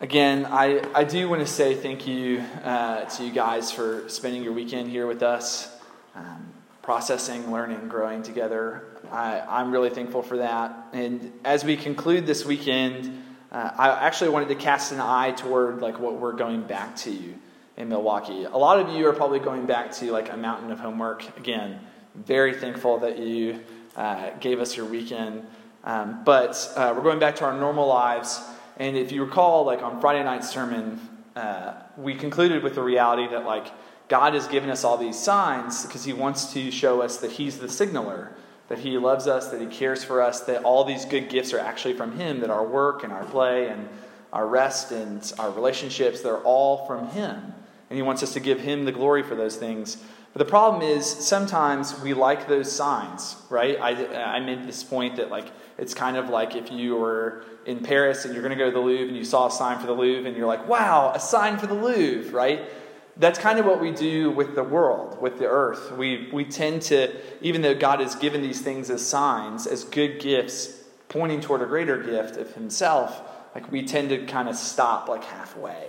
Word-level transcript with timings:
Again, 0.00 0.46
I, 0.46 0.80
I 0.94 1.02
do 1.02 1.28
want 1.28 1.40
to 1.40 1.46
say 1.52 1.74
thank 1.74 2.06
you 2.06 2.38
uh, 2.62 3.06
to 3.06 3.24
you 3.24 3.32
guys 3.32 3.72
for 3.72 4.08
spending 4.08 4.44
your 4.44 4.52
weekend 4.52 4.88
here 4.88 5.08
with 5.08 5.24
us, 5.24 5.76
um, 6.14 6.52
processing, 6.82 7.50
learning, 7.50 7.88
growing 7.88 8.22
together. 8.22 8.84
I, 9.10 9.40
I'm 9.40 9.72
really 9.72 9.90
thankful 9.90 10.22
for 10.22 10.36
that. 10.36 10.90
And 10.92 11.32
as 11.44 11.64
we 11.64 11.76
conclude 11.76 12.26
this 12.26 12.44
weekend, 12.44 13.24
uh, 13.50 13.72
I 13.76 14.06
actually 14.06 14.30
wanted 14.30 14.46
to 14.50 14.54
cast 14.54 14.92
an 14.92 15.00
eye 15.00 15.32
toward 15.32 15.80
like 15.80 15.98
what 15.98 16.14
we're 16.14 16.30
going 16.30 16.62
back 16.62 16.94
to 16.98 17.34
in 17.76 17.88
Milwaukee. 17.88 18.44
A 18.44 18.56
lot 18.56 18.78
of 18.78 18.90
you 18.90 19.04
are 19.08 19.12
probably 19.12 19.40
going 19.40 19.66
back 19.66 19.90
to 19.94 20.12
like 20.12 20.32
a 20.32 20.36
mountain 20.36 20.70
of 20.70 20.78
homework. 20.78 21.36
Again, 21.38 21.80
very 22.14 22.54
thankful 22.54 22.98
that 22.98 23.18
you 23.18 23.64
uh, 23.96 24.30
gave 24.38 24.60
us 24.60 24.76
your 24.76 24.86
weekend. 24.86 25.44
Um, 25.82 26.22
but 26.22 26.72
uh, 26.76 26.94
we're 26.96 27.02
going 27.02 27.18
back 27.18 27.34
to 27.36 27.46
our 27.46 27.58
normal 27.58 27.88
lives. 27.88 28.40
And 28.78 28.96
if 28.96 29.10
you 29.12 29.24
recall, 29.24 29.64
like 29.64 29.82
on 29.82 30.00
Friday 30.00 30.22
night's 30.22 30.48
sermon, 30.48 31.00
uh, 31.34 31.74
we 31.96 32.14
concluded 32.14 32.62
with 32.62 32.74
the 32.74 32.82
reality 32.82 33.28
that 33.28 33.44
like 33.44 33.72
God 34.08 34.34
has 34.34 34.48
given 34.48 34.70
us 34.70 34.84
all 34.84 34.96
these 34.96 35.18
signs 35.18 35.84
because 35.84 36.04
He 36.04 36.12
wants 36.12 36.52
to 36.52 36.70
show 36.70 37.02
us 37.02 37.18
that 37.18 37.32
He's 37.32 37.58
the 37.58 37.68
signaler, 37.68 38.32
that 38.68 38.78
He 38.78 38.96
loves 38.96 39.26
us, 39.26 39.48
that 39.48 39.60
He 39.60 39.66
cares 39.66 40.02
for 40.04 40.22
us, 40.22 40.40
that 40.42 40.64
all 40.64 40.84
these 40.84 41.04
good 41.04 41.28
gifts 41.28 41.52
are 41.52 41.58
actually 41.58 41.94
from 41.94 42.12
Him, 42.18 42.40
that 42.40 42.50
our 42.50 42.66
work 42.66 43.04
and 43.04 43.12
our 43.12 43.24
play 43.24 43.68
and 43.68 43.88
our 44.32 44.46
rest 44.46 44.92
and 44.92 45.32
our 45.38 45.50
relationships, 45.50 46.20
they're 46.20 46.38
all 46.38 46.86
from 46.86 47.08
Him. 47.08 47.54
And 47.90 47.96
He 47.96 48.02
wants 48.02 48.22
us 48.22 48.32
to 48.34 48.40
give 48.40 48.60
Him 48.60 48.84
the 48.84 48.92
glory 48.92 49.22
for 49.22 49.34
those 49.34 49.56
things. 49.56 50.02
The 50.38 50.44
problem 50.44 50.82
is 50.82 51.04
sometimes 51.04 52.00
we 52.00 52.14
like 52.14 52.46
those 52.46 52.70
signs, 52.70 53.34
right? 53.50 53.76
I, 53.80 54.36
I 54.36 54.38
made 54.38 54.68
this 54.68 54.84
point 54.84 55.16
that 55.16 55.30
like 55.30 55.50
it's 55.78 55.94
kind 55.94 56.16
of 56.16 56.28
like 56.28 56.54
if 56.54 56.70
you 56.70 56.94
were 56.94 57.44
in 57.66 57.80
Paris 57.80 58.24
and 58.24 58.32
you're 58.32 58.42
going 58.44 58.56
to 58.56 58.64
go 58.64 58.66
to 58.66 58.70
the 58.70 58.78
Louvre 58.78 59.08
and 59.08 59.16
you 59.16 59.24
saw 59.24 59.48
a 59.48 59.50
sign 59.50 59.80
for 59.80 59.88
the 59.88 59.92
Louvre 59.92 60.28
and 60.28 60.36
you're 60.36 60.46
like, 60.46 60.68
wow, 60.68 61.10
a 61.12 61.18
sign 61.18 61.58
for 61.58 61.66
the 61.66 61.74
Louvre, 61.74 62.30
right? 62.30 62.70
That's 63.16 63.36
kind 63.36 63.58
of 63.58 63.66
what 63.66 63.80
we 63.80 63.90
do 63.90 64.30
with 64.30 64.54
the 64.54 64.62
world, 64.62 65.20
with 65.20 65.40
the 65.40 65.46
earth. 65.48 65.90
We, 65.96 66.30
we 66.32 66.44
tend 66.44 66.82
to, 66.82 67.12
even 67.40 67.62
though 67.62 67.74
God 67.74 67.98
has 67.98 68.14
given 68.14 68.40
these 68.40 68.60
things 68.60 68.90
as 68.90 69.04
signs, 69.04 69.66
as 69.66 69.82
good 69.82 70.20
gifts, 70.20 70.84
pointing 71.08 71.40
toward 71.40 71.62
a 71.62 71.66
greater 71.66 72.00
gift 72.00 72.36
of 72.36 72.54
Himself, 72.54 73.20
like 73.56 73.72
we 73.72 73.84
tend 73.84 74.10
to 74.10 74.24
kind 74.26 74.48
of 74.48 74.54
stop 74.54 75.08
like 75.08 75.24
halfway. 75.24 75.88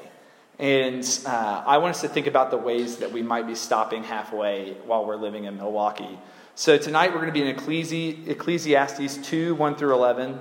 And 0.60 1.08
uh, 1.26 1.64
I 1.66 1.78
want 1.78 1.96
us 1.96 2.02
to 2.02 2.10
think 2.10 2.28
about 2.28 2.52
the 2.52 2.58
ways 2.58 2.98
that 2.98 3.14
we 3.14 3.22
might 3.22 3.48
be 3.48 3.56
stopping 3.56 4.04
halfway 4.04 4.74
while 4.86 5.06
we're 5.06 5.16
living 5.16 5.46
in 5.46 5.56
Milwaukee. 5.56 6.20
So 6.56 6.78
tonight 6.78 7.12
we're 7.12 7.22
going 7.22 7.28
to 7.28 7.32
be 7.32 7.48
in 7.48 7.56
Ecclesi- 7.56 8.28
Ecclesiastes 8.28 9.18
2 9.26 9.56
1 9.56 9.76
through 9.76 9.94
11. 9.94 10.38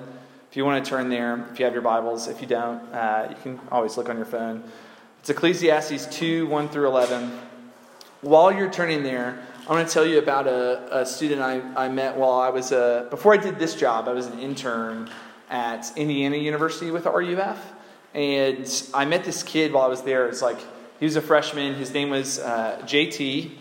If 0.50 0.56
you 0.56 0.64
want 0.64 0.84
to 0.84 0.90
turn 0.90 1.08
there, 1.08 1.46
if 1.52 1.60
you 1.60 1.64
have 1.66 1.72
your 1.72 1.82
Bibles, 1.82 2.26
if 2.26 2.40
you 2.40 2.48
don't, 2.48 2.80
uh, 2.92 3.28
you 3.30 3.36
can 3.42 3.60
always 3.70 3.96
look 3.96 4.08
on 4.08 4.16
your 4.16 4.26
phone. 4.26 4.64
It's 5.20 5.30
Ecclesiastes 5.30 6.06
2 6.06 6.48
1 6.48 6.68
through 6.68 6.88
11. 6.88 7.30
While 8.22 8.50
you're 8.50 8.70
turning 8.70 9.04
there, 9.04 9.38
I 9.68 9.72
want 9.72 9.86
to 9.86 9.94
tell 9.94 10.04
you 10.04 10.18
about 10.18 10.48
a, 10.48 11.02
a 11.02 11.06
student 11.06 11.42
I, 11.42 11.60
I 11.84 11.88
met 11.88 12.16
while 12.16 12.40
I 12.40 12.48
was, 12.48 12.72
a, 12.72 13.06
before 13.08 13.34
I 13.34 13.36
did 13.36 13.60
this 13.60 13.76
job, 13.76 14.08
I 14.08 14.14
was 14.14 14.26
an 14.26 14.40
intern 14.40 15.10
at 15.48 15.96
Indiana 15.96 16.38
University 16.38 16.90
with 16.90 17.06
RUF. 17.06 17.74
And 18.14 18.66
I 18.94 19.04
met 19.04 19.24
this 19.24 19.42
kid 19.42 19.72
while 19.72 19.84
I 19.84 19.88
was 19.88 20.02
there. 20.02 20.28
It's 20.28 20.42
like, 20.42 20.58
he 20.98 21.04
was 21.04 21.16
a 21.16 21.22
freshman. 21.22 21.74
His 21.74 21.92
name 21.92 22.10
was 22.10 22.38
uh, 22.38 22.80
JT. 22.84 23.52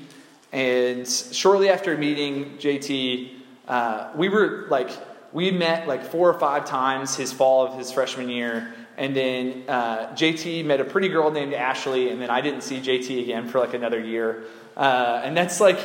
And 0.52 1.08
shortly 1.08 1.70
after 1.70 1.98
meeting 1.98 2.58
JT, 2.58 3.32
uh, 3.68 4.12
we 4.16 4.30
were 4.30 4.66
like, 4.70 4.90
we 5.34 5.52
met 5.52 5.88
like 5.88 6.04
four 6.04 6.30
or 6.30 6.40
five 6.40 6.66
times 6.66 7.16
his 7.16 7.34
fall 7.34 7.68
of 7.68 7.78
his 7.78 7.92
freshman 7.92 8.30
year. 8.30 8.74
And 8.98 9.16
then 9.16 9.64
uh, 9.68 10.08
JT 10.16 10.66
met 10.66 10.82
a 10.82 10.86
pretty 10.86 11.10
girl 11.10 11.30
named 11.30 11.54
Ashley, 11.54 12.10
and 12.10 12.20
then 12.20 12.32
I 12.32 12.42
didn't 12.42 12.62
see 12.62 12.80
JT 12.80 13.22
again 13.22 13.48
for 13.48 13.60
like 13.60 13.76
another 13.76 14.00
year. 14.00 14.46
Uh, 14.76 15.22
and 15.24 15.38
that's 15.38 15.60
like, 15.60 15.80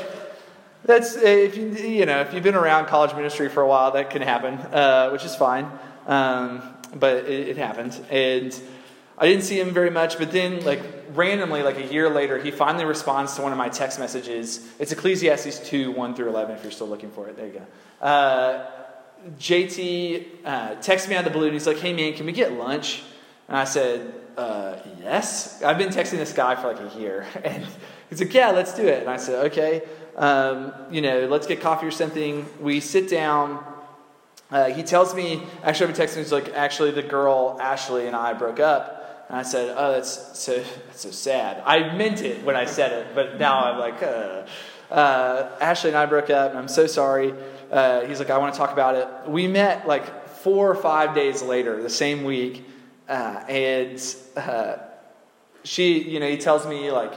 that's 0.84 1.16
if 1.16 1.56
you 1.56 1.68
you 1.68 2.06
know 2.06 2.20
if 2.22 2.32
you've 2.32 2.42
been 2.42 2.54
around 2.54 2.86
college 2.86 3.14
ministry 3.14 3.48
for 3.48 3.62
a 3.62 3.68
while, 3.68 3.92
that 3.92 4.10
can 4.10 4.22
happen, 4.22 4.54
uh, 4.54 5.10
which 5.10 5.24
is 5.24 5.36
fine. 5.36 5.70
Um, 6.06 6.62
but 6.94 7.24
it, 7.24 7.48
it 7.50 7.56
happened, 7.56 7.98
and 8.10 8.58
I 9.18 9.26
didn't 9.26 9.44
see 9.44 9.60
him 9.60 9.70
very 9.70 9.90
much. 9.90 10.18
But 10.18 10.32
then, 10.32 10.64
like 10.64 10.80
randomly, 11.14 11.62
like 11.62 11.78
a 11.78 11.86
year 11.86 12.10
later, 12.10 12.38
he 12.38 12.50
finally 12.50 12.84
responds 12.84 13.34
to 13.36 13.42
one 13.42 13.52
of 13.52 13.58
my 13.58 13.68
text 13.68 13.98
messages. 13.98 14.66
It's 14.78 14.92
Ecclesiastes 14.92 15.68
two 15.68 15.92
one 15.92 16.14
through 16.14 16.28
eleven. 16.28 16.56
If 16.56 16.62
you're 16.62 16.72
still 16.72 16.88
looking 16.88 17.10
for 17.10 17.28
it, 17.28 17.36
there 17.36 17.46
you 17.46 17.60
go. 17.60 18.06
Uh, 18.06 18.66
JT 19.38 20.26
uh, 20.44 20.68
texted 20.76 21.08
me 21.08 21.14
out 21.14 21.26
of 21.26 21.32
the 21.32 21.38
blue 21.38 21.46
and 21.46 21.52
he's 21.52 21.66
like, 21.66 21.78
hey 21.78 21.92
man, 21.92 22.14
can 22.14 22.26
we 22.26 22.32
get 22.32 22.52
lunch? 22.52 23.02
And 23.48 23.56
I 23.56 23.64
said, 23.64 24.12
uh, 24.36 24.76
yes. 25.00 25.62
I've 25.62 25.78
been 25.78 25.90
texting 25.90 26.18
this 26.18 26.32
guy 26.32 26.54
for 26.56 26.72
like 26.72 26.94
a 26.94 26.98
year. 26.98 27.26
And 27.44 27.66
he's 28.08 28.20
like, 28.20 28.34
yeah, 28.34 28.50
let's 28.50 28.74
do 28.74 28.86
it. 28.86 29.00
And 29.00 29.08
I 29.08 29.16
said, 29.16 29.46
okay, 29.46 29.82
um, 30.16 30.72
you 30.90 31.00
know, 31.00 31.26
let's 31.26 31.46
get 31.46 31.60
coffee 31.60 31.86
or 31.86 31.90
something. 31.90 32.46
We 32.60 32.80
sit 32.80 33.08
down. 33.08 33.64
Uh, 34.52 34.66
he 34.66 34.82
tells 34.82 35.14
me, 35.14 35.42
actually, 35.64 35.88
I've 35.88 35.96
been 35.96 36.06
texting, 36.06 36.18
he's 36.18 36.30
like, 36.30 36.50
actually, 36.50 36.90
the 36.92 37.02
girl, 37.02 37.56
Ashley, 37.60 38.06
and 38.06 38.14
I 38.14 38.34
broke 38.34 38.60
up. 38.60 39.26
And 39.28 39.38
I 39.38 39.42
said, 39.42 39.74
oh, 39.76 39.92
that's 39.92 40.38
so, 40.38 40.62
that's 40.86 41.00
so 41.00 41.10
sad. 41.10 41.62
I 41.64 41.96
meant 41.96 42.20
it 42.20 42.44
when 42.44 42.54
I 42.54 42.66
said 42.66 42.92
it, 42.92 43.14
but 43.14 43.38
now 43.38 43.64
I'm 43.64 43.78
like, 43.78 44.02
uh. 44.02 44.46
Uh, 44.90 45.48
Ashley 45.58 45.88
and 45.88 45.96
I 45.96 46.04
broke 46.04 46.28
up, 46.28 46.50
and 46.50 46.58
I'm 46.58 46.68
so 46.68 46.86
sorry. 46.86 47.32
Uh, 47.70 48.02
he's 48.02 48.18
like, 48.18 48.28
I 48.28 48.36
want 48.36 48.52
to 48.52 48.58
talk 48.58 48.72
about 48.72 48.94
it. 48.94 49.30
We 49.30 49.48
met 49.48 49.88
like 49.88 50.28
four 50.28 50.70
or 50.70 50.74
five 50.74 51.14
days 51.14 51.42
later, 51.42 51.82
the 51.82 51.88
same 51.88 52.24
week, 52.24 52.66
uh, 53.08 53.42
and 53.48 54.16
uh, 54.36 54.76
she, 55.64 56.02
you 56.02 56.20
know, 56.20 56.28
he 56.28 56.36
tells 56.36 56.66
me 56.66 56.90
like 56.90 57.14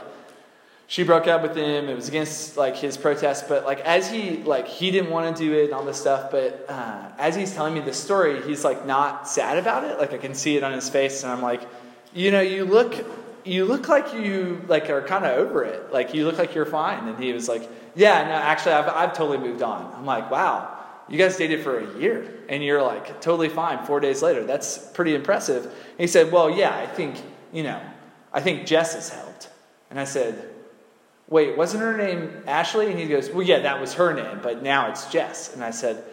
she 0.88 1.02
broke 1.02 1.26
up 1.26 1.42
with 1.42 1.56
him. 1.56 1.88
It 1.88 1.94
was 1.94 2.08
against 2.08 2.56
like 2.56 2.76
his 2.76 2.96
protest, 2.96 3.48
but 3.48 3.64
like 3.64 3.80
as 3.80 4.10
he 4.10 4.42
like 4.44 4.68
he 4.68 4.90
didn't 4.90 5.10
want 5.10 5.36
to 5.36 5.44
do 5.44 5.52
it 5.52 5.64
and 5.64 5.72
all 5.72 5.84
this 5.84 6.00
stuff. 6.00 6.30
But 6.30 6.66
uh, 6.68 7.10
as 7.18 7.34
he's 7.34 7.52
telling 7.52 7.74
me 7.74 7.80
this 7.80 8.02
story, 8.02 8.42
he's 8.42 8.64
like 8.64 8.86
not 8.86 9.28
sad 9.28 9.58
about 9.58 9.84
it. 9.84 9.98
Like 9.98 10.12
I 10.12 10.18
can 10.18 10.34
see 10.34 10.56
it 10.56 10.62
on 10.62 10.72
his 10.72 10.88
face, 10.88 11.22
and 11.22 11.32
I'm 11.32 11.42
like, 11.42 11.62
you 12.14 12.30
know, 12.30 12.40
you 12.40 12.64
look 12.64 13.04
you 13.46 13.64
look 13.64 13.88
like 13.88 14.12
you 14.12 14.60
like 14.68 14.90
are 14.90 15.02
kind 15.02 15.24
of 15.24 15.38
over 15.38 15.64
it. 15.64 15.92
Like 15.92 16.14
you 16.14 16.24
look 16.26 16.38
like 16.38 16.54
you're 16.54 16.66
fine. 16.66 17.08
And 17.08 17.22
he 17.22 17.32
was 17.32 17.48
like, 17.48 17.68
yeah, 17.94 18.24
no, 18.24 18.34
actually, 18.34 18.72
I've, 18.72 18.88
I've 18.88 19.12
totally 19.12 19.38
moved 19.38 19.62
on. 19.62 19.92
I'm 19.96 20.04
like, 20.04 20.30
wow, 20.30 20.76
you 21.08 21.16
guys 21.16 21.36
dated 21.36 21.62
for 21.62 21.78
a 21.78 21.98
year 21.98 22.28
and 22.48 22.62
you're 22.62 22.82
like 22.82 23.20
totally 23.20 23.48
fine 23.48 23.84
four 23.86 24.00
days 24.00 24.22
later. 24.22 24.44
That's 24.44 24.78
pretty 24.78 25.14
impressive. 25.14 25.64
And 25.64 25.98
he 25.98 26.06
said, 26.08 26.32
well, 26.32 26.50
yeah, 26.50 26.76
I 26.76 26.86
think, 26.86 27.22
you 27.52 27.62
know, 27.62 27.80
I 28.32 28.40
think 28.40 28.66
Jess 28.66 28.94
has 28.94 29.08
helped. 29.08 29.48
And 29.90 30.00
I 30.00 30.04
said, 30.04 30.50
wait, 31.28 31.56
wasn't 31.56 31.82
her 31.82 31.96
name 31.96 32.42
Ashley? 32.46 32.90
And 32.90 32.98
he 32.98 33.06
goes, 33.06 33.30
well, 33.30 33.42
yeah, 33.42 33.60
that 33.60 33.80
was 33.80 33.94
her 33.94 34.14
name, 34.14 34.40
but 34.42 34.62
now 34.62 34.90
it's 34.90 35.10
Jess. 35.10 35.54
And 35.54 35.62
I 35.62 35.70
said, 35.70 36.04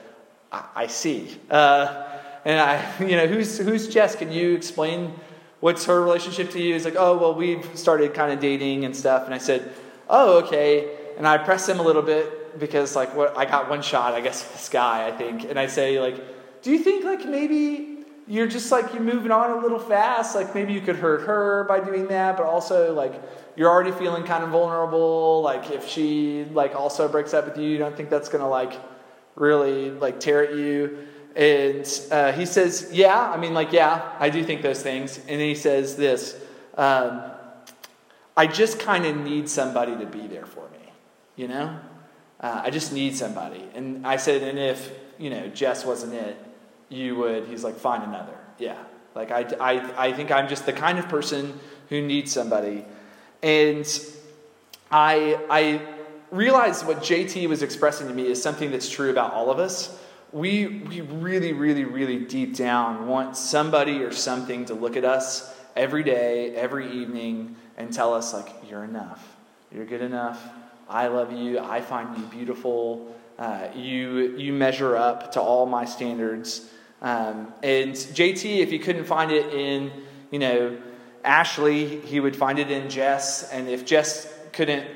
I, 0.51 0.66
I 0.75 0.88
see. 0.88 1.38
Uh, 1.50 2.06
and 2.46 2.59
I, 2.59 3.00
you 3.00 3.16
know, 3.16 3.28
who's, 3.28 3.57
who's 3.57 3.88
Jess? 3.88 4.16
Can 4.16 4.31
you 4.31 4.56
explain 4.56 5.13
what's 5.59 5.85
her 5.85 6.01
relationship 6.01 6.51
to 6.51 6.62
you? 6.62 6.74
He's 6.74 6.85
like, 6.85 6.97
oh, 6.97 7.18
well, 7.18 7.34
we've 7.34 7.66
started 7.78 8.13
kind 8.13 8.34
of 8.34 8.40
dating 8.40 8.85
and 8.85 8.96
stuff. 8.96 9.25
And 9.25 9.34
I 9.34 9.38
said, 9.38 9.72
oh, 10.09 10.40
okay. 10.44 10.97
And 11.18 11.28
I 11.28 11.38
pressed 11.38 11.69
him 11.69 11.80
a 11.80 11.84
little 11.84 12.01
bit 12.01 12.59
because, 12.59 12.95
like, 12.95 13.16
what 13.16 13.38
I 13.38 13.45
got 13.45 13.69
one 13.69 13.81
shot, 13.81 14.13
I 14.13 14.22
guess, 14.22 14.44
with 14.44 14.53
this 14.53 14.69
guy, 14.69 15.07
I 15.07 15.12
think. 15.12 15.45
And 15.45 15.59
I 15.59 15.68
say, 15.68 16.00
like, 16.00 16.62
do 16.63 16.72
you 16.72 16.80
think, 16.80 17.06
like, 17.06 17.25
maybe 17.25 17.93
you're 18.28 18.48
just 18.48 18.72
like 18.72 18.94
you're 18.94 19.04
moving 19.04 19.32
on 19.32 19.52
a 19.52 19.62
little 19.62 19.80
fast? 19.80 20.36
Like, 20.36 20.56
maybe 20.56 20.74
you 20.74 20.82
could 20.82 20.96
hurt 20.96 21.28
her 21.28 21.66
by 21.66 21.80
doing 21.80 22.08
that, 22.08 22.38
but 22.38 22.46
also, 22.46 22.94
like, 22.94 23.22
you're 23.56 23.70
already 23.70 23.92
feeling 23.92 24.24
kind 24.24 24.44
of 24.44 24.50
vulnerable. 24.52 25.42
Like, 25.42 25.72
if 25.72 25.88
she, 25.88 26.46
like, 26.54 26.76
also 26.76 27.08
breaks 27.08 27.34
up 27.34 27.46
with 27.46 27.58
you, 27.58 27.70
you 27.70 27.78
don't 27.78 27.96
think 27.96 28.10
that's 28.10 28.30
gonna, 28.30 28.48
like, 28.48 28.80
really, 29.36 29.92
like, 29.92 30.20
tear 30.20 30.44
at 30.44 30.56
you. 30.56 31.08
And 31.36 32.02
uh, 32.12 32.32
he 32.32 32.46
says, 32.46 32.90
Yeah, 32.92 33.20
I 33.20 33.38
mean, 33.38 33.54
like, 33.54 33.72
yeah, 33.72 34.14
I 34.20 34.30
do 34.30 34.44
think 34.44 34.62
those 34.62 34.82
things. 34.82 35.18
And 35.18 35.40
then 35.40 35.48
he 35.48 35.56
says 35.56 35.96
this 35.96 36.40
um, 36.78 37.24
I 38.36 38.48
just 38.48 38.80
kind 38.80 39.06
of 39.06 39.18
need 39.18 39.50
somebody 39.50 39.96
to 39.98 40.06
be 40.06 40.28
there 40.28 40.46
for 40.46 40.68
me, 40.69 40.92
you 41.36 41.48
know? 41.48 41.80
Uh, 42.40 42.62
I 42.64 42.72
just 42.72 42.92
need 42.92 43.16
somebody. 43.16 43.64
And 43.74 44.06
I 44.06 44.18
said, 44.18 44.44
And 44.44 44.60
if, 44.60 44.92
you 45.18 45.30
know, 45.30 45.48
Jess 45.50 45.86
wasn't 45.86 46.14
it, 46.14 46.38
you 46.94 47.16
would, 47.16 47.48
he's 47.48 47.63
like, 47.63 47.75
Find 47.75 48.04
another. 48.04 48.38
Yeah. 48.57 48.78
Like, 49.16 49.31
I, 49.31 49.42
I, 49.60 50.07
I 50.07 50.13
think 50.13 50.31
I'm 50.31 50.48
just 50.48 50.66
the 50.66 50.74
kind 50.74 50.98
of 50.98 51.07
person 51.07 51.60
who 51.90 52.01
needs 52.01 52.31
somebody. 52.31 52.86
And 53.44 53.88
I, 54.90 55.40
I 55.50 55.81
realized 56.31 56.88
what 56.88 57.00
JT 57.00 57.48
was 57.48 57.62
expressing 57.62 58.07
to 58.07 58.13
me 58.13 58.28
is 58.28 58.42
something 58.42 58.72
that's 58.72 58.90
true 58.90 59.12
about 59.12 59.34
all 59.34 59.51
of 59.51 59.60
us 59.60 60.00
we, 60.34 60.66
we 60.90 61.01
really, 61.01 61.54
really, 61.54 61.86
really 61.86 62.18
deep 62.18 62.56
down 62.56 63.07
want 63.07 63.38
somebody 63.38 64.04
or 64.04 64.12
something 64.12 64.66
to 64.66 64.74
look 64.74 64.98
at 64.98 65.06
us 65.06 65.56
every 65.75 66.04
day, 66.04 66.56
every 66.56 66.92
evening, 66.92 67.56
and 67.78 67.94
tell 67.94 68.13
us, 68.16 68.34
like, 68.34 68.50
you're 68.68 68.84
enough. 68.84 69.36
You're 69.72 69.86
good 69.86 70.01
enough. 70.01 70.44
I 70.90 71.07
love 71.07 71.31
you. 71.31 71.60
I 71.60 71.81
find 71.81 72.18
you 72.18 72.25
beautiful. 72.25 73.16
Uh, 73.38 73.68
you, 73.75 74.36
you 74.36 74.54
measure 74.54 74.98
up 74.98 75.34
to 75.34 75.42
all 75.42 75.68
my 75.68 75.86
standards. 75.86 76.68
Um, 77.04 77.54
and 77.62 77.94
JT, 77.94 78.60
if 78.60 78.72
you 78.72 78.80
couldn't 78.80 79.06
find 79.06 79.32
it 79.32 79.54
in 79.54 79.92
you 80.34 80.40
know, 80.40 80.76
Ashley, 81.24 82.00
he 82.00 82.20
would 82.20 82.36
find 82.36 82.58
it 82.58 82.72
in 82.72 82.90
Jess, 82.90 83.52
and 83.52 83.70
if 83.70 83.86
Jess 83.86 84.34
couldn't 84.52 84.88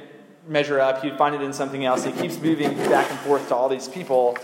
measure 0.47 0.79
up, 0.79 1.03
he'd 1.03 1.15
find 1.15 1.35
it 1.35 1.41
in 1.41 1.53
something 1.53 1.85
else. 1.85 2.03
He 2.03 2.11
keeps 2.11 2.39
moving 2.39 2.75
back 2.89 3.09
and 3.11 3.19
forth 3.19 3.47
to 3.49 3.55
all 3.55 3.69
these 3.69 3.87
people, 3.87 4.35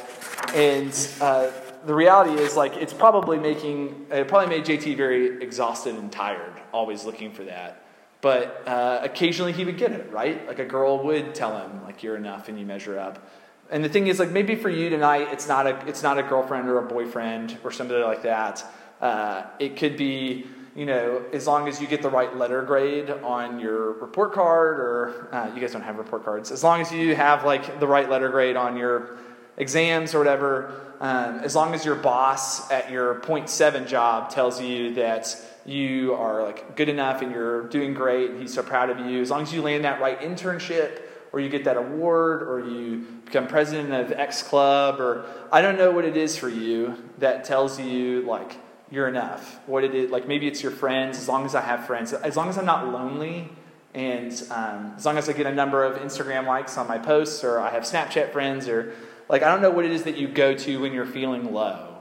and 0.54 0.94
uh, 1.20 1.50
the 1.88 1.96
reality 1.96 2.40
is, 2.40 2.56
like, 2.56 2.78
it's 2.78 2.94
probably 2.94 3.40
making 3.40 4.06
it 4.12 4.28
probably 4.28 4.56
made 4.56 4.66
JT 4.66 4.96
very 4.96 5.42
exhausted 5.42 5.96
and 5.96 6.12
tired, 6.12 6.54
always 6.72 7.06
looking 7.06 7.32
for 7.32 7.44
that. 7.46 7.84
But 8.22 8.62
uh, 8.68 9.00
occasionally 9.02 9.52
he 9.52 9.66
would 9.66 9.80
get 9.80 9.92
it 9.92 10.12
right. 10.12 10.48
Like 10.48 10.60
a 10.60 10.66
girl 10.66 11.04
would 11.06 11.34
tell 11.34 11.58
him, 11.58 11.84
like, 11.84 12.04
"You're 12.04 12.18
enough," 12.18 12.50
and 12.50 12.60
you 12.60 12.68
measure 12.68 13.00
up. 13.00 13.28
And 13.74 13.84
the 13.84 13.90
thing 13.90 14.08
is, 14.08 14.20
like, 14.20 14.30
maybe 14.30 14.56
for 14.56 14.70
you 14.70 14.90
tonight, 14.90 15.30
it's 15.32 15.48
not 15.48 15.68
a 15.68 15.76
it's 15.88 16.04
not 16.04 16.20
a 16.20 16.24
girlfriend 16.24 16.70
or 16.70 16.78
a 16.78 16.84
boyfriend 16.84 17.58
or 17.64 17.72
somebody 17.72 18.04
like 18.04 18.24
that. 18.24 18.64
Uh, 19.02 19.44
it 19.60 19.76
could 19.76 19.98
be 19.98 20.46
you 20.76 20.86
know, 20.88 21.24
as 21.32 21.46
long 21.46 21.68
as 21.68 21.80
you 21.80 21.88
get 21.88 22.02
the 22.02 22.10
right 22.10 22.36
letter 22.36 22.64
grade 22.64 23.10
on 23.10 23.60
your 23.60 23.94
report 23.94 24.34
card, 24.34 24.80
or 24.80 25.30
uh, 25.32 25.54
you 25.54 25.62
guys 25.62 25.72
don't 25.72 25.84
have 25.84 25.98
report 25.98 26.24
cards, 26.26 26.52
as 26.52 26.64
long 26.64 26.82
as 26.82 26.92
you 26.92 27.16
have 27.16 27.46
like 27.46 27.80
the 27.80 27.88
right 27.88 28.10
letter 28.10 28.30
grade 28.30 28.56
on 28.56 28.76
your 28.76 29.18
exams 29.58 30.16
or 30.16 30.18
whatever, 30.18 30.96
um, 31.00 31.40
as 31.40 31.56
long 31.56 31.76
as 31.76 31.86
your 31.86 31.96
boss 31.96 32.72
at 32.72 32.90
your 32.90 33.16
point 33.20 33.50
seven 33.50 33.86
job 33.88 34.32
tells 34.32 34.60
you 34.60 34.96
that 34.96 35.36
you 35.66 36.14
are 36.16 36.42
like 36.42 36.76
good 36.76 36.90
enough 36.90 37.22
and 37.22 37.32
you're 37.32 37.68
doing 37.68 37.94
great, 37.94 38.32
and 38.32 38.42
he's 38.42 38.54
so 38.54 38.64
proud 38.64 38.90
of 38.90 39.00
you, 39.00 39.22
as 39.22 39.30
long 39.30 39.44
as 39.44 39.54
you 39.54 39.62
land 39.62 39.84
that 39.86 40.02
right 40.02 40.20
internship 40.22 41.02
or 41.32 41.40
you 41.40 41.50
get 41.50 41.66
that 41.66 41.78
award 41.78 42.42
or 42.44 42.60
you 42.60 43.06
become 43.34 43.48
president 43.48 43.92
of 43.92 44.12
X 44.12 44.44
club 44.44 45.00
or 45.00 45.26
I 45.52 45.64
don't 45.64 45.76
know 45.76 45.90
what 45.90 46.06
it 46.06 46.16
is 46.16 46.38
for 46.38 46.50
you 46.50 46.96
that 47.18 47.44
tells 47.44 47.80
you 47.80 48.22
like 48.22 48.56
you're 48.92 49.08
enough. 49.08 49.60
What 49.66 49.84
it 49.84 49.96
is, 49.96 50.12
like 50.12 50.28
maybe 50.28 50.46
it's 50.46 50.62
your 50.62 50.72
friends, 50.72 51.18
as 51.18 51.28
long 51.28 51.44
as 51.44 51.56
I 51.56 51.62
have 51.62 51.88
friends, 51.88 52.14
as 52.14 52.38
long 52.38 52.48
as 52.48 52.60
I'm 52.60 52.66
not 52.66 52.90
lonely, 52.90 53.50
and 53.96 54.32
um, 54.52 54.94
as 54.96 55.04
long 55.04 55.18
as 55.18 55.28
I 55.28 55.34
get 55.34 55.48
a 55.48 55.52
number 55.52 55.84
of 55.84 56.00
Instagram 56.00 56.46
likes 56.46 56.78
on 56.78 56.88
my 56.88 57.00
posts, 57.00 57.44
or 57.44 57.60
I 57.60 57.72
have 57.72 57.84
Snapchat 57.84 58.32
friends, 58.32 58.68
or 58.68 58.94
like 59.30 59.42
I 59.42 59.52
don't 59.52 59.64
know 59.64 59.72
what 59.72 59.86
it 59.86 59.92
is 59.92 60.04
that 60.04 60.16
you 60.16 60.28
go 60.28 60.54
to 60.54 60.80
when 60.80 60.94
you're 60.94 61.08
feeling 61.08 61.52
low 61.52 61.98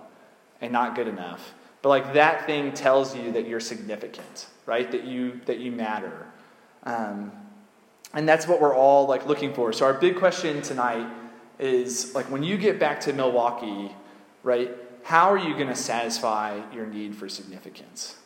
and 0.61 0.71
not 0.71 0.95
good 0.95 1.09
enough. 1.09 1.55
But 1.81 1.89
like 1.89 2.13
that 2.13 2.45
thing 2.45 2.73
tells 2.73 3.17
you 3.17 3.33
that 3.33 3.49
you're 3.49 3.61
significant, 3.61 4.49
right? 4.67 4.91
That 4.91 5.05
you 5.05 5.41
that 5.47 5.61
you 5.61 5.73
matter. 5.73 6.27
Um, 6.83 7.33
and 8.13 8.29
that's 8.29 8.47
what 8.47 8.61
we're 8.61 8.77
all 8.77 9.07
like 9.07 9.27
looking 9.27 9.55
for. 9.55 9.73
So 9.73 9.87
our 9.87 9.95
big 9.95 10.17
question 10.17 10.61
tonight 10.61 11.07
is 11.63 12.15
like 12.15 12.27
when 12.27 12.43
you 12.43 12.59
get 12.59 12.79
back 12.79 13.01
to 13.01 13.13
Milwaukee, 13.13 13.95
right? 14.43 14.71
how 15.03 15.31
are 15.31 15.39
you 15.39 15.55
going 15.55 15.69
to 15.69 15.75
satisfy 15.75 16.61
your 16.73 16.87
need 16.87 17.15
for 17.15 17.29
significance? 17.29 18.17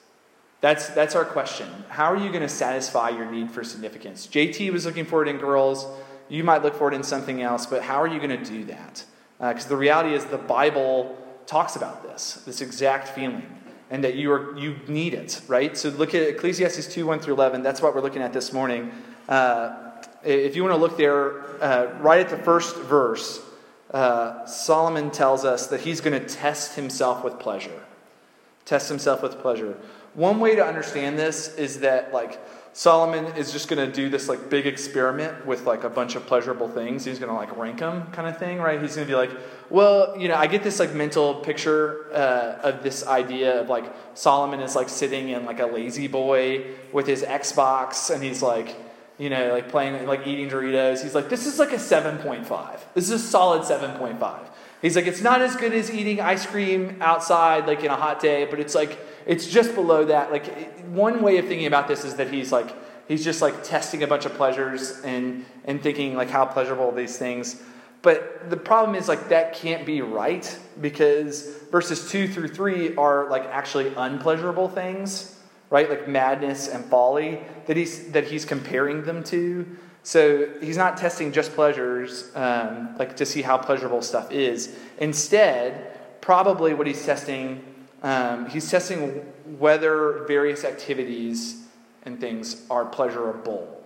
That's, 0.61 0.89
that's 0.91 1.15
our 1.15 1.25
question. 1.25 1.69
How 1.89 2.07
are 2.07 2.17
you 2.17 2.29
going 2.29 2.43
to 2.43 2.49
satisfy 2.49 3.11
your 3.11 3.31
need 3.31 3.51
for 3.51 3.65
significance? 3.65 4.27
JT 4.27 4.73
was 4.73 4.87
looking 4.87 5.05
for 5.05 5.23
it 5.23 5.29
in 5.29 5.39
girls. 5.39 5.87
You 6.29 6.45
might 6.45 6.63
look 6.63 6.75
for 6.75 6.91
it 6.91 6.95
in 6.95 7.03
something 7.03 7.43
else, 7.43 7.67
but 7.67 7.83
how 7.83 8.01
are 8.01 8.07
you 8.07 8.19
going 8.19 8.31
to 8.31 8.45
do 8.45 8.65
that? 8.65 9.05
Because 9.39 9.67
uh, 9.67 9.71
the 9.71 9.77
reality 9.77 10.15
is, 10.15 10.25
the 10.25 10.39
Bible 10.39 11.17
talks 11.47 11.77
about 11.77 12.03
this, 12.03 12.43
this 12.47 12.61
exact 12.61 13.09
feeling, 13.09 13.47
and 13.91 14.03
that 14.03 14.17
you, 14.17 14.33
are, 14.33 14.57
you 14.59 14.77
need 14.89 15.15
it, 15.15 15.41
right? 15.47 15.77
So 15.77 15.91
look 15.91 16.15
at 16.15 16.23
Ecclesiastes 16.23 16.93
2 16.93 17.07
1 17.07 17.21
through 17.21 17.35
11. 17.35 17.63
That's 17.63 17.81
what 17.81 17.95
we're 17.95 18.01
looking 18.01 18.23
at 18.23 18.33
this 18.33 18.53
morning. 18.53 18.91
Uh, 19.29 19.93
if 20.25 20.57
you 20.57 20.65
want 20.65 20.75
to 20.75 20.81
look 20.81 20.97
there, 20.97 21.46
uh, 21.61 21.89
right 22.01 22.21
at 22.21 22.29
the 22.29 22.39
first 22.39 22.77
verse, 22.77 23.41
uh, 23.93 24.47
Solomon 24.47 25.11
tells 25.11 25.45
us 25.45 25.69
that 25.69 25.81
he's 25.81 26.01
going 26.01 26.21
to 26.21 26.27
test 26.27 26.75
himself 26.75 27.25
with 27.25 27.39
pleasure. 27.39 27.83
Test 28.65 28.89
himself 28.89 29.23
with 29.23 29.39
pleasure. 29.39 29.79
One 30.15 30.41
way 30.41 30.57
to 30.57 30.65
understand 30.65 31.19
this 31.19 31.55
is 31.57 31.81
that, 31.81 32.13
like, 32.13 32.41
Solomon 32.77 33.25
is 33.39 33.53
just 33.53 33.69
going 33.69 33.87
to 33.87 33.91
do 33.91 34.11
this 34.11 34.29
like 34.29 34.51
big 34.51 34.67
experiment 34.67 35.47
with 35.47 35.65
like 35.65 35.85
a 35.85 35.89
bunch 35.89 36.15
of 36.15 36.27
pleasurable 36.27 36.69
things. 36.69 37.07
He's 37.07 37.19
going 37.19 37.31
to 37.31 37.35
like 37.35 37.57
rank 37.57 37.79
them, 37.79 38.07
kind 38.13 38.29
of 38.29 38.37
thing, 38.37 38.59
right? 38.59 38.79
He's 38.83 38.97
going 38.97 39.09
to 39.09 39.11
be 39.11 39.17
like, 39.17 39.31
well, 39.71 40.15
you 40.19 40.29
know, 40.29 40.35
I 40.35 40.47
get 40.47 40.63
this 40.63 40.79
like 40.79 40.93
mental 40.93 41.37
picture 41.37 42.13
uh, 42.13 42.59
of 42.63 42.83
this 42.83 43.07
idea 43.07 43.63
of 43.63 43.71
like 43.71 43.91
Solomon 44.13 44.61
is 44.61 44.77
like 44.77 44.91
sitting 44.91 45.31
in 45.31 45.47
like 45.47 45.59
a 45.59 45.65
La-Z-Boy 45.65 46.67
with 46.93 47.07
his 47.07 47.23
Xbox, 47.23 48.15
and 48.15 48.23
he's 48.23 48.43
like, 48.43 48.77
you 49.19 49.31
know, 49.31 49.53
like 49.53 49.69
playing, 49.71 50.07
like 50.07 50.27
eating 50.27 50.51
Doritos. 50.51 51.03
He's 51.03 51.15
like, 51.15 51.29
this 51.29 51.47
is 51.47 51.59
like 51.59 51.73
a 51.73 51.77
7.5. 51.77 52.79
This 52.95 53.05
is 53.05 53.11
a 53.11 53.19
solid 53.19 53.63
7.5. 53.63 54.39
He's 54.83 54.95
like, 54.95 55.07
it's 55.07 55.23
not 55.23 55.41
as 55.41 55.57
good 55.57 55.73
as 55.73 55.91
eating 55.91 56.21
ice 56.21 56.45
cream 56.45 56.99
outside, 57.01 57.67
like 57.67 57.83
in 57.83 57.91
a 57.91 57.97
hot 57.97 58.21
day, 58.21 58.45
but 58.45 58.61
it's 58.61 58.75
like, 58.75 58.99
it's 59.25 59.49
just 59.49 59.75
below 59.75 60.05
that. 60.05 60.31
Like, 60.31 60.85
one 60.87 61.23
way 61.23 61.39
of 61.39 61.47
thinking 61.47 61.67
about 61.67 61.89
this 61.89 62.05
is 62.05 62.17
that 62.17 62.31
he's 62.31 62.53
like, 62.53 62.75
he's 63.09 63.25
just 63.25 63.41
like 63.41 63.65
testing 63.65 64.03
a 64.03 64.07
bunch 64.07 64.27
of 64.27 64.35
pleasures 64.35 65.01
and, 65.01 65.47
and 65.65 65.83
thinking 65.83 66.15
like 66.15 66.29
how 66.29 66.45
pleasurable 66.45 66.93
these 66.93 67.17
things. 67.17 67.63
But 68.03 68.51
the 68.51 68.57
problem 68.57 68.95
is 68.95 69.09
like 69.09 69.31
that 69.31 69.55
can't 69.55 69.87
be 69.87 70.03
right 70.03 70.59
because 70.81 71.57
verses 71.73 72.11
two 72.11 72.29
through 72.29 72.49
three 72.49 72.95
are 72.97 73.29
like 73.31 73.45
actually 73.47 73.93
unpleasurable 73.97 74.69
things 74.69 75.36
right? 75.71 75.89
Like 75.89 76.09
madness 76.09 76.69
and 76.69 76.85
folly 76.85 77.41
that 77.67 77.77
he's, 77.77 78.11
that 78.13 78.25
he's 78.25 78.45
comparing 78.45 79.05
them 79.05 79.25
to. 79.25 79.67
So 80.03 80.49
he's 80.61 80.77
not 80.77 80.97
testing 80.97 81.33
just 81.33 81.53
pleasures, 81.55 82.31
um, 82.37 82.97
like 82.97 83.17
to 83.17 83.27
see 83.27 83.43
how 83.43 83.59
pleasurable 83.59 84.03
stuff 84.03 84.31
is. 84.31 84.77
Instead, 84.99 86.21
probably 86.21 86.75
what 86.75 86.87
he's 86.87 87.05
testing, 87.05 87.65
um, 88.03 88.49
he's 88.49 88.71
testing 88.71 89.09
whether 89.59 90.25
various 90.29 90.65
activities 90.65 91.65
and 92.05 92.21
things 92.21 92.65
are 92.71 92.85
pleasurable. 92.85 93.83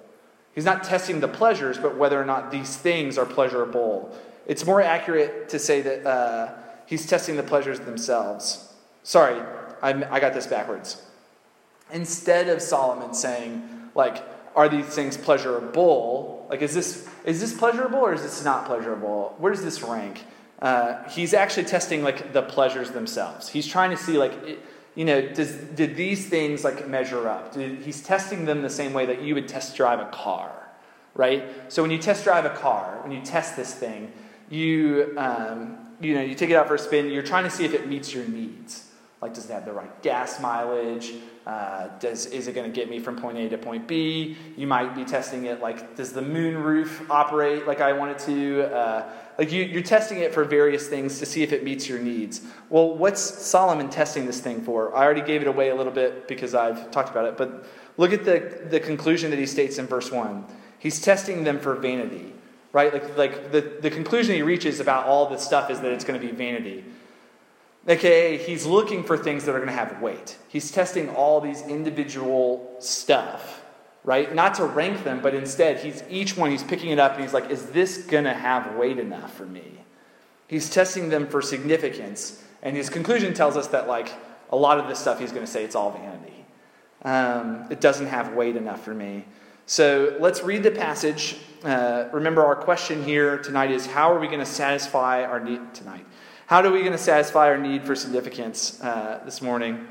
He's 0.55 0.67
not 0.67 0.85
testing 0.85 1.21
the 1.21 1.29
pleasures, 1.29 1.79
but 1.79 1.97
whether 1.97 2.21
or 2.21 2.27
not 2.27 2.51
these 2.51 2.77
things 2.77 3.17
are 3.17 3.25
pleasurable. 3.25 4.15
It's 4.47 4.67
more 4.67 4.83
accurate 4.83 5.49
to 5.51 5.59
say 5.59 5.81
that 5.81 6.07
uh, 6.07 6.53
he's 6.85 7.07
testing 7.07 7.37
the 7.37 7.43
pleasures 7.43 7.81
themselves. 7.81 8.75
Sorry, 9.05 9.41
I, 9.81 9.91
I 10.15 10.21
got 10.21 10.35
this 10.35 10.47
backwards. 10.47 11.03
Instead 11.93 12.49
of 12.49 12.63
Solomon 12.63 13.15
saying, 13.15 13.91
like, 13.95 14.23
are 14.55 14.69
these 14.69 14.87
things 14.87 15.17
pleasurable? 15.17 16.47
Like, 16.51 16.63
is 16.63 16.75
this, 16.75 17.09
is 17.25 17.41
this 17.41 17.57
pleasurable 17.57 18.01
or 18.01 18.13
is 18.13 18.23
this 18.23 18.45
not 18.45 18.67
pleasurable? 18.67 19.35
Where 19.39 19.53
does 19.53 19.63
this 19.63 19.83
rank? 19.83 20.25
Uh, 20.61 21.09
he's 21.09 21.33
actually 21.33 21.65
testing, 21.65 22.03
like, 22.03 22.33
the 22.33 22.43
pleasures 22.43 22.91
themselves. 22.91 23.49
He's 23.49 23.67
trying 23.67 23.91
to 23.91 23.97
see, 23.97 24.19
like, 24.19 24.33
you 24.95 25.05
know, 25.05 25.27
does, 25.29 25.55
did 25.55 25.97
these 25.97 26.29
things, 26.29 26.65
like, 26.65 26.89
measure 26.89 27.29
up? 27.29 27.55
Did, 27.55 27.81
he's 27.81 28.03
testing 28.03 28.45
them 28.45 28.63
the 28.63 28.71
same 28.71 28.93
way 28.93 29.07
that 29.07 29.23
you 29.23 29.35
would 29.35 29.49
test 29.49 29.77
drive 29.77 30.01
a 30.01 30.11
car, 30.11 30.53
right? 31.15 31.45
So 31.73 31.83
when 31.83 31.91
you 31.91 31.99
test 31.99 32.25
drive 32.25 32.45
a 32.45 32.51
car, 32.51 32.99
when 33.03 33.13
you 33.13 33.23
test 33.23 33.57
this 33.57 33.73
thing, 33.73 34.13
you, 34.51 35.15
um, 35.17 35.79
you 36.01 36.15
know, 36.15 36.23
you 36.23 36.35
take 36.35 36.51
it 36.51 36.57
out 36.57 36.69
for 36.69 36.75
a 36.75 36.79
spin, 36.79 37.09
you're 37.09 37.23
trying 37.23 37.45
to 37.45 37.51
see 37.51 37.65
if 37.65 37.73
it 37.73 37.89
meets 37.89 38.13
your 38.13 38.27
needs. 38.27 38.90
Like, 39.23 39.35
does 39.35 39.51
it 39.51 39.53
have 39.53 39.67
the 39.67 39.73
right 39.73 40.03
gas 40.03 40.41
mileage? 40.41 41.13
Uh, 41.47 41.89
does, 41.99 42.27
is 42.27 42.49
it 42.49 42.55
going 42.55 42.71
to 42.71 42.75
get 42.75 42.89
me 42.89 42.99
from 42.99 43.17
point 43.17 43.37
A 43.37 43.51
to 43.51 43.59
point 43.59 43.87
B? 43.87 44.37
You 44.57 44.67
might 44.67 44.95
be 44.95 45.05
testing 45.05 45.45
it 45.45 45.61
like, 45.61 45.95
does 45.95 46.13
the 46.13 46.23
moon 46.23 46.57
roof 46.57 47.11
operate 47.11 47.67
like 47.67 47.81
I 47.83 47.93
want 47.93 48.13
it 48.13 48.19
to? 48.27 48.75
Uh, 48.75 49.13
like 49.37 49.53
you, 49.53 49.63
you're 49.65 49.83
testing 49.83 50.19
it 50.19 50.33
for 50.33 50.45
various 50.45 50.89
things 50.89 51.19
to 51.19 51.27
see 51.27 51.43
if 51.43 51.53
it 51.53 51.65
meets 51.65 51.89
your 51.89 51.99
needs. 51.99 52.43
Well, 52.71 52.97
what's 52.97 53.21
Solomon 53.21 53.91
testing 53.91 54.25
this 54.25 54.41
thing 54.41 54.63
for? 54.63 54.95
I 54.97 55.05
already 55.05 55.23
gave 55.23 55.43
it 55.43 55.49
away 55.49 55.69
a 55.71 55.75
little 55.75 55.93
bit 55.93 56.27
because 56.27 56.55
I've 56.55 56.91
talked 56.91 57.11
about 57.11 57.27
it, 57.27 57.37
but 57.37 57.67
look 57.99 58.13
at 58.13 58.25
the, 58.25 58.67
the 58.71 58.81
conclusion 58.81 59.31
that 59.31 59.39
he 59.39 59.47
states 59.47 59.79
in 59.79 59.87
verse 59.87 60.11
1. 60.11 60.47
He's 60.79 61.01
testing 61.01 61.45
them 61.45 61.59
for 61.59 61.75
vanity, 61.75 62.33
right? 62.73 62.93
Like, 62.93 63.17
like 63.19 63.53
the, 63.53 63.61
the 63.81 63.91
conclusion 63.91 64.35
he 64.35 64.43
reaches 64.43 64.81
about 64.81 65.07
all 65.07 65.29
this 65.29 65.43
stuff 65.43 65.71
is 65.71 65.81
that 65.81 65.93
it's 65.93 66.05
going 66.05 66.19
to 66.19 66.27
be 66.27 66.33
vanity. 66.33 66.85
AKA, 67.87 68.39
he's 68.39 68.67
looking 68.67 69.03
for 69.03 69.17
things 69.17 69.45
that 69.45 69.53
are 69.55 69.59
going 69.59 69.69
to 69.69 69.75
have 69.75 70.01
weight. 70.03 70.37
He's 70.49 70.71
testing 70.71 71.09
all 71.11 71.41
these 71.41 71.63
individual 71.63 72.77
stuff, 72.79 73.63
right? 74.05 74.35
Not 74.35 74.55
to 74.57 74.65
rank 74.65 75.03
them, 75.03 75.21
but 75.21 75.35
instead, 75.35 75.79
he's 75.79 76.03
each 76.11 76.37
one, 76.37 76.51
he's 76.51 76.63
picking 76.63 76.91
it 76.91 76.99
up 76.99 77.15
and 77.15 77.23
he's 77.23 77.33
like, 77.33 77.51
is 77.51 77.67
this 77.67 77.99
going 77.99 78.25
to 78.25 78.35
have 78.35 78.77
weight 78.77 78.99
enough 78.99 79.35
for 79.35 79.47
me? 79.47 79.81
He's 80.47 80.69
testing 80.69 81.09
them 81.09 81.27
for 81.27 81.41
significance. 81.41 82.45
And 82.63 82.77
his 82.77 82.91
conclusion 82.91 83.33
tells 83.33 83.57
us 83.57 83.69
that, 83.69 83.89
like, 83.89 84.13
a 84.51 84.57
lot 84.57 84.79
of 84.79 84.89
this 84.89 84.99
stuff 84.99 85.19
he's 85.19 85.33
going 85.33 85.47
to 85.47 85.51
say 85.51 85.65
it's 85.65 85.77
all 85.77 85.93
vanity. 85.93 86.45
Um, 87.03 87.67
it 87.71 87.81
doesn't 87.81 88.09
have 88.09 88.35
weight 88.35 88.57
enough 88.57 88.85
for 88.85 88.93
me. 88.93 89.25
So 89.65 90.17
let's 90.21 90.43
read 90.43 90.65
the 90.65 90.73
passage. 90.73 91.37
Uh, 91.63 92.09
remember, 92.13 92.45
our 92.45 92.57
question 92.57 93.05
here 93.05 93.39
tonight 93.39 93.71
is 93.71 93.87
how 93.87 94.13
are 94.13 94.19
we 94.19 94.27
going 94.27 94.41
to 94.41 94.45
satisfy 94.45 95.25
our 95.25 95.41
need 95.41 95.73
tonight? 95.73 96.05
How 96.51 96.65
are 96.65 96.73
we 96.73 96.81
going 96.81 96.91
to 96.91 96.99
satisfy 96.99 97.47
our 97.47 97.57
need 97.57 97.85
for 97.85 97.95
significance 97.95 98.83
uh, 98.83 99.21
this 99.25 99.41
morning? 99.41 99.87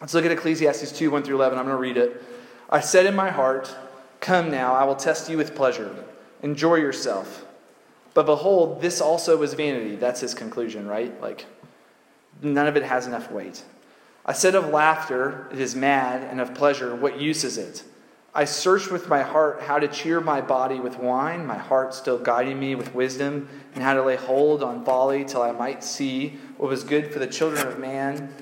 Let's 0.00 0.14
look 0.14 0.24
at 0.24 0.30
Ecclesiastes 0.30 0.92
2 0.92 1.10
1 1.10 1.24
through 1.24 1.34
11. 1.34 1.58
I'm 1.58 1.64
going 1.64 1.76
to 1.76 1.80
read 1.80 1.96
it. 1.96 2.22
I 2.70 2.78
said 2.78 3.06
in 3.06 3.16
my 3.16 3.28
heart, 3.28 3.76
Come 4.20 4.52
now, 4.52 4.72
I 4.72 4.84
will 4.84 4.94
test 4.94 5.28
you 5.28 5.36
with 5.36 5.56
pleasure. 5.56 5.92
Enjoy 6.44 6.76
yourself. 6.76 7.44
But 8.14 8.24
behold, 8.24 8.82
this 8.82 9.00
also 9.00 9.36
was 9.36 9.54
vanity. 9.54 9.96
That's 9.96 10.20
his 10.20 10.32
conclusion, 10.32 10.86
right? 10.86 11.20
Like, 11.20 11.46
none 12.40 12.68
of 12.68 12.76
it 12.76 12.84
has 12.84 13.08
enough 13.08 13.32
weight. 13.32 13.64
I 14.24 14.32
said 14.32 14.54
of 14.54 14.68
laughter, 14.68 15.48
it 15.50 15.58
is 15.58 15.74
mad, 15.74 16.22
and 16.22 16.40
of 16.40 16.54
pleasure, 16.54 16.94
what 16.94 17.20
use 17.20 17.42
is 17.42 17.58
it? 17.58 17.82
I 18.36 18.46
searched 18.46 18.90
with 18.90 19.08
my 19.08 19.22
heart 19.22 19.62
how 19.62 19.78
to 19.78 19.86
cheer 19.86 20.20
my 20.20 20.40
body 20.40 20.80
with 20.80 20.98
wine, 20.98 21.46
my 21.46 21.56
heart 21.56 21.94
still 21.94 22.18
guiding 22.18 22.58
me 22.58 22.74
with 22.74 22.92
wisdom, 22.92 23.48
and 23.74 23.84
how 23.84 23.94
to 23.94 24.02
lay 24.02 24.16
hold 24.16 24.60
on 24.64 24.84
folly 24.84 25.24
till 25.24 25.40
I 25.40 25.52
might 25.52 25.84
see 25.84 26.40
what 26.56 26.68
was 26.68 26.82
good 26.82 27.12
for 27.12 27.20
the 27.20 27.28
children 27.28 27.64
of 27.64 27.78
man 27.78 28.34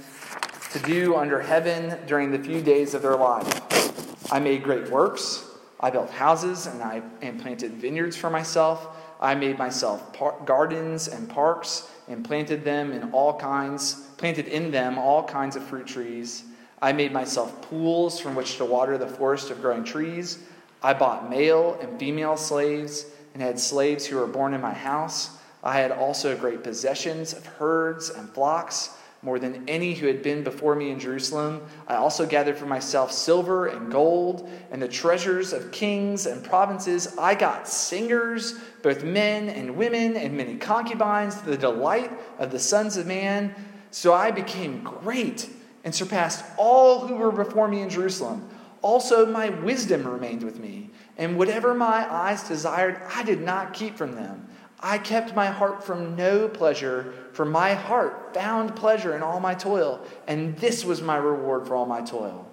to 0.70 0.78
do 0.78 1.14
under 1.14 1.42
heaven 1.42 1.98
during 2.06 2.32
the 2.32 2.38
few 2.38 2.62
days 2.62 2.94
of 2.94 3.02
their 3.02 3.16
life. 3.16 4.32
I 4.32 4.38
made 4.38 4.62
great 4.62 4.88
works. 4.88 5.44
I 5.78 5.90
built 5.90 6.08
houses 6.08 6.66
and 6.66 6.82
I 6.82 7.02
and 7.20 7.38
planted 7.38 7.72
vineyards 7.72 8.16
for 8.16 8.30
myself. 8.30 8.96
I 9.20 9.34
made 9.34 9.58
myself 9.58 10.14
par- 10.14 10.40
gardens 10.46 11.08
and 11.08 11.28
parks 11.28 11.90
and 12.08 12.24
planted 12.24 12.64
them 12.64 12.92
in 12.92 13.10
all 13.12 13.38
kinds, 13.38 14.06
planted 14.16 14.48
in 14.48 14.70
them 14.70 14.96
all 14.98 15.22
kinds 15.22 15.54
of 15.54 15.62
fruit 15.62 15.86
trees. 15.86 16.44
I 16.82 16.92
made 16.92 17.12
myself 17.12 17.62
pools 17.62 18.18
from 18.18 18.34
which 18.34 18.56
to 18.56 18.64
water 18.64 18.98
the 18.98 19.06
forest 19.06 19.50
of 19.50 19.62
growing 19.62 19.84
trees. 19.84 20.40
I 20.82 20.94
bought 20.94 21.30
male 21.30 21.78
and 21.80 21.96
female 21.96 22.36
slaves 22.36 23.06
and 23.34 23.42
had 23.42 23.60
slaves 23.60 24.04
who 24.04 24.16
were 24.16 24.26
born 24.26 24.52
in 24.52 24.60
my 24.60 24.74
house. 24.74 25.38
I 25.62 25.78
had 25.78 25.92
also 25.92 26.36
great 26.36 26.64
possessions 26.64 27.34
of 27.34 27.46
herds 27.46 28.10
and 28.10 28.28
flocks, 28.28 28.96
more 29.22 29.38
than 29.38 29.68
any 29.68 29.94
who 29.94 30.08
had 30.08 30.24
been 30.24 30.42
before 30.42 30.74
me 30.74 30.90
in 30.90 30.98
Jerusalem. 30.98 31.62
I 31.86 31.94
also 31.94 32.26
gathered 32.26 32.58
for 32.58 32.66
myself 32.66 33.12
silver 33.12 33.68
and 33.68 33.92
gold 33.92 34.50
and 34.72 34.82
the 34.82 34.88
treasures 34.88 35.52
of 35.52 35.70
kings 35.70 36.26
and 36.26 36.42
provinces. 36.42 37.16
I 37.16 37.36
got 37.36 37.68
singers, 37.68 38.58
both 38.82 39.04
men 39.04 39.48
and 39.48 39.76
women, 39.76 40.16
and 40.16 40.36
many 40.36 40.56
concubines, 40.56 41.40
the 41.42 41.56
delight 41.56 42.10
of 42.40 42.50
the 42.50 42.58
sons 42.58 42.96
of 42.96 43.06
man. 43.06 43.54
So 43.92 44.12
I 44.12 44.32
became 44.32 44.82
great 44.82 45.48
and 45.84 45.94
surpassed 45.94 46.44
all 46.56 47.06
who 47.06 47.16
were 47.16 47.32
before 47.32 47.68
me 47.68 47.82
in 47.82 47.90
Jerusalem. 47.90 48.48
Also, 48.82 49.26
my 49.26 49.48
wisdom 49.48 50.06
remained 50.06 50.42
with 50.42 50.58
me, 50.58 50.90
and 51.16 51.36
whatever 51.36 51.74
my 51.74 52.12
eyes 52.12 52.46
desired, 52.48 53.00
I 53.14 53.22
did 53.22 53.40
not 53.40 53.72
keep 53.72 53.96
from 53.96 54.14
them. 54.14 54.48
I 54.80 54.98
kept 54.98 55.36
my 55.36 55.46
heart 55.46 55.84
from 55.84 56.16
no 56.16 56.48
pleasure, 56.48 57.14
for 57.32 57.44
my 57.44 57.74
heart 57.74 58.34
found 58.34 58.74
pleasure 58.74 59.14
in 59.14 59.22
all 59.22 59.38
my 59.38 59.54
toil, 59.54 60.04
and 60.26 60.56
this 60.56 60.84
was 60.84 61.00
my 61.00 61.16
reward 61.16 61.66
for 61.66 61.76
all 61.76 61.86
my 61.86 62.00
toil. 62.00 62.48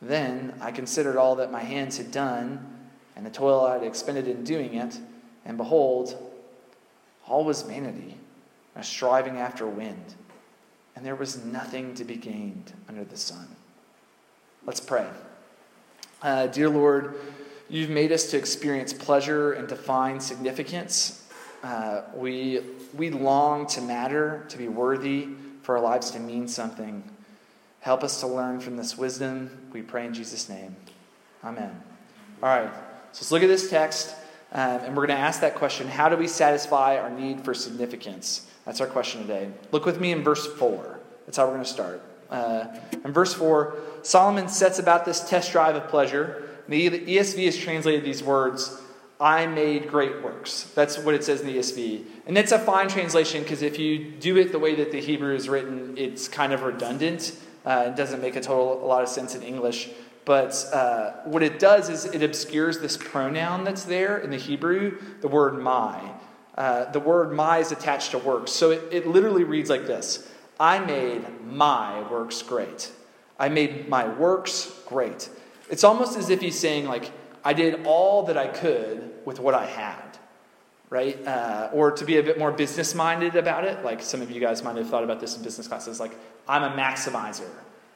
Then 0.00 0.54
I 0.60 0.72
considered 0.72 1.16
all 1.16 1.36
that 1.36 1.52
my 1.52 1.62
hands 1.62 1.98
had 1.98 2.10
done, 2.10 2.66
and 3.14 3.26
the 3.26 3.30
toil 3.30 3.64
I 3.64 3.74
had 3.74 3.82
expended 3.82 4.26
in 4.26 4.44
doing 4.44 4.74
it, 4.74 4.98
and 5.44 5.58
behold, 5.58 6.16
all 7.26 7.44
was 7.44 7.62
vanity, 7.62 8.16
a 8.74 8.82
striving 8.82 9.36
after 9.36 9.66
wind 9.66 10.14
and 10.94 11.04
there 11.04 11.14
was 11.14 11.44
nothing 11.44 11.94
to 11.94 12.04
be 12.04 12.16
gained 12.16 12.72
under 12.88 13.04
the 13.04 13.16
sun. 13.16 13.46
Let's 14.64 14.80
pray. 14.80 15.06
Uh, 16.20 16.46
dear 16.46 16.68
Lord, 16.68 17.16
you've 17.68 17.90
made 17.90 18.12
us 18.12 18.30
to 18.30 18.38
experience 18.38 18.92
pleasure 18.92 19.52
and 19.52 19.68
to 19.68 19.76
find 19.76 20.22
significance. 20.22 21.28
Uh, 21.62 22.02
we, 22.14 22.60
we 22.94 23.10
long 23.10 23.66
to 23.68 23.80
matter, 23.80 24.44
to 24.48 24.58
be 24.58 24.68
worthy, 24.68 25.28
for 25.62 25.76
our 25.76 25.82
lives 25.82 26.10
to 26.12 26.20
mean 26.20 26.46
something. 26.46 27.02
Help 27.80 28.04
us 28.04 28.20
to 28.20 28.26
learn 28.26 28.60
from 28.60 28.76
this 28.76 28.96
wisdom. 28.96 29.50
We 29.72 29.82
pray 29.82 30.06
in 30.06 30.14
Jesus' 30.14 30.48
name. 30.48 30.76
Amen. 31.42 31.82
All 32.42 32.48
right, 32.48 32.72
so 33.12 33.18
let's 33.20 33.32
look 33.32 33.42
at 33.42 33.48
this 33.48 33.70
text, 33.70 34.14
um, 34.52 34.80
and 34.80 34.96
we're 34.96 35.06
going 35.06 35.16
to 35.16 35.22
ask 35.22 35.40
that 35.40 35.54
question 35.54 35.88
How 35.88 36.08
do 36.08 36.16
we 36.16 36.28
satisfy 36.28 36.98
our 36.98 37.10
need 37.10 37.44
for 37.44 37.54
significance? 37.54 38.48
That's 38.64 38.80
our 38.80 38.86
question 38.86 39.22
today. 39.22 39.50
Look 39.70 39.84
with 39.84 40.00
me 40.00 40.12
in 40.12 40.22
verse 40.22 40.46
4. 40.46 41.00
That's 41.26 41.36
how 41.36 41.46
we're 41.46 41.54
going 41.54 41.64
to 41.64 41.70
start. 41.70 42.02
Uh, 42.30 42.66
in 43.04 43.12
verse 43.12 43.34
4, 43.34 43.76
Solomon 44.02 44.48
sets 44.48 44.78
about 44.78 45.04
this 45.04 45.28
test 45.28 45.52
drive 45.52 45.76
of 45.76 45.88
pleasure. 45.88 46.48
The 46.68 46.88
ESV 46.88 47.44
has 47.44 47.56
translated 47.56 48.04
these 48.04 48.22
words, 48.22 48.80
I 49.22 49.46
made 49.46 49.88
great 49.88 50.20
works. 50.20 50.64
That's 50.74 50.98
what 50.98 51.14
it 51.14 51.22
says 51.22 51.42
in 51.42 51.46
the 51.46 51.56
ESV. 51.56 52.04
And 52.26 52.36
it's 52.36 52.50
a 52.50 52.58
fine 52.58 52.88
translation 52.88 53.44
because 53.44 53.62
if 53.62 53.78
you 53.78 54.10
do 54.10 54.36
it 54.36 54.50
the 54.50 54.58
way 54.58 54.74
that 54.74 54.90
the 54.90 55.00
Hebrew 55.00 55.36
is 55.36 55.48
written, 55.48 55.96
it's 55.96 56.26
kind 56.26 56.52
of 56.52 56.62
redundant. 56.62 57.38
Uh, 57.64 57.84
it 57.88 57.96
doesn't 57.96 58.20
make 58.20 58.34
a 58.34 58.40
total 58.40 58.84
a 58.84 58.86
lot 58.86 59.04
of 59.04 59.08
sense 59.08 59.36
in 59.36 59.42
English. 59.44 59.90
But 60.24 60.68
uh, 60.72 61.12
what 61.24 61.44
it 61.44 61.60
does 61.60 61.88
is 61.88 62.04
it 62.04 62.24
obscures 62.24 62.80
this 62.80 62.96
pronoun 62.96 63.62
that's 63.62 63.84
there 63.84 64.18
in 64.18 64.30
the 64.30 64.36
Hebrew, 64.36 64.98
the 65.20 65.28
word 65.28 65.56
my. 65.56 66.00
Uh, 66.56 66.90
the 66.92 67.00
word 67.00 67.32
my 67.32 67.58
is 67.58 67.72
attached 67.72 68.10
to 68.10 68.18
works. 68.18 68.52
So 68.52 68.70
it, 68.70 68.82
it 68.90 69.06
literally 69.06 69.44
reads 69.44 69.70
like 69.70 69.86
this 69.86 70.28
I 70.60 70.78
made 70.78 71.40
my 71.44 72.08
works 72.10 72.42
great. 72.42 72.92
I 73.38 73.48
made 73.48 73.88
my 73.88 74.06
works 74.08 74.72
great. 74.86 75.28
It's 75.70 75.84
almost 75.84 76.16
as 76.18 76.30
if 76.30 76.40
he's 76.40 76.58
saying, 76.58 76.86
like, 76.86 77.10
I 77.44 77.54
did 77.54 77.86
all 77.86 78.24
that 78.24 78.36
I 78.36 78.46
could 78.46 79.10
with 79.24 79.40
what 79.40 79.54
I 79.54 79.66
had, 79.66 80.18
right? 80.90 81.26
Uh, 81.26 81.70
or 81.72 81.90
to 81.92 82.04
be 82.04 82.18
a 82.18 82.22
bit 82.22 82.38
more 82.38 82.52
business 82.52 82.94
minded 82.94 83.34
about 83.34 83.64
it, 83.64 83.84
like 83.84 84.02
some 84.02 84.22
of 84.22 84.30
you 84.30 84.40
guys 84.40 84.62
might 84.62 84.76
have 84.76 84.88
thought 84.88 85.02
about 85.02 85.18
this 85.18 85.36
in 85.36 85.42
business 85.42 85.66
classes, 85.66 85.98
like, 85.98 86.12
I'm 86.46 86.62
a 86.62 86.76
maximizer. 86.76 87.48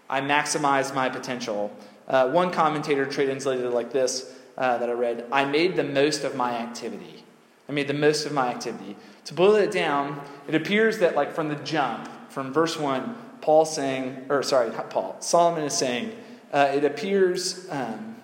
I 0.09 0.21
maximize 0.21 0.95
my 0.95 1.09
potential. 1.09 1.77
Uh, 2.09 2.31
one 2.31 2.51
commentator 2.51 3.07
translated 3.07 3.67
it 3.67 3.71
like 3.71 3.93
this 3.93 4.33
uh, 4.57 4.79
that 4.79 4.89
I 4.89 4.93
read 4.93 5.27
I 5.31 5.45
made 5.45 5.77
the 5.77 5.85
most 5.85 6.25
of 6.25 6.35
my 6.35 6.53
activity. 6.57 7.26
I 7.69 7.73
made 7.73 7.89
the 7.89 7.95
most 7.95 8.27
of 8.27 8.33
my 8.33 8.49
activity. 8.49 8.97
To 9.25 9.35
boil 9.35 9.57
it 9.57 9.73
down, 9.73 10.21
it 10.47 10.55
appears 10.55 10.99
that, 10.99 11.17
like, 11.17 11.35
from 11.35 11.49
the 11.49 11.57
jump, 11.57 12.09
from 12.31 12.53
verse 12.53 12.79
1, 12.79 13.17
Paul 13.41 13.65
saying, 13.65 14.27
or 14.29 14.43
sorry, 14.43 14.71
not 14.71 14.91
Paul, 14.91 15.17
Solomon 15.21 15.65
is 15.65 15.73
saying, 15.73 16.17
uh, 16.53 16.71
it 16.75 16.85
appears 16.85 17.67
um, 17.71 18.17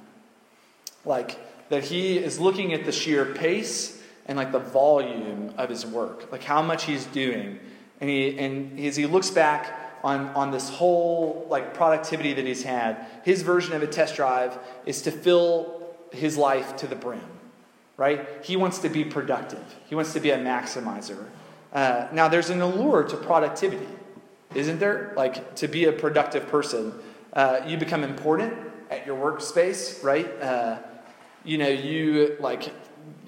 like 1.04 1.38
that 1.68 1.84
he 1.84 2.18
is 2.18 2.38
looking 2.38 2.72
at 2.72 2.84
the 2.84 2.92
sheer 2.92 3.24
pace 3.24 4.02
and 4.26 4.36
like 4.36 4.52
the 4.52 4.58
volume 4.58 5.52
of 5.58 5.68
his 5.68 5.84
work, 5.84 6.30
like 6.30 6.42
how 6.42 6.62
much 6.62 6.84
he's 6.84 7.04
doing. 7.06 7.58
And, 8.00 8.10
he, 8.10 8.38
and 8.38 8.78
as 8.80 8.96
he 8.96 9.06
looks 9.06 9.30
back 9.30 10.00
on, 10.04 10.28
on 10.28 10.50
this 10.50 10.68
whole 10.68 11.46
like 11.48 11.74
productivity 11.74 12.32
that 12.34 12.44
he's 12.44 12.62
had, 12.62 13.06
his 13.24 13.42
version 13.42 13.74
of 13.74 13.82
a 13.82 13.86
test 13.86 14.16
drive 14.16 14.58
is 14.86 15.02
to 15.02 15.10
fill 15.10 15.82
his 16.12 16.36
life 16.36 16.76
to 16.76 16.86
the 16.86 16.96
brim 16.96 17.20
right? 18.02 18.26
He 18.42 18.56
wants 18.56 18.80
to 18.80 18.88
be 18.88 19.04
productive, 19.04 19.64
he 19.88 19.94
wants 19.94 20.12
to 20.14 20.20
be 20.20 20.30
a 20.30 20.38
maximizer. 20.38 21.24
Uh, 21.72 22.08
now, 22.12 22.26
there's 22.26 22.50
an 22.50 22.60
allure 22.60 23.04
to 23.04 23.16
productivity, 23.16 23.86
isn't 24.56 24.80
there? 24.80 25.12
Like 25.16 25.54
to 25.54 25.68
be 25.68 25.84
a 25.84 25.92
productive 25.92 26.48
person, 26.48 26.92
uh, 27.32 27.60
you 27.64 27.76
become 27.76 28.02
important 28.02 28.54
at 28.90 29.06
your 29.06 29.16
workspace, 29.16 30.02
right? 30.02 30.28
Uh, 30.42 30.78
you 31.44 31.58
know, 31.58 31.68
you 31.68 32.36
like 32.40 32.72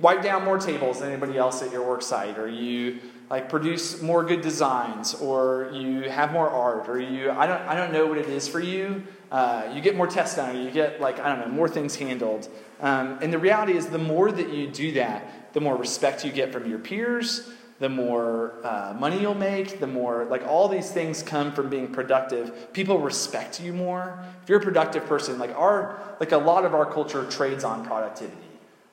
wipe 0.01 0.23
down 0.23 0.45
more 0.45 0.59
tables 0.59 0.99
than 0.99 1.09
anybody 1.13 1.39
else 1.39 1.63
at 1.63 1.71
your 1.71 1.87
work 1.87 2.03
site, 2.03 2.37
or 2.37 2.49
you 2.49 2.99
like 3.31 3.49
produce 3.49 4.03
more 4.03 4.25
good 4.25 4.41
designs, 4.41 5.15
or 5.15 5.71
you 5.73 6.11
have 6.11 6.33
more 6.33 6.51
art, 6.51 6.89
or 6.89 7.01
you 7.01 7.31
I 7.31 7.47
don't 7.47 7.63
I 7.63 7.77
don't 7.77 7.93
know 7.93 8.07
what 8.07 8.19
it 8.19 8.29
is 8.29 8.49
for 8.49 8.59
you. 8.59 9.05
Uh, 9.35 9.73
you 9.75 9.81
get 9.81 9.97
more 9.97 10.07
tests 10.07 10.37
done, 10.37 10.57
you 10.65 10.71
get 10.71 11.01
like 11.01 11.19
I 11.19 11.29
don't 11.29 11.41
know 11.41 11.53
more 11.53 11.69
things 11.69 11.97
handled. 11.97 12.49
Um, 12.81 13.19
and 13.21 13.33
the 13.33 13.39
reality 13.49 13.75
is, 13.77 13.89
the 13.89 13.99
more 13.99 14.31
that 14.31 14.49
you 14.51 14.69
do 14.69 14.93
that, 14.93 15.53
the 15.55 15.61
more 15.61 15.77
respect 15.77 16.25
you 16.25 16.31
get 16.31 16.53
from 16.53 16.71
your 16.71 16.79
peers, 16.79 17.51
the 17.81 17.89
more 17.89 18.55
uh, 18.63 18.95
money 18.97 19.21
you'll 19.21 19.35
make, 19.35 19.81
the 19.81 19.87
more, 19.89 20.25
like, 20.27 20.47
all 20.47 20.69
these 20.69 20.93
things 20.93 21.23
come 21.23 21.51
from 21.53 21.69
being 21.69 21.93
productive. 21.93 22.73
People 22.73 22.99
respect 23.01 23.61
you 23.61 23.73
more. 23.73 24.25
If 24.43 24.49
you're 24.49 24.61
a 24.61 24.63
productive 24.63 25.07
person, 25.07 25.41
like, 25.41 25.55
our, 25.57 25.99
like, 26.21 26.31
a 26.31 26.39
lot 26.39 26.65
of 26.65 26.73
our 26.73 26.87
culture 26.87 27.29
trades 27.29 27.65
on 27.65 27.85
productivity. 27.85 28.37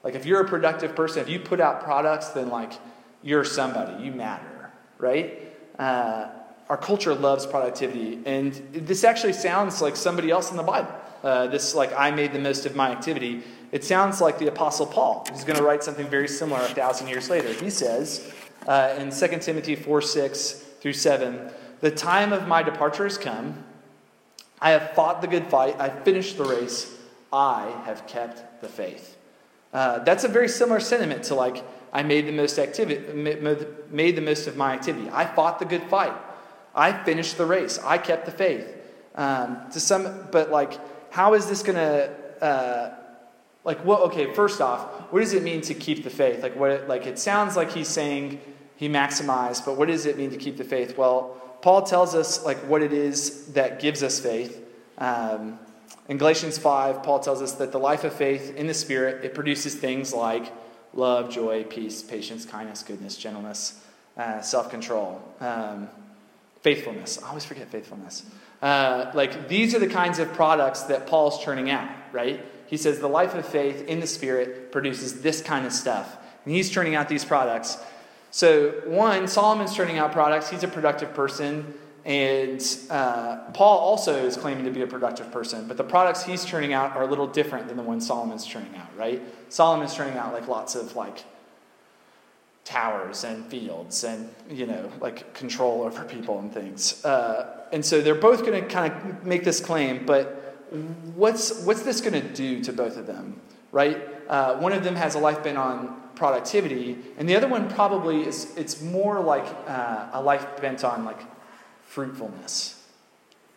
Like, 0.04 0.16
if 0.16 0.26
you're 0.26 0.42
a 0.42 0.48
productive 0.48 0.96
person, 0.96 1.22
if 1.22 1.30
you 1.30 1.40
put 1.40 1.60
out 1.60 1.84
products, 1.84 2.30
then, 2.30 2.50
like, 2.50 2.74
you're 3.22 3.44
somebody, 3.44 4.04
you 4.04 4.12
matter, 4.12 4.72
right? 4.98 5.54
Uh, 5.78 6.30
our 6.72 6.78
culture 6.78 7.14
loves 7.14 7.46
productivity. 7.46 8.18
And 8.26 8.54
this 8.72 9.04
actually 9.04 9.34
sounds 9.34 9.82
like 9.82 9.98
somebody 9.98 10.32
else 10.32 10.52
in 10.52 10.58
the 10.58 10.64
Bible. 10.64 10.90
Uh, 11.22 11.48
this, 11.48 11.76
like, 11.76 11.92
I 11.98 12.12
made 12.12 12.32
the 12.32 12.40
most 12.40 12.66
of 12.66 12.78
my 12.78 12.92
activity. 12.92 13.44
It 13.74 13.84
sounds 13.84 14.22
like 14.22 14.40
the 14.40 14.48
Apostle 14.48 14.86
Paul, 14.86 15.28
who's 15.30 15.44
going 15.44 15.58
to 15.58 15.66
write 15.66 15.84
something 15.84 16.08
very 16.08 16.30
similar 16.30 16.62
a 16.62 16.70
thousand 16.70 17.10
years 17.10 17.30
later. 17.30 17.52
He 17.52 17.70
says 17.70 18.34
uh, 18.68 18.96
in 18.98 19.12
2 19.12 19.40
Timothy 19.40 19.76
4 19.76 20.02
6 20.02 20.52
through 20.80 20.94
7, 20.94 21.52
The 21.82 21.92
time 21.92 22.32
of 22.32 22.48
my 22.48 22.64
departure 22.64 23.04
has 23.04 23.18
come. 23.18 23.66
I 24.62 24.70
have 24.70 24.92
fought 24.92 25.22
the 25.22 25.28
good 25.28 25.48
fight. 25.48 25.76
I've 25.78 26.06
finished 26.06 26.38
the 26.38 26.46
race. 26.46 26.98
I 27.34 27.70
have 27.84 28.08
kept 28.08 28.62
the 28.62 28.70
faith. 28.70 29.18
Uh, 29.74 30.00
that's 30.00 30.24
a 30.24 30.30
very 30.30 30.48
similar 30.48 30.80
sentiment 30.80 31.24
to 31.24 31.36
like, 31.36 31.66
I 31.92 32.04
made 32.04 32.28
the 32.28 32.32
most 32.32 32.58
activity, 32.58 33.12
made 33.12 34.16
the 34.16 34.22
most 34.22 34.48
of 34.48 34.56
my 34.56 34.72
activity. 34.72 35.10
I 35.12 35.26
fought 35.26 35.60
the 35.60 35.66
good 35.66 35.84
fight. 35.84 36.14
I 36.74 36.92
finished 37.04 37.38
the 37.38 37.46
race. 37.46 37.80
I 37.84 37.98
kept 37.98 38.26
the 38.26 38.32
faith. 38.32 38.68
Um, 39.16 39.70
to 39.72 39.80
some, 39.80 40.28
but 40.32 40.52
like, 40.52 40.80
how 41.12 41.34
is 41.34 41.48
this 41.48 41.62
to 41.64 42.12
uh, 42.42 42.96
like, 43.64 43.84
what, 43.86 44.02
okay, 44.04 44.34
first 44.34 44.62
off, 44.62 45.12
what 45.12 45.20
does 45.20 45.34
it 45.34 45.44
mean 45.44 45.62
to 45.62 45.74
keep 45.74 46.04
the 46.04 46.10
faith? 46.10 46.42
Like, 46.42 46.56
what, 46.56 46.88
like, 46.88 47.06
it 47.06 47.20
sounds 47.20 47.56
like 47.56 47.72
he's 47.72 47.88
saying 47.88 48.40
he 48.76 48.90
maximized, 48.90 49.66
but 49.66 49.78
what 49.78 49.88
does 49.88 50.06
it 50.06 50.18
mean 50.18 50.32
to 50.32 50.38
keep 50.38 50.58
the 50.58 50.64
faith? 50.64 50.98
Well, 50.98 51.38
Paul 51.62 51.84
tells 51.84 52.16
us 52.16 52.44
like 52.44 52.58
what 52.60 52.82
it 52.82 52.92
is 52.92 53.54
that 53.54 53.80
gives 53.80 54.02
us 54.02 54.20
faith. 54.20 54.66
Um, 54.98 55.60
in 56.10 56.18
Galatians 56.18 56.58
5, 56.58 57.04
Paul 57.04 57.20
tells 57.20 57.42
us 57.42 57.54
that 57.54 57.72
the 57.72 57.78
life 57.78 58.04
of 58.04 58.14
faith 58.14 58.56
in 58.56 58.66
the 58.66 58.74
Spirit, 58.74 59.24
it 59.24 59.36
produces 59.36 59.76
things 59.76 60.14
like 60.14 60.52
love, 60.94 61.30
joy, 61.30 61.64
peace, 61.64 62.02
patience, 62.02 62.46
kindness, 62.46 62.82
goodness, 62.82 63.16
gentleness, 63.16 63.86
uh, 64.18 64.42
self-control, 64.42 65.22
um, 65.40 65.88
faithfulness. 66.62 67.22
I 67.24 67.30
always 67.30 67.46
forget 67.46 67.70
faithfulness. 67.70 68.24
Uh, 68.62 69.12
like 69.14 69.48
these 69.48 69.74
are 69.74 69.80
the 69.80 69.88
kinds 69.88 70.20
of 70.20 70.32
products 70.34 70.84
that 70.84 71.08
Paul's 71.08 71.44
churning 71.44 71.70
out, 71.70 71.90
right? 72.12 72.46
He 72.68 72.78
says 72.78 73.00
the 73.00 73.08
life 73.08 73.34
of 73.34 73.46
faith 73.46 73.88
in 73.88 74.00
the 74.00 74.08
Spirit 74.08 74.72
produces 74.72 75.22
this 75.22 75.42
kind 75.42 75.66
of 75.66 75.74
stuff. 75.74 76.18
And 76.46 76.54
he's 76.54 76.70
churning 76.70 76.96
out 76.96 77.10
these 77.10 77.26
products. 77.26 77.78
So, 78.32 78.82
one, 78.86 79.28
Solomon's 79.28 79.76
churning 79.76 79.98
out 79.98 80.14
products. 80.14 80.50
He's 80.50 80.64
a 80.64 80.68
productive 80.68 81.14
person. 81.14 81.74
And 82.06 82.66
uh, 82.90 83.52
Paul 83.54 83.78
also 83.78 84.26
is 84.26 84.38
claiming 84.38 84.66
to 84.66 84.72
be 84.72 84.82
a 84.82 84.88
productive 84.88 85.32
person, 85.32 85.68
but 85.68 85.78
the 85.78 85.84
products 85.84 86.24
he's 86.24 86.44
churning 86.44 86.74
out 86.74 86.96
are 86.96 87.04
a 87.04 87.06
little 87.06 87.28
different 87.28 87.68
than 87.68 87.78
the 87.78 87.84
ones 87.84 88.08
Solomon's 88.08 88.46
churning 88.46 88.76
out, 88.76 88.96
right? 88.98 89.22
Solomon's 89.50 89.94
churning 89.94 90.18
out 90.18 90.34
like 90.34 90.48
lots 90.48 90.74
of 90.74 90.96
like 90.96 91.24
towers 92.64 93.24
and 93.24 93.46
fields 93.48 94.04
and 94.04 94.30
you 94.50 94.66
know 94.66 94.92
like 95.00 95.34
control 95.34 95.84
over 95.84 96.04
people 96.04 96.40
and 96.40 96.54
things. 96.54 97.04
Uh, 97.04 97.66
and 97.72 97.84
so 97.86 98.02
they're 98.02 98.16
both 98.16 98.46
going 98.46 98.62
to 98.62 98.68
kind 98.68 98.94
of 98.94 99.26
make 99.26 99.44
this 99.44 99.60
claim, 99.60 100.06
but 100.06 100.58
what's 101.16 101.64
what's 101.64 101.84
this 101.84 102.02
going 102.02 102.14
to 102.14 102.34
do 102.34 102.64
to 102.64 102.74
both 102.74 102.98
of 102.98 103.08
them, 103.08 103.40
right? 103.72 104.08
Uh, 104.30 104.56
one 104.58 104.74
of 104.74 104.84
them 104.84 104.96
has 104.96 105.16
a 105.16 105.20
life 105.20 105.44
bent 105.44 105.58
on 105.58 106.02
productivity, 106.16 106.98
and 107.18 107.28
the 107.28 107.36
other 107.36 107.48
one 107.48 107.70
probably 107.70 108.26
is 108.26 108.56
it's 108.58 108.82
more 108.82 109.20
like 109.20 109.46
uh, 109.68 110.10
a 110.14 110.22
life 110.22 110.62
bent 110.62 110.84
on 110.84 111.04
like 111.04 111.22
fruitfulness, 111.92 112.82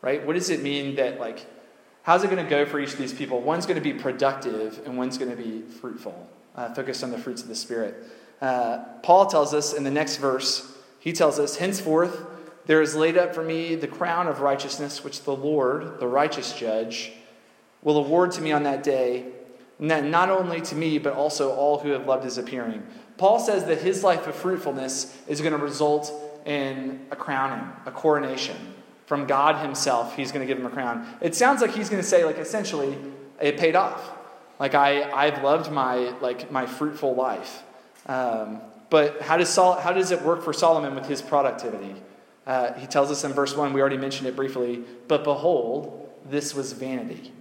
right? 0.02 0.26
What 0.26 0.32
does 0.32 0.50
it 0.50 0.60
mean 0.60 0.96
that, 0.96 1.20
like, 1.20 1.46
how's 2.02 2.24
it 2.24 2.30
going 2.30 2.42
to 2.42 2.50
go 2.50 2.66
for 2.66 2.80
each 2.80 2.92
of 2.92 2.98
these 2.98 3.12
people? 3.12 3.40
One's 3.40 3.64
going 3.64 3.76
to 3.76 3.80
be 3.80 3.94
productive 3.94 4.80
and 4.84 4.98
one's 4.98 5.18
going 5.18 5.30
to 5.30 5.36
be 5.36 5.62
fruitful, 5.62 6.28
uh, 6.56 6.74
focused 6.74 7.04
on 7.04 7.12
the 7.12 7.18
fruits 7.18 7.42
of 7.42 7.48
the 7.48 7.54
Spirit. 7.54 7.94
Uh, 8.40 8.78
Paul 9.02 9.26
tells 9.26 9.54
us 9.54 9.72
in 9.72 9.84
the 9.84 9.90
next 9.90 10.16
verse, 10.16 10.72
he 10.98 11.12
tells 11.12 11.38
us, 11.38 11.56
Henceforth, 11.56 12.26
there 12.66 12.80
is 12.80 12.94
laid 12.94 13.18
up 13.18 13.34
for 13.34 13.42
me 13.42 13.74
the 13.74 13.86
crown 13.86 14.26
of 14.26 14.40
righteousness, 14.40 15.04
which 15.04 15.22
the 15.22 15.36
Lord, 15.36 16.00
the 16.00 16.08
righteous 16.08 16.52
judge, 16.52 17.12
will 17.82 17.98
award 17.98 18.32
to 18.32 18.40
me 18.40 18.52
on 18.52 18.62
that 18.62 18.82
day, 18.82 19.26
not 19.78 20.30
only 20.30 20.60
to 20.62 20.74
me, 20.74 20.98
but 20.98 21.12
also 21.12 21.52
all 21.52 21.78
who 21.78 21.90
have 21.90 22.06
loved 22.06 22.24
his 22.24 22.38
appearing. 22.38 22.82
Paul 23.18 23.38
says 23.38 23.64
that 23.66 23.78
his 23.78 24.02
life 24.02 24.26
of 24.26 24.34
fruitfulness 24.34 25.16
is 25.28 25.40
going 25.40 25.52
to 25.52 25.58
result 25.58 26.12
in 26.46 27.06
a 27.10 27.16
crowning, 27.16 27.70
a 27.86 27.90
coronation. 27.90 28.56
From 29.06 29.26
God 29.26 29.62
Himself, 29.64 30.16
He's 30.16 30.32
going 30.32 30.46
to 30.46 30.46
give 30.46 30.58
him 30.58 30.66
a 30.66 30.70
crown. 30.70 31.06
It 31.20 31.34
sounds 31.34 31.60
like 31.60 31.72
He's 31.72 31.90
going 31.90 32.02
to 32.02 32.08
say, 32.08 32.24
like, 32.24 32.38
essentially, 32.38 32.96
it 33.40 33.58
paid 33.58 33.76
off. 33.76 34.12
Like, 34.58 34.74
I, 34.74 35.10
I've 35.12 35.42
loved 35.42 35.70
my, 35.70 36.14
like, 36.20 36.50
my 36.50 36.64
fruitful 36.64 37.14
life. 37.14 37.62
Um, 38.06 38.60
but 38.90 39.22
how 39.22 39.36
does, 39.36 39.48
Sol- 39.48 39.80
how 39.80 39.92
does 39.92 40.10
it 40.10 40.22
work 40.22 40.42
for 40.42 40.52
Solomon 40.52 40.94
with 40.94 41.06
his 41.06 41.22
productivity? 41.22 41.94
Uh, 42.46 42.74
he 42.74 42.86
tells 42.86 43.10
us 43.10 43.24
in 43.24 43.32
verse 43.32 43.56
1, 43.56 43.72
we 43.72 43.80
already 43.80 43.96
mentioned 43.96 44.28
it 44.28 44.36
briefly, 44.36 44.82
but 45.08 45.24
behold, 45.24 46.10
this 46.28 46.54
was 46.54 46.72
vanity. 46.72 47.32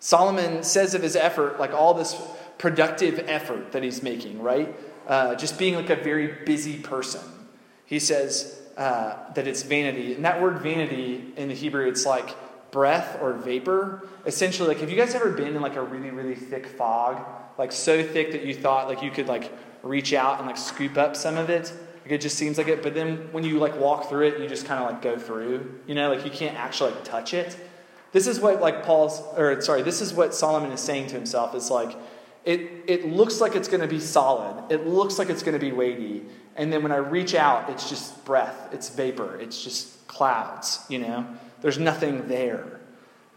Solomon 0.00 0.62
says 0.62 0.94
of 0.94 1.02
his 1.02 1.16
effort, 1.16 1.58
like 1.58 1.72
all 1.72 1.94
this 1.94 2.20
productive 2.58 3.24
effort 3.26 3.72
that 3.72 3.82
he's 3.82 4.02
making, 4.02 4.42
right? 4.42 4.74
Uh, 5.06 5.34
just 5.34 5.58
being 5.58 5.74
like 5.74 5.90
a 5.90 5.96
very 5.96 6.44
busy 6.44 6.78
person 6.78 7.20
he 7.86 7.98
says 7.98 8.60
uh, 8.76 9.32
that 9.34 9.46
it's 9.46 9.62
vanity. 9.62 10.14
And 10.14 10.24
that 10.24 10.40
word 10.40 10.58
vanity 10.58 11.32
in 11.36 11.48
the 11.48 11.54
Hebrew, 11.54 11.86
it's 11.86 12.06
like 12.06 12.34
breath 12.70 13.18
or 13.20 13.34
vapor. 13.34 14.08
Essentially, 14.26 14.68
like, 14.68 14.78
have 14.78 14.90
you 14.90 14.96
guys 14.96 15.14
ever 15.14 15.30
been 15.30 15.54
in 15.54 15.62
like 15.62 15.76
a 15.76 15.82
really, 15.82 16.10
really 16.10 16.34
thick 16.34 16.66
fog? 16.66 17.24
Like, 17.58 17.72
so 17.72 18.02
thick 18.02 18.32
that 18.32 18.44
you 18.44 18.54
thought 18.54 18.88
like 18.88 19.02
you 19.02 19.10
could 19.10 19.26
like 19.26 19.52
reach 19.82 20.12
out 20.12 20.38
and 20.38 20.46
like 20.46 20.56
scoop 20.56 20.96
up 20.96 21.16
some 21.16 21.36
of 21.36 21.50
it? 21.50 21.72
Like, 22.02 22.12
it 22.12 22.20
just 22.20 22.36
seems 22.36 22.58
like 22.58 22.68
it. 22.68 22.82
But 22.82 22.94
then 22.94 23.28
when 23.32 23.44
you 23.44 23.58
like 23.58 23.78
walk 23.78 24.08
through 24.08 24.28
it, 24.28 24.40
you 24.40 24.48
just 24.48 24.66
kind 24.66 24.82
of 24.82 24.90
like 24.90 25.02
go 25.02 25.18
through. 25.18 25.80
You 25.86 25.94
know, 25.94 26.12
like 26.12 26.24
you 26.24 26.30
can't 26.30 26.56
actually 26.56 26.92
like 26.92 27.04
touch 27.04 27.34
it. 27.34 27.56
This 28.12 28.26
is 28.26 28.40
what 28.40 28.60
like 28.60 28.84
Paul's, 28.84 29.20
or 29.36 29.60
sorry, 29.60 29.82
this 29.82 30.00
is 30.00 30.12
what 30.12 30.34
Solomon 30.34 30.70
is 30.72 30.80
saying 30.80 31.08
to 31.08 31.14
himself. 31.14 31.54
Is 31.54 31.70
like, 31.70 31.96
it, 32.44 32.84
it 32.86 33.08
looks 33.08 33.40
like 33.40 33.56
it's 33.56 33.68
going 33.68 33.80
to 33.80 33.88
be 33.88 34.00
solid. 34.00 34.70
It 34.70 34.86
looks 34.86 35.18
like 35.18 35.30
it's 35.30 35.42
going 35.42 35.58
to 35.58 35.64
be 35.64 35.72
weighty. 35.72 36.24
And 36.56 36.72
then 36.72 36.82
when 36.82 36.92
I 36.92 36.96
reach 36.96 37.34
out, 37.34 37.70
it's 37.70 37.88
just 37.88 38.24
breath, 38.24 38.68
it's 38.72 38.88
vapor, 38.88 39.36
it's 39.40 39.62
just 39.62 40.06
clouds, 40.06 40.84
you 40.88 40.98
know? 40.98 41.26
There's 41.60 41.78
nothing 41.78 42.28
there. 42.28 42.80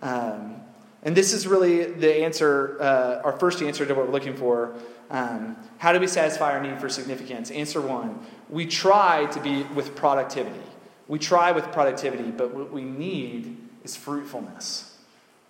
Um, 0.01 0.61
and 1.03 1.15
this 1.15 1.33
is 1.33 1.47
really 1.47 1.85
the 1.85 2.23
answer, 2.23 2.77
uh, 2.81 3.21
our 3.23 3.37
first 3.37 3.61
answer 3.61 3.85
to 3.85 3.93
what 3.93 4.07
we're 4.07 4.13
looking 4.13 4.35
for. 4.35 4.73
Um, 5.09 5.55
how 5.77 5.93
do 5.93 5.99
we 5.99 6.07
satisfy 6.07 6.51
our 6.51 6.61
need 6.61 6.79
for 6.79 6.89
significance? 6.89 7.49
Answer 7.51 7.81
one 7.81 8.19
we 8.49 8.65
try 8.65 9.25
to 9.27 9.39
be 9.41 9.63
with 9.63 9.95
productivity. 9.95 10.59
We 11.07 11.19
try 11.19 11.51
with 11.51 11.71
productivity, 11.71 12.31
but 12.31 12.53
what 12.53 12.71
we 12.71 12.83
need 12.83 13.57
is 13.83 13.95
fruitfulness, 13.95 14.97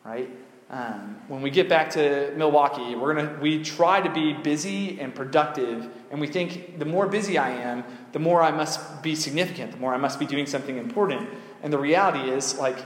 right? 0.03 0.29
Um, 0.69 1.15
when 1.27 1.41
we 1.41 1.49
get 1.49 1.69
back 1.69 1.91
to 1.91 2.33
Milwaukee, 2.35 2.95
we're 2.95 3.15
gonna 3.15 3.37
we 3.39 3.63
try 3.63 4.01
to 4.01 4.11
be 4.11 4.33
busy 4.33 4.99
and 4.99 5.15
productive, 5.15 5.87
and 6.11 6.19
we 6.19 6.27
think 6.27 6.77
the 6.77 6.85
more 6.85 7.07
busy 7.07 7.37
I 7.37 7.51
am, 7.51 7.85
the 8.11 8.19
more 8.19 8.41
I 8.41 8.51
must 8.51 9.01
be 9.01 9.15
significant, 9.15 9.71
the 9.71 9.77
more 9.77 9.93
I 9.93 9.97
must 9.97 10.19
be 10.19 10.25
doing 10.25 10.45
something 10.45 10.77
important. 10.77 11.29
And 11.63 11.71
the 11.71 11.79
reality 11.79 12.29
is, 12.29 12.57
like, 12.59 12.77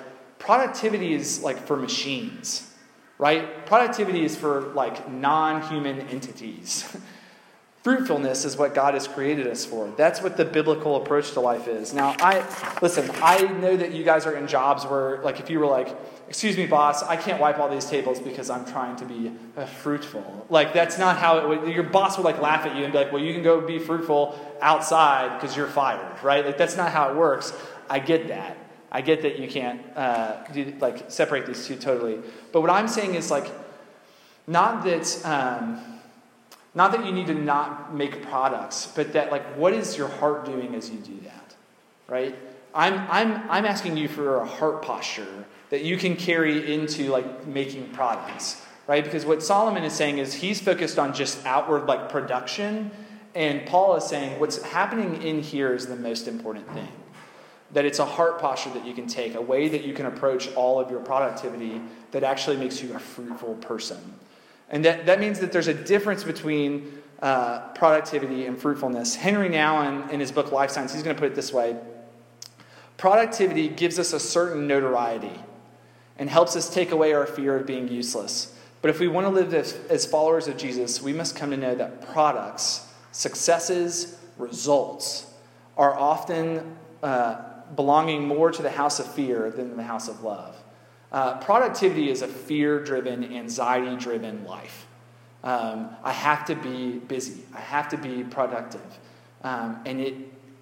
productivity 0.42 1.14
is 1.14 1.44
like 1.44 1.66
for 1.68 1.78
machines, 1.78 2.72
right? 3.18 3.66
Productivity 3.66 4.26
is 4.26 4.36
for 4.36 4.62
like 4.74 5.10
non-human 5.10 6.02
entities. 6.10 6.96
Fruitfulness 7.84 8.46
is 8.46 8.58
what 8.58 8.76
God 8.76 8.94
has 8.94 9.08
created 9.08 9.48
us 9.48 9.66
for. 9.66 9.92
That's 9.98 10.22
what 10.22 10.38
the 10.38 10.46
biblical 10.46 10.98
approach 10.98 11.32
to 11.32 11.40
life 11.40 11.68
is. 11.68 11.96
Now, 11.96 12.16
I 12.20 12.46
listen, 12.80 13.10
I 13.24 13.42
know 13.42 13.76
that 13.76 13.92
you 13.92 14.04
guys 14.04 14.28
are 14.28 14.36
in 14.36 14.46
jobs 14.46 14.86
where, 14.86 15.18
like, 15.24 15.40
if 15.40 15.50
you 15.50 15.60
were 15.60 15.66
like, 15.66 15.96
excuse 16.30 16.58
me, 16.58 16.68
boss, 16.68 17.02
I 17.02 17.16
can't 17.18 17.42
wipe 17.42 17.58
all 17.58 17.70
these 17.70 17.88
tables 17.88 18.20
because 18.20 18.52
I'm 18.52 18.66
trying 18.66 18.98
to 18.98 19.06
be 19.06 19.32
uh, 19.58 19.66
fruitful. 19.66 20.46
Like, 20.52 20.74
that's 20.74 21.00
not 21.00 21.18
how 21.18 21.40
it 21.40 21.48
would, 21.48 21.74
your 21.74 21.82
boss 21.82 22.18
would, 22.18 22.24
like, 22.24 22.40
laugh 22.40 22.68
at 22.68 22.76
you 22.76 22.84
and 22.84 22.94
be 22.94 23.00
like, 23.00 23.12
well, 23.12 23.24
you 23.24 23.34
can 23.34 23.42
go 23.42 23.60
be 23.62 23.80
fruitful 23.80 24.40
outside 24.62 25.40
because 25.40 25.58
you're 25.58 25.66
fired, 25.66 26.24
right? 26.24 26.46
Like, 26.46 26.60
that's 26.60 26.78
not 26.78 26.92
how 26.92 27.10
it 27.10 27.16
works. 27.16 27.52
I 27.90 27.98
get 27.98 28.28
that. 28.28 28.58
I 28.92 29.02
get 29.02 29.22
that 29.22 29.40
you 29.40 29.48
can't, 29.48 29.82
uh, 29.96 30.44
do, 30.52 30.74
like, 30.80 31.10
separate 31.10 31.46
these 31.46 31.66
two 31.66 31.78
totally. 31.78 32.20
But 32.52 32.62
what 32.62 32.70
I'm 32.70 32.88
saying 32.88 33.16
is, 33.16 33.32
like, 33.32 33.50
not 34.48 34.84
that, 34.84 35.26
um, 35.26 35.82
not 36.76 36.92
that 36.92 37.06
you 37.06 37.12
need 37.12 37.28
to 37.28 37.34
not 37.34 37.96
make 37.96 38.22
products, 38.24 38.92
but 38.94 39.14
that, 39.14 39.32
like, 39.32 39.46
what 39.56 39.74
is 39.74 39.98
your 39.98 40.10
heart 40.10 40.46
doing 40.46 40.76
as 40.76 40.90
you 40.90 40.98
do 41.00 41.18
that, 41.24 41.56
right? 42.08 42.36
I'm, 42.74 42.96
I'm, 43.10 43.50
I'm 43.50 43.66
asking 43.66 43.98
you 43.98 44.08
for 44.08 44.42
a 44.42 44.46
heart 44.46 44.82
posture 44.82 45.46
that 45.70 45.84
you 45.84 45.96
can 45.96 46.18
carry 46.18 46.74
into, 46.74 47.10
like, 47.10 47.48
making 47.48 47.90
products, 47.92 48.62
right? 48.88 49.04
Because 49.04 49.26
what 49.26 49.42
Solomon 49.42 49.84
is 49.84 49.94
saying 49.94 50.18
is 50.18 50.34
he's 50.34 50.60
focused 50.60 51.00
on 51.00 51.14
just 51.14 51.46
outward, 51.46 51.86
like, 51.86 52.10
production, 52.10 52.92
and 53.36 53.66
Paul 53.66 53.96
is 53.96 54.04
saying 54.06 54.38
what's 54.38 54.62
happening 54.62 55.22
in 55.22 55.42
here 55.42 55.74
is 55.74 55.88
the 55.88 55.96
most 55.96 56.28
important 56.28 56.70
thing. 56.74 56.90
That 57.74 57.86
it's 57.86 58.00
a 58.00 58.06
heart 58.06 58.40
posture 58.40 58.72
that 58.72 58.86
you 58.86 58.94
can 58.94 59.08
take, 59.08 59.36
a 59.36 59.42
way 59.42 59.68
that 59.70 59.84
you 59.84 59.94
can 59.94 60.06
approach 60.06 60.52
all 60.54 60.80
of 60.80 60.92
your 60.92 61.00
productivity 61.00 61.82
that 62.12 62.24
actually 62.24 62.58
makes 62.58 62.84
you 62.84 62.94
a 62.94 63.00
fruitful 63.00 63.56
person. 63.56 64.16
And 64.70 64.84
that, 64.86 65.06
that 65.06 65.20
means 65.20 65.40
that 65.40 65.52
there's 65.52 65.68
a 65.68 65.74
difference 65.74 66.24
between 66.24 67.02
uh, 67.22 67.70
productivity 67.70 68.46
and 68.46 68.60
fruitfulness. 68.60 69.16
Henri 69.16 69.50
Nouwen, 69.50 70.10
in 70.10 70.20
his 70.20 70.32
book 70.32 70.48
Lifesigns, 70.48 70.94
he's 70.94 71.04
going 71.04 71.16
to 71.16 71.20
put 71.20 71.32
it 71.32 71.36
this 71.36 71.54
way 71.54 71.78
Productivity 72.98 73.68
gives 73.68 73.98
us 73.98 74.14
a 74.14 74.20
certain 74.20 74.68
notoriety 74.68 75.40
and 76.20 76.30
helps 76.30 76.56
us 76.56 76.72
take 76.72 76.92
away 76.92 77.14
our 77.14 77.26
fear 77.26 77.56
of 77.56 77.66
being 77.66 77.88
useless. 77.88 78.56
But 78.82 78.90
if 78.90 79.00
we 79.00 79.08
want 79.08 79.26
to 79.26 79.32
live 79.32 79.54
as, 79.54 79.74
as 79.90 80.06
followers 80.06 80.48
of 80.48 80.58
Jesus, 80.58 81.02
we 81.02 81.14
must 81.14 81.36
come 81.36 81.52
to 81.52 81.58
know 81.58 81.76
that 81.76 82.08
products, 82.14 82.88
successes, 83.12 84.20
results 84.38 85.32
are 85.78 85.98
often 85.98 86.78
uh, 87.02 87.42
belonging 87.76 88.28
more 88.28 88.52
to 88.52 88.62
the 88.62 88.72
house 88.72 89.00
of 89.00 89.12
fear 89.14 89.50
than 89.52 89.78
the 89.78 89.84
house 89.84 90.08
of 90.08 90.24
love. 90.24 90.56
Uh, 91.12 91.38
productivity 91.40 92.10
is 92.10 92.22
a 92.22 92.28
fear 92.28 92.84
driven, 92.84 93.34
anxiety 93.34 93.96
driven 93.98 94.46
life. 94.46 94.88
Um, 95.44 95.90
I 96.04 96.12
have 96.12 96.46
to 96.46 96.56
be 96.56 97.00
busy, 97.00 97.44
I 97.54 97.60
have 97.60 97.90
to 97.90 97.98
be 97.98 98.24
productive. 98.24 99.00
Um, 99.44 99.82
and 99.86 100.00
it 100.00 100.16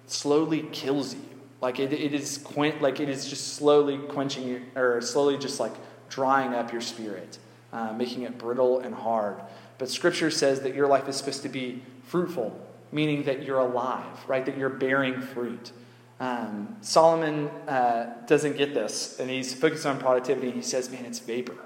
slowly 0.06 0.62
kills 0.72 1.14
you. 1.14 1.20
Like 1.60 1.78
it, 1.78 1.92
it 1.92 2.14
is 2.14 2.38
quen- 2.38 2.80
like 2.80 3.00
it 3.00 3.08
is 3.08 3.28
just 3.28 3.54
slowly 3.54 3.98
quenching 3.98 4.48
you, 4.48 4.62
or 4.74 5.00
slowly 5.02 5.36
just 5.36 5.60
like 5.60 5.72
drying 6.08 6.54
up 6.54 6.72
your 6.72 6.80
spirit, 6.80 7.38
uh, 7.72 7.92
making 7.92 8.22
it 8.22 8.38
brittle 8.38 8.80
and 8.80 8.94
hard. 8.94 9.36
But 9.76 9.90
Scripture 9.90 10.30
says 10.30 10.60
that 10.62 10.74
your 10.74 10.86
life 10.86 11.08
is 11.08 11.16
supposed 11.16 11.42
to 11.42 11.48
be 11.48 11.82
fruitful, 12.04 12.58
meaning 12.92 13.24
that 13.24 13.42
you're 13.42 13.58
alive, 13.58 14.26
right? 14.26 14.44
That 14.44 14.56
you're 14.56 14.70
bearing 14.70 15.20
fruit. 15.20 15.72
Um, 16.20 16.76
Solomon 16.82 17.48
uh, 17.66 18.14
doesn't 18.26 18.58
get 18.58 18.74
this, 18.74 19.18
and 19.18 19.30
he's 19.30 19.54
focused 19.54 19.86
on 19.86 19.98
productivity. 19.98 20.48
and 20.48 20.56
He 20.56 20.62
says, 20.62 20.90
"Man, 20.90 21.06
it's 21.06 21.18
vapor. 21.18 21.56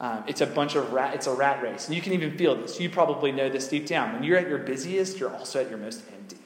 Um, 0.00 0.22
it's 0.28 0.40
a 0.40 0.46
bunch 0.46 0.76
of 0.76 0.92
rat. 0.92 1.14
It's 1.14 1.26
a 1.26 1.34
rat 1.34 1.62
race, 1.62 1.88
and 1.88 1.96
you 1.96 2.00
can 2.00 2.12
even 2.12 2.38
feel 2.38 2.54
this. 2.54 2.78
You 2.78 2.88
probably 2.88 3.32
know 3.32 3.48
this 3.48 3.66
deep 3.66 3.86
down. 3.86 4.14
When 4.14 4.22
you're 4.22 4.38
at 4.38 4.48
your 4.48 4.58
busiest, 4.58 5.18
you're 5.18 5.34
also 5.34 5.60
at 5.60 5.68
your 5.68 5.78
most 5.78 6.04
empty. 6.12 6.36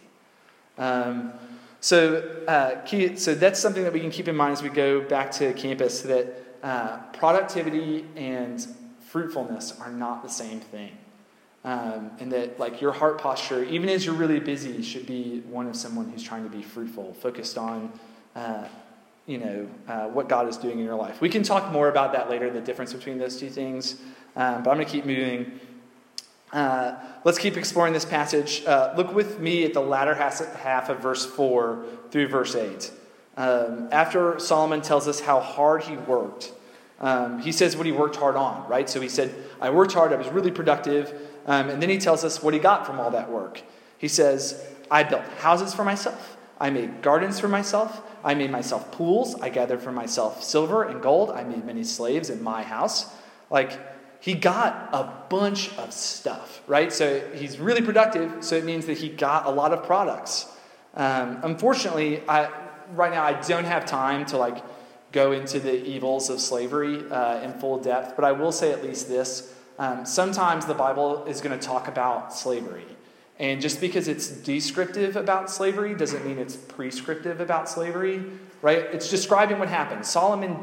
Um, 0.78 1.34
so, 1.80 2.42
uh, 2.48 2.80
key, 2.82 3.16
so 3.16 3.34
that's 3.34 3.60
something 3.60 3.82
that 3.82 3.92
we 3.92 4.00
can 4.00 4.10
keep 4.10 4.28
in 4.28 4.36
mind 4.36 4.52
as 4.52 4.62
we 4.62 4.70
go 4.70 5.02
back 5.02 5.30
to 5.32 5.52
campus. 5.52 6.00
That 6.00 6.34
uh, 6.62 6.98
productivity 7.12 8.06
and 8.16 8.66
fruitfulness 9.00 9.78
are 9.80 9.90
not 9.90 10.22
the 10.22 10.30
same 10.30 10.60
thing. 10.60 10.96
Um, 11.64 12.10
and 12.18 12.32
that 12.32 12.58
like 12.58 12.80
your 12.80 12.90
heart 12.90 13.18
posture 13.18 13.62
even 13.62 13.88
as 13.88 14.04
you're 14.04 14.16
really 14.16 14.40
busy 14.40 14.82
should 14.82 15.06
be 15.06 15.44
one 15.48 15.68
of 15.68 15.76
someone 15.76 16.10
who's 16.10 16.24
trying 16.24 16.42
to 16.42 16.50
be 16.50 16.60
fruitful 16.60 17.14
focused 17.14 17.56
on 17.56 17.92
uh, 18.34 18.66
you 19.26 19.38
know 19.38 19.68
uh, 19.86 20.08
what 20.08 20.28
god 20.28 20.48
is 20.48 20.56
doing 20.56 20.80
in 20.80 20.84
your 20.84 20.96
life. 20.96 21.20
We 21.20 21.28
can 21.28 21.44
talk 21.44 21.70
more 21.70 21.88
about 21.88 22.14
that 22.14 22.28
later 22.28 22.50
the 22.50 22.60
difference 22.60 22.92
between 22.92 23.16
those 23.16 23.38
two 23.38 23.48
things 23.48 24.00
um, 24.34 24.64
but 24.64 24.70
i'm 24.70 24.76
going 24.76 24.86
to 24.86 24.92
keep 24.92 25.04
moving. 25.04 25.60
Uh, 26.52 26.96
let's 27.24 27.38
keep 27.38 27.56
exploring 27.56 27.94
this 27.94 28.04
passage. 28.04 28.62
Uh, 28.66 28.92
look 28.94 29.14
with 29.14 29.40
me 29.40 29.64
at 29.64 29.72
the 29.72 29.80
latter 29.80 30.14
half 30.14 30.90
of 30.90 30.98
verse 30.98 31.24
4 31.24 31.84
through 32.10 32.26
verse 32.26 32.56
8 32.56 32.90
um, 33.36 33.88
after 33.92 34.38
solomon 34.38 34.82
tells 34.82 35.06
us 35.06 35.20
how 35.20 35.38
hard 35.38 35.84
he 35.84 35.96
worked 35.96 36.52
um, 37.00 37.38
he 37.38 37.52
says 37.52 37.76
what 37.76 37.86
he 37.86 37.92
worked 37.92 38.16
hard 38.16 38.36
on 38.36 38.68
right? 38.68 38.90
So 38.90 39.00
he 39.00 39.08
said 39.08 39.32
i 39.60 39.70
worked 39.70 39.92
hard 39.92 40.12
i 40.12 40.16
was 40.16 40.28
really 40.28 40.50
productive 40.50 41.30
um, 41.46 41.68
and 41.70 41.82
then 41.82 41.88
he 41.88 41.98
tells 41.98 42.24
us 42.24 42.42
what 42.42 42.54
he 42.54 42.60
got 42.60 42.86
from 42.86 43.00
all 43.00 43.10
that 43.10 43.30
work. 43.30 43.62
He 43.98 44.08
says, 44.08 44.64
I 44.90 45.02
built 45.02 45.24
houses 45.38 45.74
for 45.74 45.84
myself. 45.84 46.36
I 46.60 46.70
made 46.70 47.02
gardens 47.02 47.40
for 47.40 47.48
myself. 47.48 48.02
I 48.24 48.34
made 48.34 48.50
myself 48.50 48.92
pools. 48.92 49.34
I 49.40 49.48
gathered 49.48 49.82
for 49.82 49.92
myself 49.92 50.42
silver 50.42 50.84
and 50.84 51.02
gold. 51.02 51.30
I 51.30 51.44
made 51.44 51.64
many 51.64 51.84
slaves 51.84 52.30
in 52.30 52.42
my 52.42 52.62
house. 52.62 53.12
Like, 53.50 53.78
he 54.22 54.34
got 54.34 54.90
a 54.92 55.12
bunch 55.28 55.76
of 55.76 55.92
stuff, 55.92 56.62
right? 56.68 56.92
So 56.92 57.20
he's 57.34 57.58
really 57.58 57.82
productive, 57.82 58.44
so 58.44 58.54
it 58.54 58.64
means 58.64 58.86
that 58.86 58.98
he 58.98 59.08
got 59.08 59.46
a 59.46 59.50
lot 59.50 59.72
of 59.72 59.84
products. 59.84 60.46
Um, 60.94 61.40
unfortunately, 61.42 62.22
I, 62.28 62.48
right 62.92 63.10
now 63.10 63.24
I 63.24 63.32
don't 63.32 63.64
have 63.64 63.84
time 63.84 64.24
to 64.26 64.36
like 64.36 64.62
go 65.10 65.32
into 65.32 65.58
the 65.58 65.84
evils 65.84 66.30
of 66.30 66.40
slavery 66.40 67.02
uh, 67.10 67.40
in 67.40 67.52
full 67.54 67.78
depth, 67.78 68.14
but 68.14 68.24
I 68.24 68.30
will 68.30 68.52
say 68.52 68.70
at 68.70 68.84
least 68.84 69.08
this. 69.08 69.52
Um, 69.78 70.04
sometimes 70.04 70.66
the 70.66 70.74
Bible 70.74 71.24
is 71.24 71.40
going 71.40 71.58
to 71.58 71.64
talk 71.64 71.88
about 71.88 72.34
slavery. 72.34 72.86
And 73.38 73.60
just 73.60 73.80
because 73.80 74.08
it's 74.08 74.28
descriptive 74.28 75.16
about 75.16 75.50
slavery 75.50 75.94
doesn't 75.94 76.24
mean 76.24 76.38
it's 76.38 76.56
prescriptive 76.56 77.40
about 77.40 77.68
slavery, 77.68 78.22
right? 78.60 78.78
It's 78.92 79.10
describing 79.10 79.58
what 79.58 79.68
happened. 79.68 80.06
Solomon 80.06 80.56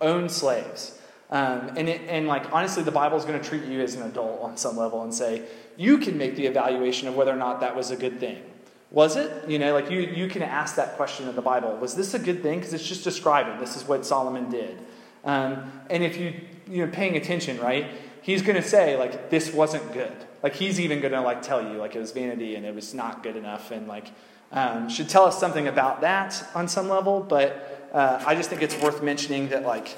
owned 0.00 0.30
slaves. 0.30 0.98
Um, 1.30 1.72
and, 1.76 1.88
it, 1.88 2.02
and 2.08 2.26
like 2.28 2.52
honestly, 2.52 2.82
the 2.82 2.92
Bible 2.92 3.16
is 3.16 3.24
going 3.24 3.40
to 3.40 3.46
treat 3.46 3.64
you 3.64 3.80
as 3.80 3.94
an 3.94 4.02
adult 4.02 4.40
on 4.42 4.56
some 4.56 4.76
level 4.76 5.02
and 5.02 5.12
say 5.12 5.42
you 5.76 5.98
can 5.98 6.18
make 6.18 6.36
the 6.36 6.46
evaluation 6.46 7.08
of 7.08 7.16
whether 7.16 7.32
or 7.32 7.36
not 7.36 7.60
that 7.60 7.74
was 7.74 7.90
a 7.90 7.96
good 7.96 8.20
thing. 8.20 8.42
Was 8.90 9.16
it? 9.16 9.48
You 9.48 9.58
know, 9.58 9.72
like 9.72 9.90
you, 9.90 10.00
you 10.00 10.28
can 10.28 10.42
ask 10.42 10.76
that 10.76 10.96
question 10.96 11.26
in 11.28 11.34
the 11.34 11.42
Bible. 11.42 11.74
Was 11.76 11.94
this 11.94 12.12
a 12.12 12.18
good 12.18 12.42
thing? 12.42 12.58
Because 12.58 12.74
it's 12.74 12.86
just 12.86 13.02
describing 13.02 13.58
this 13.58 13.76
is 13.76 13.84
what 13.84 14.04
Solomon 14.04 14.50
did. 14.50 14.78
Um, 15.24 15.72
and 15.88 16.02
if 16.02 16.18
you 16.18 16.34
you 16.68 16.84
know 16.84 16.92
paying 16.92 17.16
attention, 17.16 17.58
right? 17.60 17.86
He's 18.22 18.42
going 18.42 18.60
to 18.60 18.66
say 18.66 18.96
like 18.96 19.30
this 19.30 19.52
wasn't 19.52 19.92
good. 19.92 20.16
Like 20.42 20.54
he's 20.54 20.80
even 20.80 21.00
going 21.00 21.12
to 21.12 21.20
like 21.20 21.42
tell 21.42 21.62
you 21.62 21.78
like 21.78 21.94
it 21.94 22.00
was 22.00 22.12
vanity 22.12 22.56
and 22.56 22.64
it 22.64 22.74
was 22.74 22.94
not 22.94 23.22
good 23.22 23.36
enough 23.36 23.70
and 23.70 23.86
like 23.86 24.08
um, 24.52 24.88
should 24.88 25.08
tell 25.08 25.24
us 25.24 25.38
something 25.38 25.66
about 25.66 26.02
that 26.02 26.46
on 26.54 26.68
some 26.68 26.88
level 26.88 27.20
but 27.20 27.88
uh, 27.92 28.22
i 28.26 28.34
just 28.34 28.50
think 28.50 28.62
it's 28.62 28.78
worth 28.80 29.02
mentioning 29.02 29.48
that 29.48 29.64
like 29.64 29.96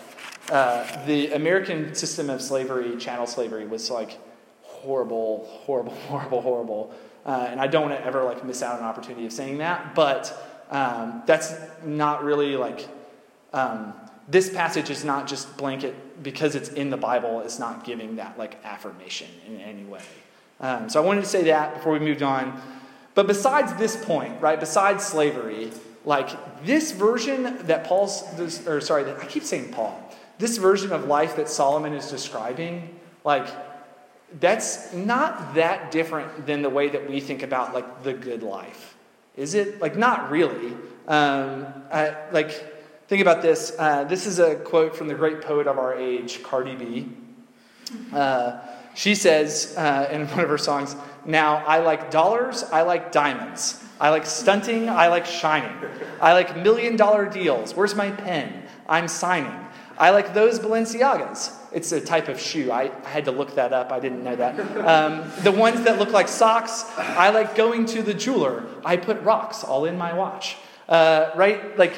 uh, 0.50 1.04
the 1.06 1.32
american 1.32 1.94
system 1.94 2.30
of 2.30 2.40
slavery 2.40 2.96
chattel 2.96 3.26
slavery 3.26 3.66
was 3.66 3.90
like 3.90 4.18
horrible 4.62 5.44
horrible 5.64 5.92
horrible 6.08 6.40
horrible. 6.40 6.94
Uh, 7.26 7.48
and 7.50 7.60
i 7.60 7.66
don't 7.66 7.88
want 7.88 7.98
to 7.98 8.06
ever 8.06 8.22
like 8.22 8.44
miss 8.44 8.62
out 8.62 8.74
on 8.74 8.80
an 8.80 8.84
opportunity 8.84 9.26
of 9.26 9.32
saying 9.32 9.58
that 9.58 9.94
but 9.94 10.50
um, 10.70 11.22
that's 11.26 11.52
not 11.84 12.24
really 12.24 12.56
like 12.56 12.88
um, 13.52 13.92
this 14.28 14.50
passage 14.50 14.90
is 14.90 15.04
not 15.04 15.26
just 15.26 15.56
blanket 15.56 16.22
because 16.22 16.54
it's 16.54 16.70
in 16.70 16.90
the 16.90 16.96
Bible, 16.96 17.40
it's 17.40 17.58
not 17.58 17.84
giving 17.84 18.16
that 18.16 18.38
like 18.38 18.64
affirmation 18.64 19.28
in 19.46 19.60
any 19.60 19.84
way. 19.84 20.02
Um, 20.60 20.88
so 20.88 21.02
I 21.02 21.04
wanted 21.04 21.22
to 21.22 21.28
say 21.28 21.44
that 21.44 21.74
before 21.74 21.92
we 21.92 21.98
moved 21.98 22.22
on. 22.22 22.60
But 23.14 23.26
besides 23.26 23.74
this 23.74 24.02
point, 24.02 24.40
right, 24.40 24.58
besides 24.58 25.04
slavery, 25.04 25.70
like 26.04 26.64
this 26.64 26.92
version 26.92 27.66
that 27.66 27.84
Paul's, 27.84 28.24
this, 28.36 28.66
or 28.66 28.80
sorry, 28.80 29.10
I 29.10 29.26
keep 29.26 29.44
saying 29.44 29.72
Paul, 29.72 30.00
this 30.38 30.58
version 30.58 30.92
of 30.92 31.06
life 31.06 31.36
that 31.36 31.48
Solomon 31.48 31.94
is 31.94 32.10
describing, 32.10 32.98
like, 33.24 33.46
that's 34.40 34.92
not 34.92 35.54
that 35.54 35.92
different 35.92 36.46
than 36.46 36.62
the 36.62 36.70
way 36.70 36.88
that 36.88 37.08
we 37.08 37.20
think 37.20 37.42
about 37.44 37.72
like 37.72 38.02
the 38.02 38.12
good 38.12 38.42
life. 38.42 38.96
Is 39.36 39.54
it? 39.54 39.80
Like, 39.80 39.96
not 39.96 40.30
really. 40.30 40.72
Um, 41.06 41.66
I, 41.92 42.16
like, 42.32 42.73
Think 43.06 43.20
about 43.20 43.42
this. 43.42 43.74
Uh, 43.78 44.04
this 44.04 44.26
is 44.26 44.38
a 44.38 44.56
quote 44.56 44.96
from 44.96 45.08
the 45.08 45.14
great 45.14 45.42
poet 45.42 45.66
of 45.66 45.78
our 45.78 45.94
age, 45.94 46.42
Cardi 46.42 46.74
B. 46.74 47.08
Uh, 48.12 48.60
she 48.94 49.14
says 49.14 49.74
uh, 49.76 50.08
in 50.10 50.26
one 50.28 50.40
of 50.40 50.48
her 50.48 50.58
songs, 50.58 50.96
Now 51.26 51.56
I 51.66 51.80
like 51.80 52.10
dollars, 52.10 52.62
I 52.64 52.82
like 52.82 53.12
diamonds. 53.12 53.82
I 54.00 54.10
like 54.10 54.26
stunting, 54.26 54.88
I 54.88 55.08
like 55.08 55.26
shining. 55.26 55.76
I 56.20 56.32
like 56.32 56.56
million 56.56 56.96
dollar 56.96 57.28
deals. 57.28 57.74
Where's 57.74 57.94
my 57.94 58.10
pen? 58.10 58.62
I'm 58.88 59.08
signing. 59.08 59.60
I 59.96 60.10
like 60.10 60.34
those 60.34 60.58
Balenciagas. 60.58 61.54
It's 61.72 61.92
a 61.92 62.00
type 62.00 62.28
of 62.28 62.40
shoe. 62.40 62.72
I, 62.72 62.90
I 63.04 63.08
had 63.08 63.26
to 63.26 63.30
look 63.30 63.54
that 63.54 63.72
up. 63.72 63.92
I 63.92 64.00
didn't 64.00 64.24
know 64.24 64.34
that. 64.34 64.58
Um, 64.84 65.30
the 65.42 65.52
ones 65.52 65.82
that 65.84 65.98
look 65.98 66.10
like 66.10 66.28
socks. 66.28 66.84
I 66.96 67.30
like 67.30 67.54
going 67.54 67.86
to 67.86 68.02
the 68.02 68.14
jeweler. 68.14 68.64
I 68.84 68.96
put 68.96 69.20
rocks 69.22 69.62
all 69.62 69.84
in 69.84 69.96
my 69.96 70.12
watch. 70.12 70.56
Uh, 70.88 71.30
right? 71.36 71.78
Like, 71.78 71.94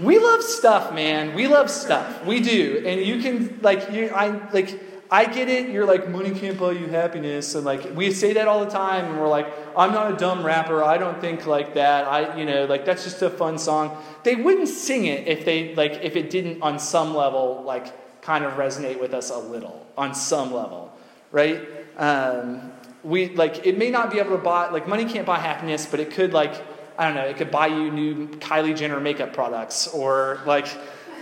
we 0.00 0.18
love 0.18 0.42
stuff, 0.42 0.94
man. 0.94 1.34
We 1.34 1.46
love 1.46 1.70
stuff. 1.70 2.24
We 2.24 2.40
do. 2.40 2.82
And 2.86 3.00
you 3.00 3.20
can 3.20 3.60
like 3.62 3.92
you 3.92 4.08
I 4.08 4.48
like 4.52 4.80
I 5.10 5.24
get 5.26 5.48
it. 5.48 5.70
You're 5.70 5.84
like 5.84 6.08
money 6.08 6.30
can't 6.30 6.58
buy 6.58 6.72
you 6.72 6.86
happiness 6.86 7.54
and 7.54 7.64
like 7.64 7.94
we 7.94 8.12
say 8.12 8.32
that 8.34 8.48
all 8.48 8.64
the 8.64 8.70
time 8.70 9.06
and 9.06 9.20
we're 9.20 9.28
like 9.28 9.52
I'm 9.76 9.92
not 9.92 10.12
a 10.12 10.16
dumb 10.16 10.44
rapper. 10.44 10.82
I 10.82 10.98
don't 10.98 11.20
think 11.20 11.46
like 11.46 11.74
that. 11.74 12.06
I 12.06 12.36
you 12.36 12.44
know, 12.44 12.64
like 12.64 12.84
that's 12.84 13.04
just 13.04 13.20
a 13.22 13.30
fun 13.30 13.58
song. 13.58 14.02
They 14.22 14.36
wouldn't 14.36 14.68
sing 14.68 15.06
it 15.06 15.28
if 15.28 15.44
they 15.44 15.74
like 15.74 16.00
if 16.02 16.16
it 16.16 16.30
didn't 16.30 16.62
on 16.62 16.78
some 16.78 17.14
level 17.14 17.62
like 17.64 18.22
kind 18.22 18.44
of 18.44 18.54
resonate 18.54 19.00
with 19.00 19.12
us 19.12 19.30
a 19.30 19.38
little 19.38 19.86
on 19.96 20.14
some 20.14 20.52
level, 20.52 20.96
right? 21.32 21.60
Um, 21.96 22.72
we 23.02 23.28
like 23.34 23.66
it 23.66 23.76
may 23.76 23.90
not 23.90 24.10
be 24.10 24.18
able 24.18 24.36
to 24.36 24.42
buy 24.42 24.68
like 24.70 24.88
money 24.88 25.04
can't 25.04 25.26
buy 25.26 25.38
happiness, 25.38 25.86
but 25.86 26.00
it 26.00 26.10
could 26.10 26.32
like 26.32 26.54
I 26.98 27.06
don't 27.06 27.14
know, 27.14 27.24
it 27.24 27.36
could 27.36 27.50
buy 27.50 27.68
you 27.68 27.90
new 27.90 28.28
Kylie 28.28 28.76
Jenner 28.76 29.00
makeup 29.00 29.32
products 29.32 29.88
or 29.88 30.40
like, 30.46 30.68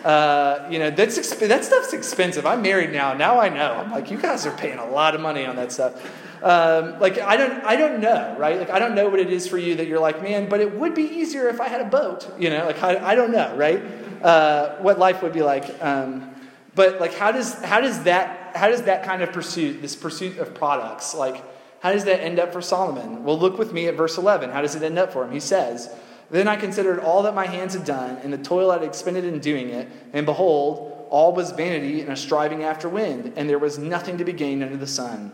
uh, 0.05 0.69
you 0.71 0.79
know, 0.79 0.91
that's 0.91 1.19
exp- 1.19 1.47
that 1.49 1.65
stuff's 1.65 1.93
expensive. 1.93 2.47
I'm 2.47 2.63
married 2.63 2.93
now. 2.93 3.15
Now 3.15 3.39
I 3.41 3.49
know. 3.49 3.75
I'm 3.75 3.91
like, 3.91 4.11
you 4.11 4.19
guys 4.19 4.47
are 4.47 4.57
paying 4.57 4.79
a 4.79 4.89
lot 4.89 5.15
of 5.15 5.21
money 5.21 5.45
on 5.45 5.57
that 5.57 5.73
stuff. 5.73 5.95
Um, 6.43 7.01
like, 7.01 7.19
I 7.19 7.37
don't, 7.37 7.65
I 7.65 7.75
don't 7.75 8.01
know, 8.01 8.37
right? 8.39 8.59
Like, 8.59 8.71
I 8.71 8.79
don't 8.79 8.95
know 8.95 9.09
what 9.09 9.19
it 9.19 9.33
is 9.33 9.49
for 9.49 9.59
you 9.59 9.75
that 9.77 9.89
you're 9.89 9.99
like, 9.99 10.23
man, 10.23 10.49
but 10.49 10.61
it 10.61 10.79
would 10.79 10.95
be 10.95 11.03
easier 11.03 11.49
if 11.49 11.61
I 11.61 11.67
had 11.69 11.81
a 11.81 11.85
boat. 11.85 12.33
You 12.39 12.51
know, 12.51 12.65
like, 12.65 12.81
I, 12.83 13.13
I 13.13 13.15
don't 13.17 13.33
know, 13.33 13.57
right? 13.57 13.83
Uh, 14.23 14.77
what 14.77 14.99
life 14.99 15.23
would 15.23 15.33
be 15.33 15.43
like. 15.43 15.83
Um, 15.83 16.33
but 16.77 17.01
like, 17.01 17.15
how 17.15 17.33
does 17.33 17.55
how 17.65 17.81
does 17.81 18.05
that 18.05 18.57
how 18.57 18.69
does 18.69 18.83
that 18.83 19.05
kind 19.05 19.23
of 19.23 19.33
pursuit, 19.33 19.83
this 19.83 19.97
pursuit 19.97 20.39
of 20.39 20.55
products, 20.55 21.15
like? 21.15 21.43
How 21.81 21.93
does 21.93 22.05
that 22.05 22.21
end 22.21 22.39
up 22.39 22.53
for 22.53 22.61
Solomon? 22.61 23.25
Well, 23.25 23.39
look 23.39 23.59
with 23.59 23.73
me 23.73 23.87
at 23.87 23.95
verse 23.95 24.19
11. 24.19 24.51
How 24.51 24.63
does 24.63 24.75
it 24.75 24.83
end 24.83 24.99
up 24.99 25.13
for 25.13 25.25
him? 25.25 25.33
He 25.33 25.41
says, 25.41 25.95
Then 26.31 26.49
I 26.49 26.57
considered 26.57 26.99
all 26.99 27.23
that 27.23 27.35
my 27.35 27.47
hands 27.47 27.75
had 27.75 27.85
done, 27.85 28.17
and 28.23 28.33
the 28.33 28.39
toil 28.39 28.71
I 28.71 28.75
had 28.75 28.83
expended 28.83 29.25
in 29.25 29.39
doing 29.39 29.69
it, 29.69 29.89
and 30.13 30.27
behold, 30.27 31.07
all 31.11 31.33
was 31.33 31.53
vanity 31.53 32.01
and 32.01 32.11
a 32.11 32.17
striving 32.17 32.65
after 32.65 32.89
wind, 32.89 33.33
and 33.37 33.49
there 33.49 33.59
was 33.59 33.79
nothing 33.79 34.19
to 34.19 34.25
be 34.25 34.33
gained 34.33 34.63
under 34.63 34.77
the 34.77 34.87
sun. 34.87 35.33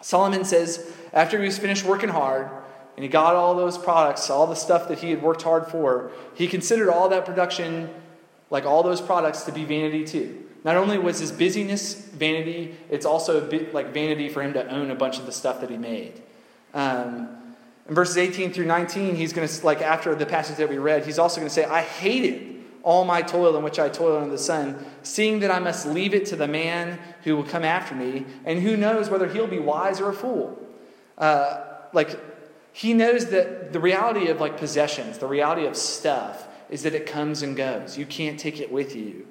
Solomon 0.00 0.44
says, 0.44 0.92
after 1.12 1.38
he 1.38 1.46
was 1.46 1.58
finished 1.58 1.84
working 1.84 2.10
hard, 2.10 2.50
and 2.96 3.02
he 3.02 3.08
got 3.08 3.34
all 3.34 3.54
those 3.54 3.76
products, 3.76 4.30
all 4.30 4.46
the 4.46 4.54
stuff 4.54 4.88
that 4.88 4.98
he 4.98 5.10
had 5.10 5.22
worked 5.22 5.42
hard 5.42 5.66
for, 5.66 6.10
he 6.34 6.46
considered 6.46 6.90
all 6.90 7.08
that 7.08 7.24
production, 7.24 7.90
like 8.50 8.64
all 8.64 8.82
those 8.82 9.00
products, 9.00 9.42
to 9.42 9.52
be 9.52 9.64
vanity 9.64 10.04
too. 10.04 10.44
Not 10.64 10.76
only 10.76 10.98
was 10.98 11.18
his 11.20 11.30
busyness 11.30 11.94
vanity, 11.94 12.74
it's 12.88 13.04
also 13.04 13.48
like 13.72 13.92
vanity 13.92 14.30
for 14.30 14.42
him 14.42 14.54
to 14.54 14.66
own 14.68 14.90
a 14.90 14.94
bunch 14.94 15.18
of 15.18 15.26
the 15.26 15.32
stuff 15.32 15.60
that 15.60 15.70
he 15.70 15.76
made. 15.76 16.22
Um, 16.72 17.28
in 17.86 17.94
verses 17.94 18.16
18 18.16 18.52
through 18.52 18.64
19, 18.64 19.14
he's 19.14 19.34
going 19.34 19.46
to, 19.46 19.66
like 19.66 19.82
after 19.82 20.14
the 20.14 20.24
passage 20.24 20.56
that 20.56 20.70
we 20.70 20.78
read, 20.78 21.04
he's 21.04 21.18
also 21.18 21.36
going 21.36 21.48
to 21.48 21.54
say, 21.54 21.64
I 21.64 21.82
hated 21.82 22.64
all 22.82 23.04
my 23.04 23.20
toil 23.20 23.56
in 23.56 23.62
which 23.62 23.78
I 23.78 23.90
toil 23.90 24.16
under 24.16 24.30
the 24.30 24.38
sun, 24.38 24.84
seeing 25.02 25.40
that 25.40 25.50
I 25.50 25.58
must 25.58 25.86
leave 25.86 26.14
it 26.14 26.26
to 26.26 26.36
the 26.36 26.48
man 26.48 26.98
who 27.24 27.36
will 27.36 27.44
come 27.44 27.64
after 27.64 27.94
me, 27.94 28.24
and 28.44 28.60
who 28.60 28.76
knows 28.76 29.10
whether 29.10 29.28
he'll 29.28 29.46
be 29.46 29.58
wise 29.58 30.00
or 30.00 30.08
a 30.10 30.14
fool. 30.14 30.58
Uh, 31.18 31.62
like, 31.92 32.18
he 32.72 32.94
knows 32.94 33.26
that 33.26 33.72
the 33.72 33.80
reality 33.80 34.28
of 34.28 34.40
like 34.40 34.56
possessions, 34.56 35.18
the 35.18 35.26
reality 35.26 35.66
of 35.66 35.76
stuff, 35.76 36.48
is 36.70 36.82
that 36.82 36.94
it 36.94 37.06
comes 37.06 37.42
and 37.42 37.56
goes. 37.56 37.96
You 37.96 38.06
can't 38.06 38.38
take 38.38 38.60
it 38.60 38.72
with 38.72 38.96
you. 38.96 39.26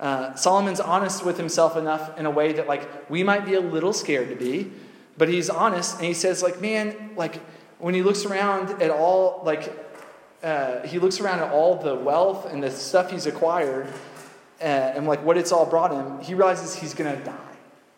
Uh, 0.00 0.34
Solomon's 0.34 0.80
honest 0.80 1.24
with 1.24 1.36
himself 1.36 1.76
enough 1.76 2.18
in 2.18 2.26
a 2.26 2.30
way 2.30 2.52
that 2.54 2.66
like 2.66 3.08
we 3.10 3.22
might 3.22 3.44
be 3.44 3.54
a 3.54 3.60
little 3.60 3.92
scared 3.92 4.30
to 4.30 4.34
be, 4.34 4.72
but 5.16 5.28
he's 5.28 5.48
honest 5.48 5.96
and 5.96 6.06
he 6.06 6.14
says 6.14 6.42
like, 6.42 6.60
man, 6.60 7.12
like 7.16 7.36
when 7.78 7.94
he 7.94 8.02
looks 8.02 8.24
around 8.24 8.82
at 8.82 8.90
all 8.90 9.42
like 9.44 9.72
uh, 10.42 10.80
he 10.86 10.98
looks 10.98 11.20
around 11.20 11.40
at 11.40 11.52
all 11.52 11.76
the 11.76 11.94
wealth 11.94 12.50
and 12.50 12.62
the 12.62 12.70
stuff 12.70 13.10
he's 13.10 13.26
acquired 13.26 13.86
uh, 14.60 14.64
and 14.64 15.06
like 15.06 15.22
what 15.22 15.36
it's 15.36 15.52
all 15.52 15.66
brought 15.66 15.92
him, 15.92 16.20
he 16.24 16.34
realizes 16.34 16.74
he's 16.74 16.94
going 16.94 17.16
to 17.16 17.24
die. 17.24 17.36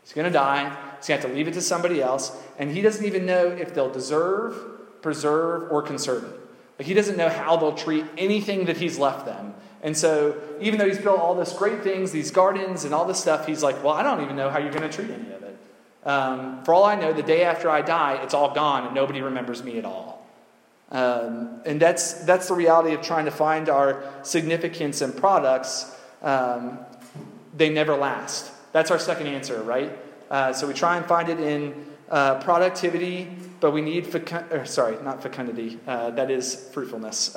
He's 0.03 0.13
going 0.13 0.27
to 0.27 0.33
die. 0.33 0.65
He's 0.99 1.07
going 1.07 1.21
to 1.21 1.27
have 1.29 1.31
to 1.31 1.37
leave 1.37 1.47
it 1.47 1.55
to 1.55 1.61
somebody 1.61 2.03
else, 2.03 2.37
and 2.59 2.71
he 2.71 2.83
doesn't 2.83 3.05
even 3.05 3.25
know 3.25 3.47
if 3.47 3.75
they'll 3.75 3.93
deserve 3.93 4.73
preserve, 5.03 5.71
or 5.71 5.83
conserve 5.83 6.25
it. 6.25 6.41
Like 6.79 6.87
he 6.87 6.95
doesn't 6.95 7.17
know 7.17 7.29
how 7.29 7.57
they'll 7.57 7.75
treat 7.75 8.07
anything 8.17 8.65
that 8.65 8.79
he's 8.79 8.99
left 8.99 9.27
them. 9.27 9.55
And 9.83 9.97
so, 9.97 10.41
even 10.61 10.79
though 10.79 10.87
he's 10.87 10.99
built 10.99 11.19
all 11.19 11.35
this 11.35 11.53
great 11.53 11.83
things, 11.83 12.13
these 12.13 12.31
gardens 12.31 12.85
and 12.85 12.95
all 12.95 13.05
this 13.05 13.21
stuff, 13.21 13.47
he's 13.47 13.63
like, 13.63 13.83
well, 13.83 13.95
I 13.95 14.03
don't 14.03 14.23
even 14.23 14.37
know 14.37 14.49
how 14.49 14.59
you're 14.59 14.73
going 14.73 14.89
to 14.89 14.97
treat 14.97 15.11
any 15.11 15.33
of 15.33 15.43
it. 15.43 15.59
Um, 16.05 16.63
for 16.65 16.73
all 16.75 16.85
I 16.85 16.95
know, 16.95 17.13
the 17.13 17.23
day 17.23 17.43
after 17.43 17.69
I 17.69 17.83
die, 17.83 18.21
it's 18.23 18.35
all 18.35 18.55
gone 18.55 18.87
and 18.87 18.95
nobody 18.95 19.23
remembers 19.23 19.63
me 19.63 19.79
at 19.79 19.85
all. 19.85 20.27
Um, 20.91 21.63
and 21.65 21.81
that's, 21.81 22.15
that's 22.25 22.49
the 22.49 22.55
reality 22.55 22.95
of 22.95 23.03
trying 23.03 23.25
to 23.25 23.31
find 23.31 23.69
our 23.69 24.05
significance 24.23 25.01
in 25.01 25.13
products. 25.13 25.97
Um, 26.21 26.79
they 27.57 27.69
never 27.69 27.97
last. 27.97 28.53
That's 28.73 28.91
our 28.91 28.99
second 28.99 29.27
answer, 29.27 29.63
right? 29.63 29.99
Uh, 30.31 30.53
so 30.53 30.67
we 30.67 30.75
try 30.75 30.97
and 30.97 31.07
find 31.07 31.29
it 31.29 31.41
in 31.41 31.87
uh, 32.11 32.41
productivity, 32.41 33.29
but 33.61 33.73
we 33.73 33.81
need, 33.81 34.05
fecu- 34.05 34.67
sorry, 34.67 35.03
not 35.03 35.23
fecundity, 35.23 35.79
uh, 35.87 36.11
that 36.11 36.31
is 36.31 36.69
fruitfulness. 36.73 37.37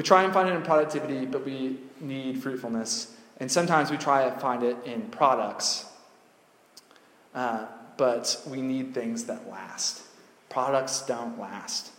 We 0.00 0.04
try 0.04 0.22
and 0.22 0.32
find 0.32 0.48
it 0.48 0.54
in 0.54 0.62
productivity, 0.62 1.26
but 1.26 1.44
we 1.44 1.76
need 2.00 2.42
fruitfulness. 2.42 3.14
And 3.36 3.52
sometimes 3.52 3.90
we 3.90 3.98
try 3.98 4.22
and 4.22 4.40
find 4.40 4.62
it 4.62 4.78
in 4.86 5.02
products, 5.10 5.84
uh, 7.34 7.66
but 7.98 8.40
we 8.46 8.62
need 8.62 8.94
things 8.94 9.24
that 9.24 9.50
last. 9.50 10.00
Products 10.48 11.02
don't 11.02 11.38
last. 11.38 11.90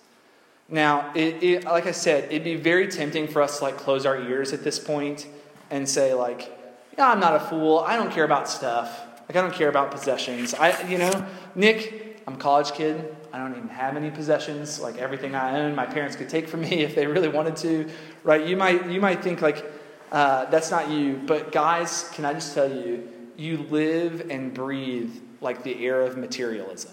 Now, 0.68 1.12
it, 1.14 1.44
it, 1.44 1.66
like 1.66 1.86
I 1.86 1.92
said, 1.92 2.24
it'd 2.32 2.44
be 2.44 2.56
very 2.56 2.88
tempting 2.88 3.28
for 3.28 3.40
us 3.40 3.60
to 3.60 3.66
like 3.66 3.78
close 3.78 4.08
our 4.08 4.20
ears 4.20 4.52
at 4.52 4.64
this 4.64 4.80
point 4.80 5.28
and 5.70 5.88
say 5.88 6.16
like, 6.16 6.52
"Yeah, 6.98 7.12
I'm 7.12 7.20
not 7.20 7.36
a 7.36 7.40
fool. 7.40 7.82
I 7.86 7.98
don't 7.98 8.12
care 8.12 8.26
about 8.26 8.50
stuff. 8.50 9.00
Like 9.30 9.36
I 9.36 9.42
don't 9.42 9.54
care 9.54 9.70
about 9.70 9.92
possessions. 9.92 10.56
I, 10.56 10.88
you 10.88 10.98
know, 10.98 11.28
Nick, 11.54 12.01
I'm 12.28 12.36
a 12.36 12.38
college 12.38 12.72
kid. 12.74 13.16
I 13.34 13.40
don't 13.40 13.56
even 13.56 13.70
have 13.70 13.98
any 13.98 14.12
possessions. 14.12 14.80
Like 14.80 14.98
everything 14.98 15.36
I 15.36 15.60
own, 15.60 15.76
my 15.76 15.86
parents 15.86 16.16
could 16.16 16.30
take 16.30 16.48
from 16.48 16.62
me 16.62 16.82
if 16.84 16.96
they 16.96 17.08
really 17.08 17.30
wanted 17.30 17.56
to, 17.58 17.90
right? 18.24 18.46
You 18.46 18.58
might, 18.58 18.90
you 18.90 19.02
might 19.02 19.24
think 19.24 19.42
like 19.42 19.66
uh, 20.12 20.46
that's 20.46 20.72
not 20.72 20.90
you, 20.90 21.22
but 21.26 21.52
guys, 21.52 22.10
can 22.14 22.26
I 22.26 22.34
just 22.34 22.54
tell 22.54 22.72
you, 22.72 23.08
you 23.38 23.58
live 23.58 24.30
and 24.30 24.54
breathe 24.54 25.16
like 25.40 25.64
the 25.64 25.84
era 25.84 26.06
of 26.06 26.18
materialism. 26.18 26.92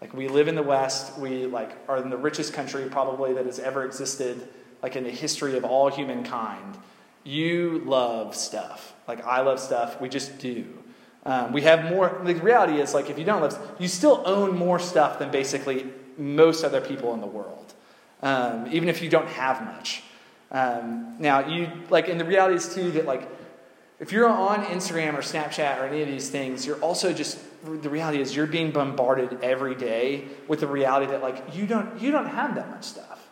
Like 0.00 0.14
we 0.14 0.28
live 0.28 0.46
in 0.46 0.54
the 0.54 0.62
West, 0.62 1.18
we 1.18 1.46
like 1.46 1.72
are 1.88 1.96
in 1.96 2.10
the 2.10 2.16
richest 2.16 2.52
country 2.52 2.88
probably 2.88 3.32
that 3.34 3.46
has 3.46 3.58
ever 3.58 3.84
existed, 3.84 4.48
like 4.82 4.94
in 4.94 5.04
the 5.04 5.10
history 5.10 5.56
of 5.56 5.64
all 5.64 5.90
humankind. 5.90 6.78
You 7.24 7.82
love 7.84 8.36
stuff. 8.36 8.94
Like 9.08 9.26
I 9.26 9.40
love 9.40 9.58
stuff. 9.58 10.00
We 10.00 10.08
just 10.08 10.38
do. 10.38 10.77
Um, 11.24 11.52
we 11.52 11.62
have 11.62 11.90
more. 11.90 12.20
The 12.24 12.34
reality 12.34 12.80
is, 12.80 12.94
like, 12.94 13.10
if 13.10 13.18
you 13.18 13.24
don't 13.24 13.42
live, 13.42 13.58
you 13.78 13.88
still 13.88 14.22
own 14.24 14.56
more 14.56 14.78
stuff 14.78 15.18
than 15.18 15.30
basically 15.30 15.86
most 16.16 16.64
other 16.64 16.80
people 16.80 17.14
in 17.14 17.20
the 17.20 17.26
world, 17.26 17.74
um, 18.22 18.66
even 18.70 18.88
if 18.88 19.02
you 19.02 19.08
don't 19.08 19.28
have 19.28 19.64
much. 19.64 20.02
Um, 20.50 21.16
now, 21.18 21.46
you 21.46 21.70
like, 21.90 22.08
and 22.08 22.18
the 22.18 22.24
reality 22.24 22.56
is 22.56 22.74
too 22.74 22.90
that 22.92 23.04
like, 23.04 23.28
if 24.00 24.12
you're 24.12 24.28
on 24.28 24.64
Instagram 24.66 25.14
or 25.14 25.22
Snapchat 25.22 25.80
or 25.80 25.84
any 25.84 26.02
of 26.02 26.08
these 26.08 26.30
things, 26.30 26.64
you're 26.64 26.80
also 26.80 27.12
just 27.12 27.38
the 27.64 27.90
reality 27.90 28.20
is 28.20 28.34
you're 28.34 28.46
being 28.46 28.70
bombarded 28.70 29.42
every 29.42 29.74
day 29.74 30.24
with 30.46 30.60
the 30.60 30.66
reality 30.66 31.06
that 31.10 31.22
like 31.22 31.54
you 31.54 31.66
don't 31.66 32.00
you 32.00 32.10
don't 32.10 32.28
have 32.28 32.54
that 32.54 32.70
much 32.70 32.84
stuff, 32.84 33.26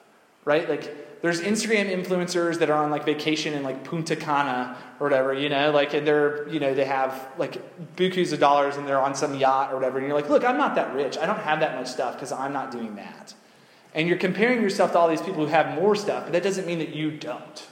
right? 0.44 0.68
Like 0.68 1.05
there's 1.22 1.40
Instagram 1.40 1.90
influencers 1.90 2.58
that 2.58 2.70
are 2.70 2.84
on 2.84 2.90
like 2.90 3.04
vacation 3.04 3.54
in 3.54 3.62
like 3.62 3.84
Punta 3.84 4.16
Cana 4.16 4.76
or 5.00 5.08
whatever, 5.08 5.32
you 5.32 5.48
know, 5.48 5.70
like 5.70 5.94
and 5.94 6.06
they're 6.06 6.48
you 6.48 6.60
know 6.60 6.74
they 6.74 6.84
have 6.84 7.28
like 7.38 7.96
bukus 7.96 8.32
of 8.32 8.40
dollars 8.40 8.76
and 8.76 8.86
they're 8.86 9.00
on 9.00 9.14
some 9.14 9.34
yacht 9.34 9.72
or 9.72 9.76
whatever, 9.76 9.98
and 9.98 10.06
you're 10.06 10.16
like, 10.16 10.28
look, 10.28 10.44
I'm 10.44 10.58
not 10.58 10.74
that 10.74 10.94
rich. 10.94 11.16
I 11.18 11.26
don't 11.26 11.40
have 11.40 11.60
that 11.60 11.76
much 11.76 11.88
stuff 11.88 12.14
because 12.14 12.32
I'm 12.32 12.52
not 12.52 12.70
doing 12.70 12.96
that. 12.96 13.34
And 13.94 14.06
you're 14.06 14.18
comparing 14.18 14.60
yourself 14.60 14.92
to 14.92 14.98
all 14.98 15.08
these 15.08 15.22
people 15.22 15.46
who 15.46 15.50
have 15.50 15.74
more 15.74 15.96
stuff, 15.96 16.24
but 16.24 16.32
that 16.32 16.42
doesn't 16.42 16.66
mean 16.66 16.80
that 16.80 16.94
you 16.94 17.10
don't, 17.10 17.66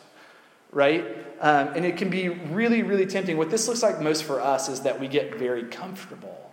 right? 0.73 1.05
Um, 1.41 1.69
and 1.75 1.85
it 1.85 1.99
can 1.99 2.09
be 2.09 2.31
really, 2.31 2.83
really 2.83 3.05
tempting. 3.05 3.37
What 3.37 3.51
this 3.51 3.69
looks 3.69 3.83
like 3.83 4.01
most 4.01 4.25
for 4.25 4.41
us 4.41 4.71
is 4.71 4.81
that 4.81 4.99
we 4.99 5.07
get 5.07 5.35
very 5.35 5.65
comfortable. 5.65 6.51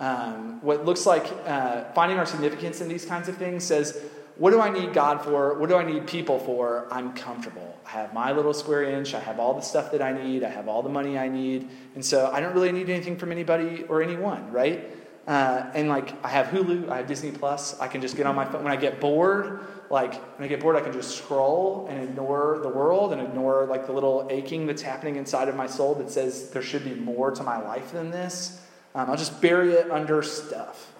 Um, 0.00 0.62
what 0.62 0.86
looks 0.86 1.04
like 1.04 1.26
uh, 1.44 1.84
finding 1.92 2.18
our 2.18 2.24
significance 2.24 2.80
in 2.80 2.88
these 2.88 3.04
kinds 3.04 3.28
of 3.28 3.36
things 3.36 3.64
says, 3.64 4.00
what 4.38 4.52
do 4.52 4.60
I 4.60 4.70
need 4.70 4.92
God 4.94 5.22
for? 5.22 5.58
What 5.58 5.68
do 5.68 5.76
I 5.76 5.82
need 5.82 6.06
people 6.06 6.38
for? 6.38 6.86
I'm 6.92 7.12
comfortable. 7.12 7.76
I 7.84 7.90
have 7.90 8.14
my 8.14 8.30
little 8.30 8.54
square 8.54 8.84
inch. 8.84 9.12
I 9.12 9.18
have 9.18 9.40
all 9.40 9.52
the 9.52 9.60
stuff 9.60 9.90
that 9.90 10.00
I 10.00 10.12
need. 10.12 10.44
I 10.44 10.48
have 10.48 10.68
all 10.68 10.82
the 10.82 10.88
money 10.88 11.18
I 11.18 11.28
need. 11.28 11.68
And 11.96 12.04
so 12.04 12.30
I 12.32 12.38
don't 12.38 12.54
really 12.54 12.70
need 12.70 12.88
anything 12.88 13.16
from 13.16 13.32
anybody 13.32 13.84
or 13.88 14.00
anyone, 14.00 14.52
right? 14.52 14.94
Uh, 15.26 15.68
and 15.74 15.88
like 15.88 16.24
I 16.24 16.28
have 16.28 16.46
Hulu, 16.46 16.88
I 16.88 16.98
have 16.98 17.08
Disney 17.08 17.32
Plus. 17.32 17.78
I 17.80 17.88
can 17.88 18.00
just 18.00 18.16
get 18.16 18.26
on 18.26 18.36
my 18.36 18.44
phone. 18.44 18.62
When 18.62 18.72
I 18.72 18.76
get 18.76 19.00
bored, 19.00 19.60
like 19.90 20.14
when 20.38 20.46
I 20.46 20.48
get 20.48 20.60
bored, 20.60 20.76
I 20.76 20.80
can 20.82 20.92
just 20.92 21.18
scroll 21.18 21.86
and 21.90 22.02
ignore 22.02 22.60
the 22.62 22.68
world 22.68 23.12
and 23.12 23.20
ignore 23.20 23.66
like 23.66 23.86
the 23.86 23.92
little 23.92 24.26
aching 24.30 24.66
that's 24.66 24.82
happening 24.82 25.16
inside 25.16 25.48
of 25.48 25.56
my 25.56 25.66
soul 25.66 25.96
that 25.96 26.10
says 26.10 26.50
there 26.50 26.62
should 26.62 26.84
be 26.84 26.94
more 26.94 27.32
to 27.32 27.42
my 27.42 27.60
life 27.60 27.92
than 27.92 28.10
this. 28.10 28.60
Um, 28.94 29.10
I'll 29.10 29.16
just 29.16 29.42
bury 29.42 29.72
it 29.72 29.90
under 29.90 30.22
stuff. 30.22 30.92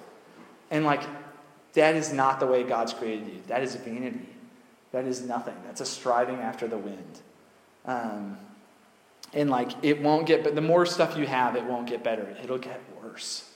And 0.70 0.85
like 0.85 1.03
that 1.74 1.94
is 1.94 2.12
not 2.12 2.40
the 2.40 2.46
way 2.46 2.62
God's 2.62 2.92
created 2.92 3.28
you. 3.28 3.42
That 3.46 3.62
is 3.62 3.74
vanity. 3.76 4.28
That 4.92 5.04
is 5.04 5.22
nothing. 5.22 5.54
That's 5.66 5.81
a 5.81 5.87
striving 5.87 6.37
after 6.37 6.66
the 6.66 6.78
wind. 6.78 7.20
Um, 7.85 8.38
and 9.33 9.50
like 9.50 9.70
it 9.83 10.00
won't 10.00 10.26
get, 10.26 10.42
but 10.42 10.54
the 10.54 10.61
more 10.61 10.87
stuff 10.87 11.16
you 11.16 11.26
have, 11.26 11.57
it 11.57 11.64
won't 11.64 11.87
get 11.87 12.02
better. 12.02 12.37
It'll 12.42 12.59
get 12.59 12.81
worse. 13.02 13.50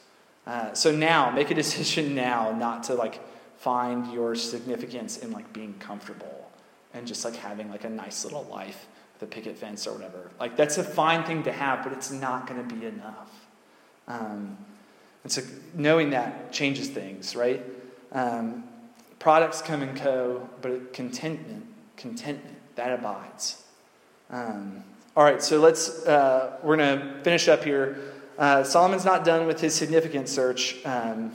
Uh, 0.47 0.75
so 0.75 0.93
now, 0.93 1.31
make 1.31 1.51
a 1.51 1.55
decision 1.63 2.15
now 2.15 2.53
not 2.53 2.85
to 2.85 2.95
like 2.95 3.21
find 3.59 4.13
your 4.13 4.35
significance 4.35 5.19
in 5.19 5.31
like 5.31 5.53
being 5.53 5.75
comfortable 5.79 6.51
and 6.95 7.07
just 7.07 7.25
like 7.25 7.37
having 7.37 7.71
like 7.71 7.85
a 7.85 7.91
nice 7.91 8.25
little 8.25 8.45
life 8.45 8.87
with 9.15 9.31
a 9.31 9.33
picket 9.33 9.57
fence 9.57 9.87
or 9.87 9.93
whatever. 9.93 10.31
Like 10.39 10.57
that's 10.57 10.79
a 10.79 10.85
fine 10.85 11.25
thing 11.25 11.45
to 11.45 11.53
have, 11.53 11.83
but 11.83 11.93
it's 11.93 12.11
not 12.11 12.47
going 12.47 12.69
to 12.69 12.75
be 12.75 12.87
enough. 12.87 13.31
Um, 14.09 14.59
and 15.23 15.33
so 15.33 15.43
knowing 15.75 16.11
that 16.11 16.53
changes 16.53 16.89
things, 16.89 17.37
right? 17.37 17.65
Um, 18.13 18.65
products 19.19 19.63
come 19.63 19.83
and 19.83 20.01
go, 20.01 20.49
but 20.61 20.93
contentment, 20.93 21.67
contentment, 21.97 22.57
that 22.77 22.99
abides. 22.99 23.63
Um, 24.31 24.85
all 25.17 25.25
right, 25.25 25.43
so 25.43 25.61
let's, 25.61 26.07
uh, 26.07 26.59
we're 26.63 26.77
going 26.77 26.99
to 26.99 27.23
finish 27.23 27.49
up 27.49 27.65
here. 27.65 27.99
Uh, 28.39 28.65
Solomon's 28.65 29.05
not 29.05 29.25
done 29.25 29.47
with 29.47 29.61
his 29.61 29.75
significant 29.75 30.29
search. 30.29 30.85
Um, 30.85 31.33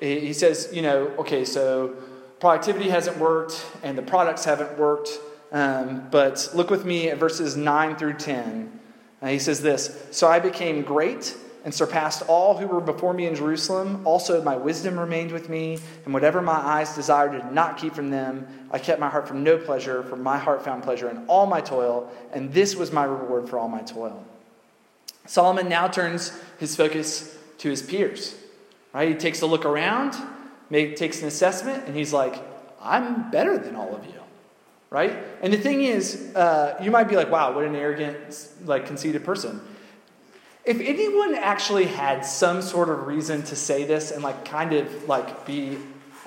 he, 0.00 0.20
he 0.20 0.32
says, 0.32 0.70
you 0.72 0.82
know, 0.82 1.12
okay, 1.18 1.44
so 1.44 1.96
productivity 2.40 2.88
hasn't 2.90 3.18
worked 3.18 3.66
and 3.82 3.98
the 3.98 4.02
products 4.02 4.44
haven't 4.44 4.78
worked. 4.78 5.10
Um, 5.52 6.08
but 6.10 6.48
look 6.54 6.70
with 6.70 6.84
me 6.84 7.10
at 7.10 7.18
verses 7.18 7.56
9 7.56 7.96
through 7.96 8.14
10. 8.14 8.80
Uh, 9.22 9.26
he 9.28 9.38
says 9.38 9.62
this 9.62 10.06
So 10.10 10.28
I 10.28 10.40
became 10.40 10.82
great 10.82 11.36
and 11.64 11.74
surpassed 11.74 12.22
all 12.28 12.56
who 12.56 12.66
were 12.66 12.80
before 12.80 13.14
me 13.14 13.26
in 13.26 13.34
Jerusalem. 13.34 14.06
Also, 14.06 14.42
my 14.42 14.54
wisdom 14.54 15.00
remained 15.00 15.32
with 15.32 15.48
me, 15.48 15.78
and 16.04 16.12
whatever 16.12 16.42
my 16.42 16.52
eyes 16.52 16.94
desired 16.94 17.32
did 17.32 17.52
not 17.52 17.78
keep 17.78 17.94
from 17.94 18.10
them. 18.10 18.46
I 18.70 18.78
kept 18.78 19.00
my 19.00 19.08
heart 19.08 19.26
from 19.26 19.42
no 19.42 19.56
pleasure, 19.56 20.02
for 20.02 20.16
my 20.16 20.36
heart 20.36 20.62
found 20.62 20.82
pleasure 20.82 21.08
in 21.08 21.24
all 21.26 21.46
my 21.46 21.62
toil, 21.62 22.10
and 22.32 22.52
this 22.52 22.76
was 22.76 22.92
my 22.92 23.04
reward 23.04 23.48
for 23.48 23.58
all 23.58 23.68
my 23.68 23.80
toil. 23.80 24.22
Solomon 25.26 25.70
now 25.70 25.88
turns 25.88 26.38
his 26.58 26.76
focus 26.76 27.36
to 27.58 27.70
his 27.70 27.82
peers. 27.82 28.36
Right? 28.92 29.08
He 29.08 29.14
takes 29.14 29.40
a 29.40 29.46
look 29.46 29.64
around, 29.64 30.14
takes 30.70 31.22
an 31.22 31.28
assessment, 31.28 31.84
and 31.86 31.96
he's 31.96 32.12
like, 32.12 32.42
I'm 32.82 33.30
better 33.30 33.56
than 33.56 33.74
all 33.74 33.94
of 33.94 34.04
you. 34.04 34.12
Right? 34.90 35.16
And 35.40 35.50
the 35.50 35.56
thing 35.56 35.82
is, 35.82 36.36
uh, 36.36 36.78
you 36.82 36.90
might 36.90 37.08
be 37.08 37.16
like, 37.16 37.30
wow, 37.30 37.54
what 37.54 37.64
an 37.64 37.74
arrogant, 37.74 38.48
like 38.66 38.86
conceited 38.86 39.24
person. 39.24 39.60
If 40.64 40.80
anyone 40.80 41.34
actually 41.34 41.86
had 41.86 42.24
some 42.24 42.62
sort 42.62 42.88
of 42.88 43.06
reason 43.06 43.42
to 43.44 43.56
say 43.56 43.84
this 43.84 44.10
and 44.10 44.22
like 44.22 44.44
kind 44.44 44.72
of 44.72 45.08
like 45.08 45.44
be 45.44 45.76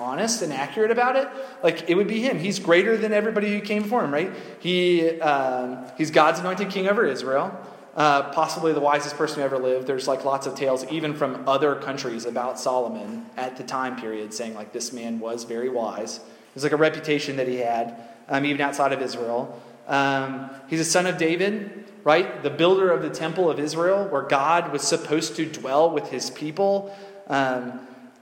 honest 0.00 0.42
and 0.42 0.52
accurate 0.52 0.92
about 0.92 1.16
it, 1.16 1.28
like 1.62 1.90
it 1.90 1.96
would 1.96 2.06
be 2.06 2.20
him. 2.20 2.38
He's 2.38 2.60
greater 2.60 2.96
than 2.96 3.12
everybody 3.12 3.52
who 3.52 3.60
came 3.60 3.82
before 3.82 4.04
him, 4.04 4.12
right? 4.14 4.30
He 4.60 5.20
um, 5.20 5.84
he's 5.98 6.12
God's 6.12 6.38
anointed 6.38 6.70
king 6.70 6.86
over 6.86 7.04
Israel. 7.04 7.50
uh, 7.98 8.30
possibly 8.30 8.72
the 8.72 8.80
wisest 8.80 9.16
person 9.16 9.40
who 9.40 9.44
ever 9.44 9.58
lived. 9.58 9.88
There's 9.88 10.06
like 10.06 10.24
lots 10.24 10.46
of 10.46 10.54
tales, 10.54 10.86
even 10.88 11.14
from 11.14 11.48
other 11.48 11.74
countries, 11.74 12.26
about 12.26 12.60
Solomon 12.60 13.26
at 13.36 13.56
the 13.56 13.64
time 13.64 13.96
period, 13.96 14.32
saying 14.32 14.54
like 14.54 14.72
this 14.72 14.92
man 14.92 15.18
was 15.18 15.42
very 15.42 15.68
wise. 15.68 16.20
There's 16.54 16.62
like 16.62 16.72
a 16.72 16.76
reputation 16.76 17.36
that 17.38 17.48
he 17.48 17.56
had, 17.56 18.00
um, 18.28 18.44
even 18.44 18.60
outside 18.60 18.92
of 18.92 19.02
Israel. 19.02 19.60
Um, 19.88 20.48
he's 20.68 20.78
a 20.78 20.84
son 20.84 21.06
of 21.06 21.18
David, 21.18 21.87
right? 22.04 22.42
The 22.42 22.50
builder 22.50 22.90
of 22.90 23.02
the 23.02 23.10
temple 23.10 23.50
of 23.50 23.58
Israel, 23.58 24.08
where 24.08 24.22
God 24.22 24.72
was 24.72 24.82
supposed 24.82 25.36
to 25.36 25.46
dwell 25.46 25.90
with 25.90 26.08
his 26.08 26.30
people. 26.30 26.96
Um, 27.28 27.80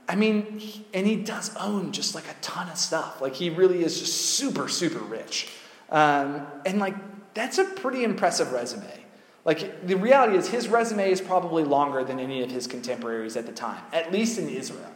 I 0.08 0.14
mean, 0.14 0.60
and 0.94 1.06
he 1.06 1.16
does 1.16 1.54
own 1.56 1.92
just 1.92 2.14
like 2.14 2.28
a 2.28 2.34
ton 2.40 2.68
of 2.68 2.78
stuff. 2.78 3.20
Like 3.20 3.34
he 3.34 3.50
really 3.50 3.82
is 3.82 3.98
just 3.98 4.14
super, 4.14 4.68
super 4.68 5.00
rich. 5.00 5.48
Um, 5.90 6.46
and 6.64 6.78
like 6.78 6.94
that's 7.34 7.58
a 7.58 7.64
pretty 7.64 8.04
impressive 8.04 8.52
resume. 8.52 9.06
Like, 9.46 9.86
the 9.86 9.94
reality 9.94 10.36
is, 10.36 10.48
his 10.48 10.66
resume 10.66 11.08
is 11.08 11.20
probably 11.20 11.62
longer 11.62 12.02
than 12.02 12.18
any 12.18 12.42
of 12.42 12.50
his 12.50 12.66
contemporaries 12.66 13.36
at 13.36 13.46
the 13.46 13.52
time, 13.52 13.80
at 13.92 14.10
least 14.10 14.40
in 14.40 14.48
Israel. 14.48 14.90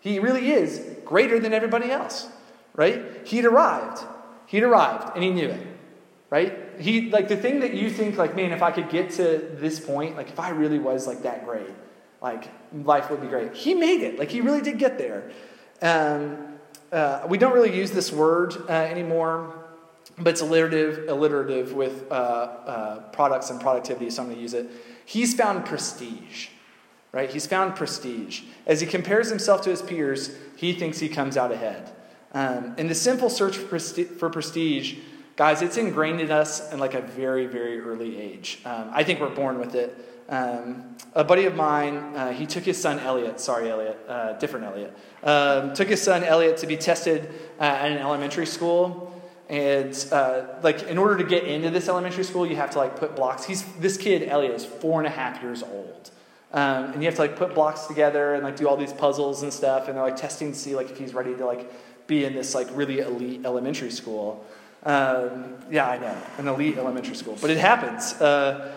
He 0.00 0.18
really 0.18 0.52
is 0.52 0.84
greater 1.06 1.40
than 1.40 1.54
everybody 1.54 1.90
else, 1.90 2.28
right? 2.74 3.02
He'd 3.24 3.46
arrived. 3.46 4.04
He'd 4.44 4.62
arrived, 4.62 5.14
and 5.14 5.24
he 5.24 5.30
knew 5.30 5.48
it, 5.48 5.66
right? 6.28 6.54
He, 6.78 7.10
like, 7.10 7.28
the 7.28 7.36
thing 7.36 7.60
that 7.60 7.74
you 7.74 7.90
think, 7.90 8.16
like, 8.16 8.34
man, 8.36 8.52
if 8.52 8.62
I 8.62 8.70
could 8.70 8.88
get 8.90 9.10
to 9.12 9.38
this 9.54 9.80
point, 9.80 10.16
like, 10.16 10.28
if 10.28 10.40
I 10.40 10.50
really 10.50 10.78
was, 10.78 11.06
like, 11.06 11.22
that 11.22 11.44
great, 11.44 11.74
like, 12.20 12.48
life 12.84 13.10
would 13.10 13.20
be 13.20 13.28
great. 13.28 13.54
He 13.54 13.74
made 13.74 14.02
it. 14.02 14.18
Like, 14.18 14.30
he 14.30 14.40
really 14.40 14.60
did 14.60 14.78
get 14.78 14.98
there. 14.98 15.30
Um, 15.82 16.58
uh, 16.92 17.26
we 17.28 17.38
don't 17.38 17.52
really 17.52 17.76
use 17.76 17.90
this 17.90 18.12
word 18.12 18.54
uh, 18.68 18.72
anymore 18.72 19.64
but 20.18 20.28
it's 20.28 20.40
alliterative, 20.40 21.08
alliterative 21.08 21.72
with 21.72 22.10
uh, 22.10 22.14
uh, 22.14 23.00
products 23.10 23.50
and 23.50 23.60
productivity, 23.60 24.10
so 24.10 24.22
I'm 24.22 24.28
going 24.28 24.36
to 24.36 24.42
use 24.42 24.54
it. 24.54 24.70
He's 25.04 25.34
found 25.34 25.66
prestige, 25.66 26.48
right? 27.12 27.28
He's 27.28 27.46
found 27.46 27.74
prestige. 27.74 28.42
As 28.66 28.80
he 28.80 28.86
compares 28.86 29.28
himself 29.28 29.62
to 29.62 29.70
his 29.70 29.82
peers, 29.82 30.36
he 30.56 30.72
thinks 30.72 30.98
he 30.98 31.08
comes 31.08 31.36
out 31.36 31.50
ahead. 31.50 31.90
Um, 32.32 32.74
and 32.78 32.88
the 32.88 32.94
simple 32.94 33.28
search 33.28 33.56
for 33.56 33.66
prestige, 33.66 34.08
for 34.08 34.30
prestige, 34.30 34.98
guys, 35.36 35.62
it's 35.62 35.76
ingrained 35.76 36.20
in 36.20 36.30
us 36.30 36.72
in 36.72 36.78
like 36.78 36.94
a 36.94 37.00
very, 37.00 37.46
very 37.46 37.80
early 37.80 38.18
age. 38.20 38.60
Um, 38.64 38.90
I 38.92 39.04
think 39.04 39.20
we're 39.20 39.34
born 39.34 39.58
with 39.58 39.74
it. 39.74 40.10
Um, 40.28 40.96
a 41.14 41.24
buddy 41.24 41.44
of 41.44 41.54
mine, 41.54 41.96
uh, 41.96 42.32
he 42.32 42.46
took 42.46 42.64
his 42.64 42.80
son 42.80 42.98
Elliot, 42.98 43.40
sorry, 43.40 43.70
Elliot, 43.70 43.98
uh, 44.08 44.32
different 44.34 44.64
Elliot, 44.64 44.96
um, 45.22 45.74
took 45.74 45.88
his 45.88 46.00
son 46.00 46.24
Elliot 46.24 46.56
to 46.58 46.66
be 46.66 46.76
tested 46.76 47.28
uh, 47.60 47.64
at 47.64 47.92
an 47.92 47.98
elementary 47.98 48.46
school. 48.46 49.10
And 49.50 49.94
uh, 50.10 50.46
like, 50.62 50.84
in 50.84 50.96
order 50.96 51.18
to 51.18 51.24
get 51.24 51.44
into 51.44 51.68
this 51.68 51.88
elementary 51.88 52.24
school, 52.24 52.46
you 52.46 52.56
have 52.56 52.70
to 52.70 52.78
like 52.78 52.96
put 52.96 53.14
blocks. 53.14 53.44
He's 53.44 53.62
this 53.74 53.98
kid 53.98 54.26
Elliot 54.26 54.54
is 54.54 54.64
four 54.64 54.98
and 54.98 55.06
a 55.06 55.10
half 55.10 55.42
years 55.42 55.62
old, 55.62 56.10
um, 56.54 56.92
and 56.92 57.02
you 57.02 57.06
have 57.06 57.16
to 57.16 57.20
like 57.20 57.36
put 57.36 57.54
blocks 57.54 57.86
together 57.86 58.32
and 58.32 58.42
like 58.42 58.56
do 58.56 58.66
all 58.66 58.78
these 58.78 58.94
puzzles 58.94 59.42
and 59.42 59.52
stuff. 59.52 59.88
And 59.88 59.96
they're 59.96 60.04
like 60.04 60.16
testing 60.16 60.52
to 60.52 60.58
see 60.58 60.74
like 60.74 60.90
if 60.90 60.96
he's 60.96 61.12
ready 61.12 61.36
to 61.36 61.44
like 61.44 61.70
be 62.06 62.24
in 62.24 62.32
this 62.32 62.54
like 62.54 62.68
really 62.72 63.00
elite 63.00 63.42
elementary 63.44 63.90
school. 63.90 64.46
Um, 64.84 65.54
yeah, 65.70 65.88
I 65.88 65.98
know, 65.98 66.16
an 66.38 66.48
elite 66.48 66.76
elementary 66.76 67.14
school, 67.16 67.38
but 67.40 67.50
it 67.50 67.58
happens. 67.58 68.12
Uh, 68.20 68.72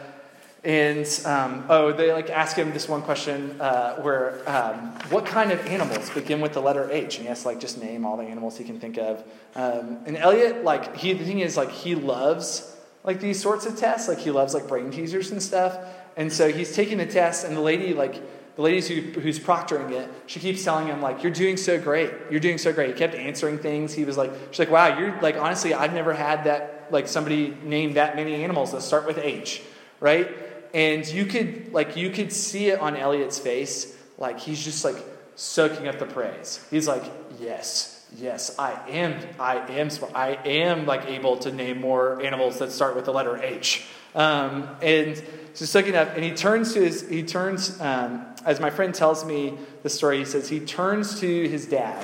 and 0.64 1.08
um, 1.26 1.66
oh, 1.70 1.94
they 1.94 2.12
like 2.12 2.30
ask 2.30 2.56
him 2.56 2.74
this 2.74 2.90
one 2.90 3.02
question 3.02 3.60
uh, 3.62 3.96
where 4.02 4.42
um, 4.50 4.78
what 5.10 5.26
kind 5.26 5.52
of 5.52 5.66
animals 5.68 6.10
begin 6.10 6.42
with 6.42 6.54
the 6.54 6.62
letter 6.62 6.90
H? 6.92 7.18
And 7.18 7.24
he 7.24 7.30
has 7.30 7.44
to 7.44 7.50
like 7.50 7.60
just 7.60 7.82
name 7.82 8.06
all 8.06 8.18
the 8.18 8.24
animals 8.24 8.58
he 8.58 8.64
can 8.64 8.80
think 8.80 8.98
of. 8.98 9.24
Um, 9.56 10.00
and 10.06 10.18
Elliot, 10.18 10.64
like 10.64 10.98
he, 10.98 11.14
the 11.14 11.24
thing 11.24 11.40
is, 11.40 11.56
like 11.56 11.72
he 11.72 11.96
loves 11.96 12.76
like 13.04 13.22
these 13.22 13.42
sorts 13.42 13.66
of 13.66 13.78
tests. 13.78 14.10
Like 14.10 14.18
he 14.18 14.32
loves 14.32 14.54
like 14.54 14.68
brain 14.68 14.92
teasers 14.92 15.32
and 15.32 15.42
stuff. 15.42 15.78
And 16.18 16.34
so 16.34 16.52
he's 16.52 16.76
taking 16.76 16.98
the 16.98 17.06
test, 17.06 17.46
and 17.46 17.56
the 17.56 17.62
lady 17.62 17.94
like 17.94 18.22
the 18.58 18.62
lady 18.62 18.82
who, 18.82 19.22
who's 19.22 19.40
proctoring 19.40 19.92
it, 19.92 20.10
she 20.26 20.42
keeps 20.42 20.64
telling 20.64 20.88
him 20.88 21.02
like, 21.02 21.24
"You're 21.24 21.32
doing 21.32 21.56
so 21.56 21.80
great. 21.80 22.12
You're 22.30 22.42
doing 22.42 22.58
so 22.58 22.74
great." 22.74 22.90
He 22.90 22.94
kept 22.96 23.16
answering 23.16 23.58
things. 23.60 23.94
He 23.94 24.04
was 24.04 24.18
like, 24.18 24.32
"She's 24.52 24.60
like, 24.60 24.72
wow, 24.72 25.00
you're 25.00 25.20
like 25.22 25.38
honestly, 25.38 25.74
I've 25.74 25.94
never 25.94 26.14
had 26.14 26.44
that 26.44 26.90
like 26.92 27.08
somebody 27.08 27.56
name 27.64 27.94
that 27.94 28.18
many 28.18 28.44
animals 28.44 28.74
that 28.74 28.82
start 28.82 29.08
with 29.08 29.18
H, 29.18 29.62
right?" 30.02 30.30
and 30.74 31.08
you 31.08 31.26
could 31.26 31.72
like 31.74 31.96
you 31.96 32.10
could 32.10 32.32
see 32.34 32.68
it 32.68 32.80
on 32.80 32.96
Elliot's 32.96 33.40
face, 33.40 33.96
like 34.18 34.40
he's 34.40 34.64
just 34.64 34.84
like 34.84 34.98
soaking 35.36 35.88
up 35.88 36.00
the 36.00 36.06
praise. 36.06 36.66
He's 36.70 36.88
like, 36.88 37.04
yes, 37.40 38.06
yes, 38.16 38.58
I 38.58 38.74
am, 38.90 39.16
I 39.40 39.58
am, 39.70 39.90
I 40.14 40.40
am 40.46 40.86
like 40.86 41.06
able 41.06 41.38
to 41.38 41.52
name 41.52 41.80
more 41.80 42.22
animals 42.22 42.60
that 42.60 42.72
start 42.72 42.96
with 42.96 43.06
the 43.06 43.14
letter 43.14 43.42
H. 43.42 43.86
Um, 44.16 44.68
and 44.82 45.22
just 45.56 45.72
soaking 45.72 45.96
up, 45.96 46.16
and 46.16 46.24
he 46.24 46.32
turns 46.32 46.74
to 46.74 46.82
his, 46.84 47.08
he 47.08 47.24
turns, 47.24 47.80
um, 47.80 48.26
as 48.48 48.60
my 48.60 48.70
friend 48.72 48.96
tells 48.96 49.26
me 49.26 49.58
the 49.84 49.90
story, 49.90 50.20
he 50.20 50.26
says 50.26 50.50
he 50.50 50.60
turns 50.60 51.20
to 51.20 51.48
his 51.50 51.68
dad, 51.68 52.02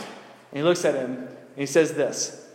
and 0.51 0.57
he 0.57 0.61
looks 0.61 0.85
at 0.85 0.93
him, 0.93 1.15
and 1.15 1.57
he 1.57 1.65
says 1.65 1.93
this, 1.93 2.47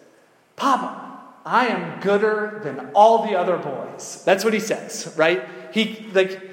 Papa, 0.54 1.20
I 1.44 1.66
am 1.68 2.00
gooder 2.00 2.60
than 2.62 2.90
all 2.94 3.26
the 3.26 3.36
other 3.36 3.56
boys. 3.56 4.22
That's 4.24 4.44
what 4.44 4.52
he 4.52 4.60
says, 4.60 5.12
right? 5.16 5.48
he 5.72 6.06
like 6.12 6.48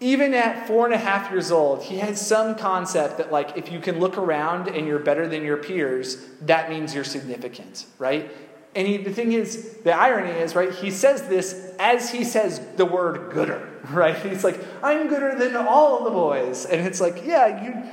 even 0.00 0.34
at 0.34 0.66
four 0.66 0.84
and 0.84 0.94
a 0.94 0.98
half 0.98 1.30
years 1.30 1.50
old, 1.50 1.82
he 1.82 1.96
had 1.96 2.18
some 2.18 2.56
concept 2.56 3.16
that, 3.16 3.32
like, 3.32 3.56
if 3.56 3.72
you 3.72 3.80
can 3.80 4.00
look 4.00 4.18
around 4.18 4.68
and 4.68 4.86
you're 4.86 4.98
better 4.98 5.26
than 5.26 5.42
your 5.42 5.56
peers, 5.56 6.26
that 6.42 6.68
means 6.68 6.94
you're 6.94 7.04
significant, 7.04 7.86
right? 7.98 8.30
And 8.76 8.88
he, 8.88 8.96
the 8.96 9.12
thing 9.12 9.32
is, 9.32 9.74
the 9.84 9.92
irony 9.92 10.30
is, 10.30 10.54
right, 10.56 10.72
he 10.72 10.90
says 10.90 11.28
this 11.28 11.72
as 11.78 12.10
he 12.10 12.24
says 12.24 12.60
the 12.76 12.84
word 12.84 13.32
gooder, 13.32 13.68
right? 13.90 14.16
He's 14.16 14.44
like, 14.44 14.58
I'm 14.82 15.08
gooder 15.08 15.36
than 15.36 15.56
all 15.56 15.98
of 15.98 16.04
the 16.04 16.10
boys. 16.10 16.66
And 16.66 16.86
it's 16.86 17.00
like, 17.00 17.24
yeah, 17.24 17.64
you, 17.64 17.90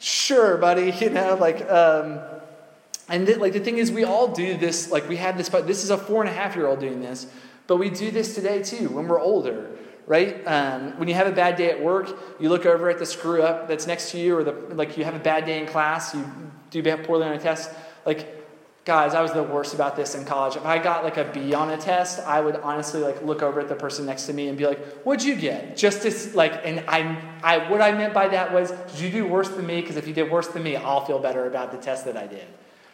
sure, 0.00 0.56
buddy, 0.56 0.92
you 1.00 1.10
know, 1.10 1.36
like, 1.36 1.68
um, 1.70 2.20
and 3.08 3.28
like 3.36 3.52
the 3.52 3.60
thing 3.60 3.76
is, 3.76 3.92
we 3.92 4.04
all 4.04 4.28
do 4.28 4.56
this, 4.56 4.90
like, 4.90 5.08
we 5.08 5.16
had 5.16 5.36
this, 5.36 5.50
but 5.50 5.66
this 5.66 5.84
is 5.84 5.90
a 5.90 5.98
four 5.98 6.22
and 6.22 6.30
a 6.30 6.32
half 6.32 6.56
year 6.56 6.66
old 6.66 6.80
doing 6.80 7.00
this. 7.00 7.26
But 7.66 7.76
we 7.76 7.90
do 7.90 8.10
this 8.10 8.34
today 8.34 8.62
too 8.62 8.88
when 8.88 9.08
we're 9.08 9.20
older, 9.20 9.70
right? 10.06 10.46
Um, 10.46 10.98
when 10.98 11.08
you 11.08 11.14
have 11.14 11.26
a 11.26 11.32
bad 11.32 11.56
day 11.56 11.70
at 11.70 11.82
work, 11.82 12.08
you 12.38 12.48
look 12.48 12.66
over 12.66 12.88
at 12.90 12.98
the 12.98 13.06
screw 13.06 13.42
up 13.42 13.68
that's 13.68 13.86
next 13.86 14.10
to 14.12 14.18
you, 14.18 14.36
or 14.36 14.44
the, 14.44 14.52
like 14.74 14.96
you 14.96 15.04
have 15.04 15.14
a 15.14 15.18
bad 15.18 15.44
day 15.44 15.60
in 15.60 15.66
class, 15.66 16.14
you 16.14 16.24
do 16.70 16.96
poorly 16.98 17.26
on 17.26 17.32
a 17.32 17.38
test. 17.38 17.70
Like, 18.04 18.43
guys, 18.84 19.14
I 19.14 19.22
was 19.22 19.32
the 19.32 19.42
worst 19.42 19.74
about 19.74 19.96
this 19.96 20.14
in 20.14 20.24
college. 20.24 20.56
If 20.56 20.64
I 20.64 20.78
got 20.78 21.04
like 21.04 21.16
a 21.16 21.24
B 21.24 21.54
on 21.54 21.70
a 21.70 21.76
test, 21.76 22.20
I 22.20 22.40
would 22.40 22.56
honestly 22.56 23.00
like 23.00 23.22
look 23.22 23.42
over 23.42 23.60
at 23.60 23.68
the 23.68 23.74
person 23.74 24.06
next 24.06 24.26
to 24.26 24.32
me 24.32 24.48
and 24.48 24.58
be 24.58 24.66
like, 24.66 24.78
"What'd 25.04 25.24
you 25.24 25.36
get?" 25.36 25.76
Just 25.76 26.02
to 26.02 26.36
like, 26.36 26.60
and 26.64 26.84
I, 26.86 27.18
I, 27.42 27.70
what 27.70 27.80
I 27.80 27.92
meant 27.92 28.12
by 28.12 28.28
that 28.28 28.52
was, 28.52 28.72
did 28.92 29.00
you 29.00 29.10
do 29.10 29.26
worse 29.26 29.48
than 29.48 29.66
me? 29.66 29.80
Because 29.80 29.96
if 29.96 30.06
you 30.06 30.14
did 30.14 30.30
worse 30.30 30.48
than 30.48 30.62
me, 30.62 30.76
I'll 30.76 31.04
feel 31.04 31.18
better 31.18 31.46
about 31.46 31.72
the 31.72 31.78
test 31.78 32.04
that 32.04 32.16
I 32.16 32.26
did, 32.26 32.46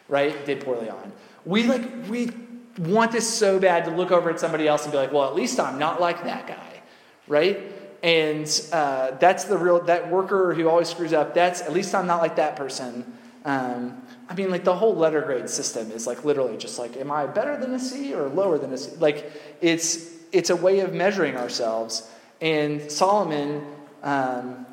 right? 0.08 0.44
Did 0.46 0.64
poorly 0.64 0.88
on. 0.88 1.12
We 1.44 1.64
like 1.64 1.82
we 2.08 2.30
want 2.78 3.12
this 3.12 3.28
so 3.28 3.58
bad 3.58 3.84
to 3.84 3.90
look 3.90 4.10
over 4.10 4.30
at 4.30 4.40
somebody 4.40 4.68
else 4.68 4.84
and 4.84 4.92
be 4.92 4.98
like, 4.98 5.12
well, 5.12 5.28
at 5.28 5.34
least 5.34 5.58
I'm 5.58 5.78
not 5.78 6.00
like 6.00 6.24
that 6.24 6.46
guy, 6.46 6.82
right? 7.26 7.60
And 8.02 8.48
uh, 8.72 9.12
that's 9.12 9.44
the 9.44 9.58
real, 9.58 9.80
that 9.82 10.10
worker 10.10 10.54
who 10.54 10.68
always 10.68 10.88
screws 10.88 11.12
up, 11.12 11.34
that's, 11.34 11.60
at 11.60 11.72
least 11.72 11.94
I'm 11.94 12.06
not 12.06 12.22
like 12.22 12.36
that 12.36 12.56
person. 12.56 13.04
Um, 13.44 14.02
I 14.28 14.34
mean, 14.34 14.50
like 14.50 14.64
the 14.64 14.74
whole 14.74 14.94
letter 14.94 15.22
grade 15.22 15.48
system 15.48 15.90
is 15.90 16.06
like 16.06 16.24
literally 16.24 16.56
just 16.56 16.78
like, 16.78 16.96
am 16.96 17.10
I 17.10 17.26
better 17.26 17.56
than 17.56 17.74
a 17.74 17.78
C 17.78 18.14
or 18.14 18.28
lower 18.28 18.58
than 18.58 18.72
a 18.72 18.78
C? 18.78 18.96
Like 18.96 19.30
it's, 19.60 20.10
it's 20.32 20.50
a 20.50 20.56
way 20.56 20.80
of 20.80 20.92
measuring 20.92 21.36
ourselves. 21.36 22.08
And 22.40 22.90
Solomon, 22.90 23.66
um, 24.02 24.66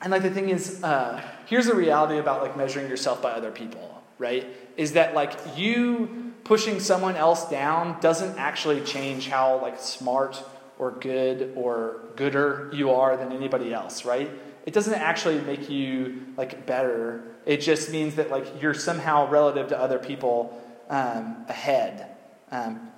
and 0.00 0.10
like 0.10 0.22
the 0.22 0.30
thing 0.30 0.48
is, 0.48 0.82
uh, 0.82 1.22
here's 1.46 1.66
the 1.66 1.74
reality 1.74 2.18
about 2.18 2.42
like 2.42 2.56
measuring 2.56 2.88
yourself 2.88 3.22
by 3.22 3.30
other 3.30 3.50
people, 3.50 4.02
right? 4.18 4.46
Is 4.76 4.92
that 4.92 5.14
like 5.14 5.32
you 5.56 6.32
pushing 6.44 6.80
someone 6.80 7.16
else 7.16 7.48
down 7.48 8.00
doesn't 8.00 8.38
actually 8.38 8.80
change 8.82 9.28
how 9.28 9.60
like 9.60 9.78
smart 9.78 10.42
or 10.78 10.90
good 10.90 11.52
or 11.54 12.00
gooder 12.16 12.70
you 12.72 12.90
are 12.90 13.16
than 13.16 13.32
anybody 13.32 13.72
else, 13.72 14.04
right? 14.04 14.30
It 14.66 14.74
doesn't 14.74 14.94
actually 14.94 15.40
make 15.40 15.70
you 15.70 16.26
like 16.36 16.66
better. 16.66 17.22
It 17.46 17.58
just 17.58 17.90
means 17.90 18.14
that 18.16 18.30
like 18.30 18.62
you're 18.62 18.74
somehow 18.74 19.28
relative 19.28 19.68
to 19.68 19.78
other 19.78 19.98
people 19.98 20.60
um, 20.88 21.44
ahead. 21.48 22.06
Um, 22.50 22.88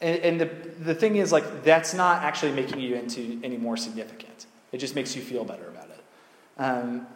and, 0.00 0.18
and 0.20 0.40
the, 0.40 0.46
the 0.80 0.94
thing 0.94 1.16
is 1.16 1.32
like 1.32 1.64
that's 1.64 1.94
not 1.94 2.22
actually 2.22 2.52
making 2.52 2.80
you 2.80 2.96
into 2.96 3.40
any 3.42 3.56
more 3.56 3.76
significant. 3.76 4.46
It 4.72 4.78
just 4.78 4.94
makes 4.94 5.14
you 5.14 5.22
feel 5.22 5.44
better 5.44 5.68
about 5.68 5.88
it. 5.88 6.04
Um, 6.58 7.06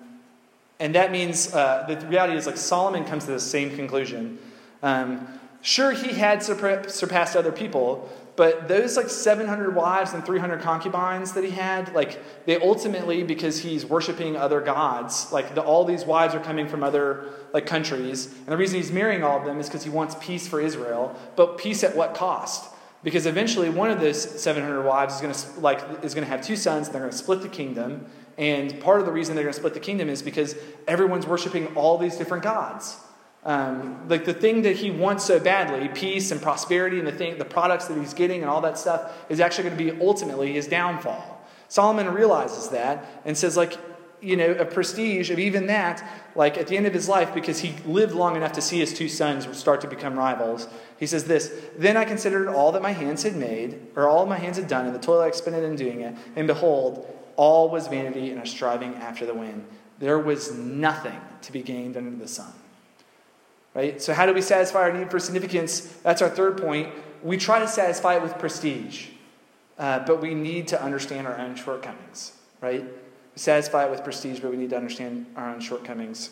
and 0.80 0.94
that 0.94 1.10
means 1.10 1.52
uh, 1.52 1.84
the 1.88 2.06
reality 2.06 2.36
is 2.36 2.46
like 2.46 2.56
Solomon 2.56 3.04
comes 3.04 3.24
to 3.24 3.32
the 3.32 3.40
same 3.40 3.74
conclusion. 3.74 4.38
Um, 4.82 5.26
Sure, 5.60 5.92
he 5.92 6.12
had 6.12 6.42
surpassed 6.42 7.36
other 7.36 7.52
people, 7.52 8.08
but 8.36 8.68
those 8.68 8.96
like 8.96 9.10
700 9.10 9.74
wives 9.74 10.12
and 10.12 10.24
300 10.24 10.60
concubines 10.60 11.32
that 11.32 11.42
he 11.42 11.50
had, 11.50 11.92
like 11.92 12.46
they 12.46 12.56
ultimately, 12.60 13.24
because 13.24 13.58
he's 13.58 13.84
worshiping 13.84 14.36
other 14.36 14.60
gods, 14.60 15.32
like 15.32 15.56
the, 15.56 15.60
all 15.60 15.84
these 15.84 16.04
wives 16.04 16.36
are 16.36 16.40
coming 16.40 16.68
from 16.68 16.84
other 16.84 17.24
like 17.52 17.66
countries, 17.66 18.26
and 18.26 18.46
the 18.46 18.56
reason 18.56 18.76
he's 18.76 18.92
marrying 18.92 19.24
all 19.24 19.38
of 19.38 19.44
them 19.44 19.58
is 19.58 19.66
because 19.66 19.82
he 19.82 19.90
wants 19.90 20.14
peace 20.20 20.46
for 20.46 20.60
Israel, 20.60 21.18
but 21.34 21.58
peace 21.58 21.82
at 21.82 21.96
what 21.96 22.14
cost? 22.14 22.72
Because 23.02 23.26
eventually 23.26 23.70
one 23.70 23.90
of 23.90 24.00
those 24.00 24.22
700 24.40 24.84
wives 24.84 25.16
is 25.16 25.20
going 25.20 25.34
to 25.34 25.60
like 25.60 26.04
is 26.04 26.14
going 26.14 26.24
to 26.24 26.30
have 26.30 26.40
two 26.40 26.54
sons 26.54 26.86
and 26.86 26.94
they're 26.94 27.02
going 27.02 27.12
to 27.12 27.18
split 27.18 27.42
the 27.42 27.48
kingdom. 27.48 28.06
And 28.36 28.80
part 28.80 29.00
of 29.00 29.06
the 29.06 29.12
reason 29.12 29.34
they're 29.34 29.44
going 29.44 29.52
to 29.52 29.58
split 29.58 29.74
the 29.74 29.80
kingdom 29.80 30.08
is 30.08 30.22
because 30.22 30.54
everyone's 30.86 31.26
worshiping 31.26 31.74
all 31.74 31.98
these 31.98 32.16
different 32.16 32.44
gods. 32.44 32.96
Um, 33.48 34.06
like 34.10 34.26
the 34.26 34.34
thing 34.34 34.60
that 34.62 34.76
he 34.76 34.90
wants 34.90 35.24
so 35.24 35.40
badly, 35.40 35.88
peace 35.88 36.32
and 36.32 36.42
prosperity, 36.42 36.98
and 36.98 37.08
the 37.08 37.12
thing, 37.12 37.38
the 37.38 37.46
products 37.46 37.86
that 37.86 37.96
he's 37.96 38.12
getting, 38.12 38.42
and 38.42 38.50
all 38.50 38.60
that 38.60 38.76
stuff, 38.76 39.10
is 39.30 39.40
actually 39.40 39.70
going 39.70 39.78
to 39.78 39.92
be 39.92 40.06
ultimately 40.06 40.52
his 40.52 40.68
downfall. 40.68 41.42
Solomon 41.68 42.12
realizes 42.12 42.68
that 42.68 43.22
and 43.24 43.38
says, 43.38 43.56
like, 43.56 43.78
you 44.20 44.36
know, 44.36 44.50
a 44.50 44.66
prestige 44.66 45.30
of 45.30 45.38
even 45.38 45.66
that, 45.68 46.06
like 46.34 46.58
at 46.58 46.66
the 46.66 46.76
end 46.76 46.86
of 46.86 46.92
his 46.92 47.08
life, 47.08 47.32
because 47.32 47.60
he 47.60 47.74
lived 47.86 48.12
long 48.12 48.36
enough 48.36 48.52
to 48.52 48.60
see 48.60 48.80
his 48.80 48.92
two 48.92 49.08
sons 49.08 49.48
start 49.56 49.80
to 49.80 49.88
become 49.88 50.18
rivals. 50.18 50.68
He 50.98 51.06
says 51.06 51.24
this 51.24 51.50
Then 51.78 51.96
I 51.96 52.04
considered 52.04 52.48
all 52.48 52.72
that 52.72 52.82
my 52.82 52.92
hands 52.92 53.22
had 53.22 53.34
made, 53.34 53.80
or 53.96 54.10
all 54.10 54.26
my 54.26 54.36
hands 54.36 54.58
had 54.58 54.68
done, 54.68 54.84
and 54.84 54.94
the 54.94 54.98
toil 54.98 55.22
I 55.22 55.26
expended 55.26 55.64
in 55.64 55.74
doing 55.74 56.02
it, 56.02 56.14
and 56.36 56.46
behold, 56.46 57.08
all 57.36 57.70
was 57.70 57.88
vanity 57.88 58.30
and 58.30 58.42
a 58.42 58.46
striving 58.46 58.94
after 58.96 59.24
the 59.24 59.32
wind. 59.32 59.64
There 60.00 60.18
was 60.18 60.52
nothing 60.52 61.18
to 61.40 61.50
be 61.50 61.62
gained 61.62 61.96
under 61.96 62.10
the 62.10 62.28
sun. 62.28 62.52
Right? 63.78 64.02
So, 64.02 64.12
how 64.12 64.26
do 64.26 64.34
we 64.34 64.42
satisfy 64.42 64.80
our 64.80 64.92
need 64.92 65.08
for 65.08 65.20
significance? 65.20 65.82
That's 66.02 66.20
our 66.20 66.28
third 66.28 66.60
point. 66.60 66.92
We 67.22 67.36
try 67.36 67.60
to 67.60 67.68
satisfy 67.68 68.16
it 68.16 68.22
with 68.22 68.36
prestige, 68.36 69.06
uh, 69.78 70.00
but 70.00 70.20
we 70.20 70.34
need 70.34 70.66
to 70.68 70.82
understand 70.82 71.28
our 71.28 71.38
own 71.38 71.54
shortcomings. 71.54 72.32
Right? 72.60 72.82
We 72.82 73.36
satisfy 73.36 73.84
it 73.84 73.90
with 73.92 74.02
prestige, 74.02 74.40
but 74.40 74.50
we 74.50 74.56
need 74.56 74.70
to 74.70 74.76
understand 74.76 75.26
our 75.36 75.50
own 75.50 75.60
shortcomings. 75.60 76.30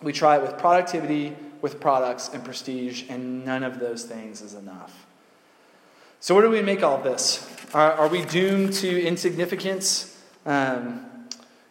We 0.00 0.12
try 0.12 0.36
it 0.36 0.42
with 0.42 0.56
productivity, 0.56 1.34
with 1.62 1.80
products, 1.80 2.28
and 2.32 2.44
prestige, 2.44 3.06
and 3.08 3.44
none 3.44 3.64
of 3.64 3.80
those 3.80 4.04
things 4.04 4.40
is 4.40 4.54
enough. 4.54 5.06
So, 6.20 6.32
what 6.32 6.42
do 6.42 6.50
we 6.50 6.62
make 6.62 6.84
all 6.84 6.98
this? 6.98 7.44
Are, 7.74 7.90
are 7.90 8.08
we 8.08 8.24
doomed 8.24 8.74
to 8.74 9.02
insignificance? 9.02 10.16
Um, 10.46 11.06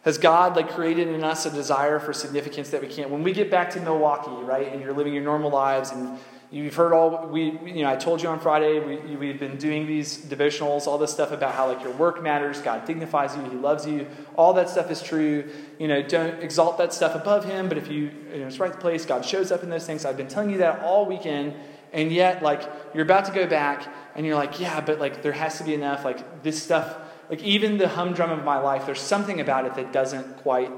has 0.02 0.18
God 0.18 0.56
like 0.56 0.70
created 0.70 1.08
in 1.08 1.22
us 1.22 1.46
a 1.46 1.50
desire 1.50 1.98
for 1.98 2.12
significance 2.12 2.70
that 2.70 2.80
we 2.80 2.88
can't? 2.88 3.10
When 3.10 3.22
we 3.22 3.32
get 3.32 3.50
back 3.50 3.70
to 3.70 3.80
Milwaukee, 3.80 4.44
right, 4.44 4.72
and 4.72 4.82
you're 4.82 4.92
living 4.92 5.14
your 5.14 5.22
normal 5.22 5.50
lives, 5.50 5.90
and 5.90 6.18
you've 6.50 6.74
heard 6.74 6.92
all 6.92 7.28
we, 7.28 7.58
you 7.64 7.82
know, 7.82 7.90
I 7.90 7.94
told 7.94 8.20
you 8.20 8.28
on 8.28 8.40
Friday 8.40 8.80
we, 8.80 9.16
we've 9.16 9.38
been 9.38 9.56
doing 9.56 9.86
these 9.86 10.18
devotionals, 10.18 10.88
all 10.88 10.98
this 10.98 11.12
stuff 11.12 11.30
about 11.30 11.54
how 11.54 11.68
like 11.68 11.82
your 11.84 11.92
work 11.92 12.20
matters, 12.20 12.60
God 12.60 12.84
dignifies 12.84 13.36
you, 13.36 13.42
He 13.44 13.56
loves 13.56 13.86
you, 13.86 14.08
all 14.36 14.52
that 14.54 14.68
stuff 14.68 14.90
is 14.90 15.00
true. 15.00 15.48
You 15.78 15.86
know, 15.86 16.02
don't 16.02 16.42
exalt 16.42 16.78
that 16.78 16.92
stuff 16.92 17.14
above 17.14 17.44
Him, 17.44 17.68
but 17.68 17.78
if 17.78 17.88
you, 17.88 18.10
you 18.32 18.40
know, 18.40 18.48
it's 18.48 18.58
right 18.58 18.78
place, 18.78 19.06
God 19.06 19.24
shows 19.24 19.52
up 19.52 19.62
in 19.62 19.70
those 19.70 19.86
things. 19.86 20.04
I've 20.04 20.16
been 20.16 20.28
telling 20.28 20.50
you 20.50 20.58
that 20.58 20.80
all 20.82 21.06
weekend, 21.06 21.54
and 21.92 22.10
yet 22.10 22.42
like 22.42 22.68
you're 22.92 23.04
about 23.04 23.26
to 23.26 23.32
go 23.32 23.46
back, 23.46 23.86
and 24.16 24.26
you're 24.26 24.36
like, 24.36 24.58
yeah, 24.58 24.80
but 24.80 24.98
like 24.98 25.22
there 25.22 25.32
has 25.32 25.58
to 25.58 25.64
be 25.64 25.74
enough, 25.74 26.04
like 26.04 26.42
this 26.42 26.60
stuff 26.60 26.96
like, 27.30 27.42
even 27.42 27.78
the 27.78 27.88
humdrum 27.88 28.30
of 28.30 28.44
my 28.44 28.58
life, 28.58 28.86
there's 28.86 29.00
something 29.00 29.40
about 29.40 29.64
it 29.64 29.74
that 29.74 29.92
doesn't 29.92 30.38
quite 30.38 30.70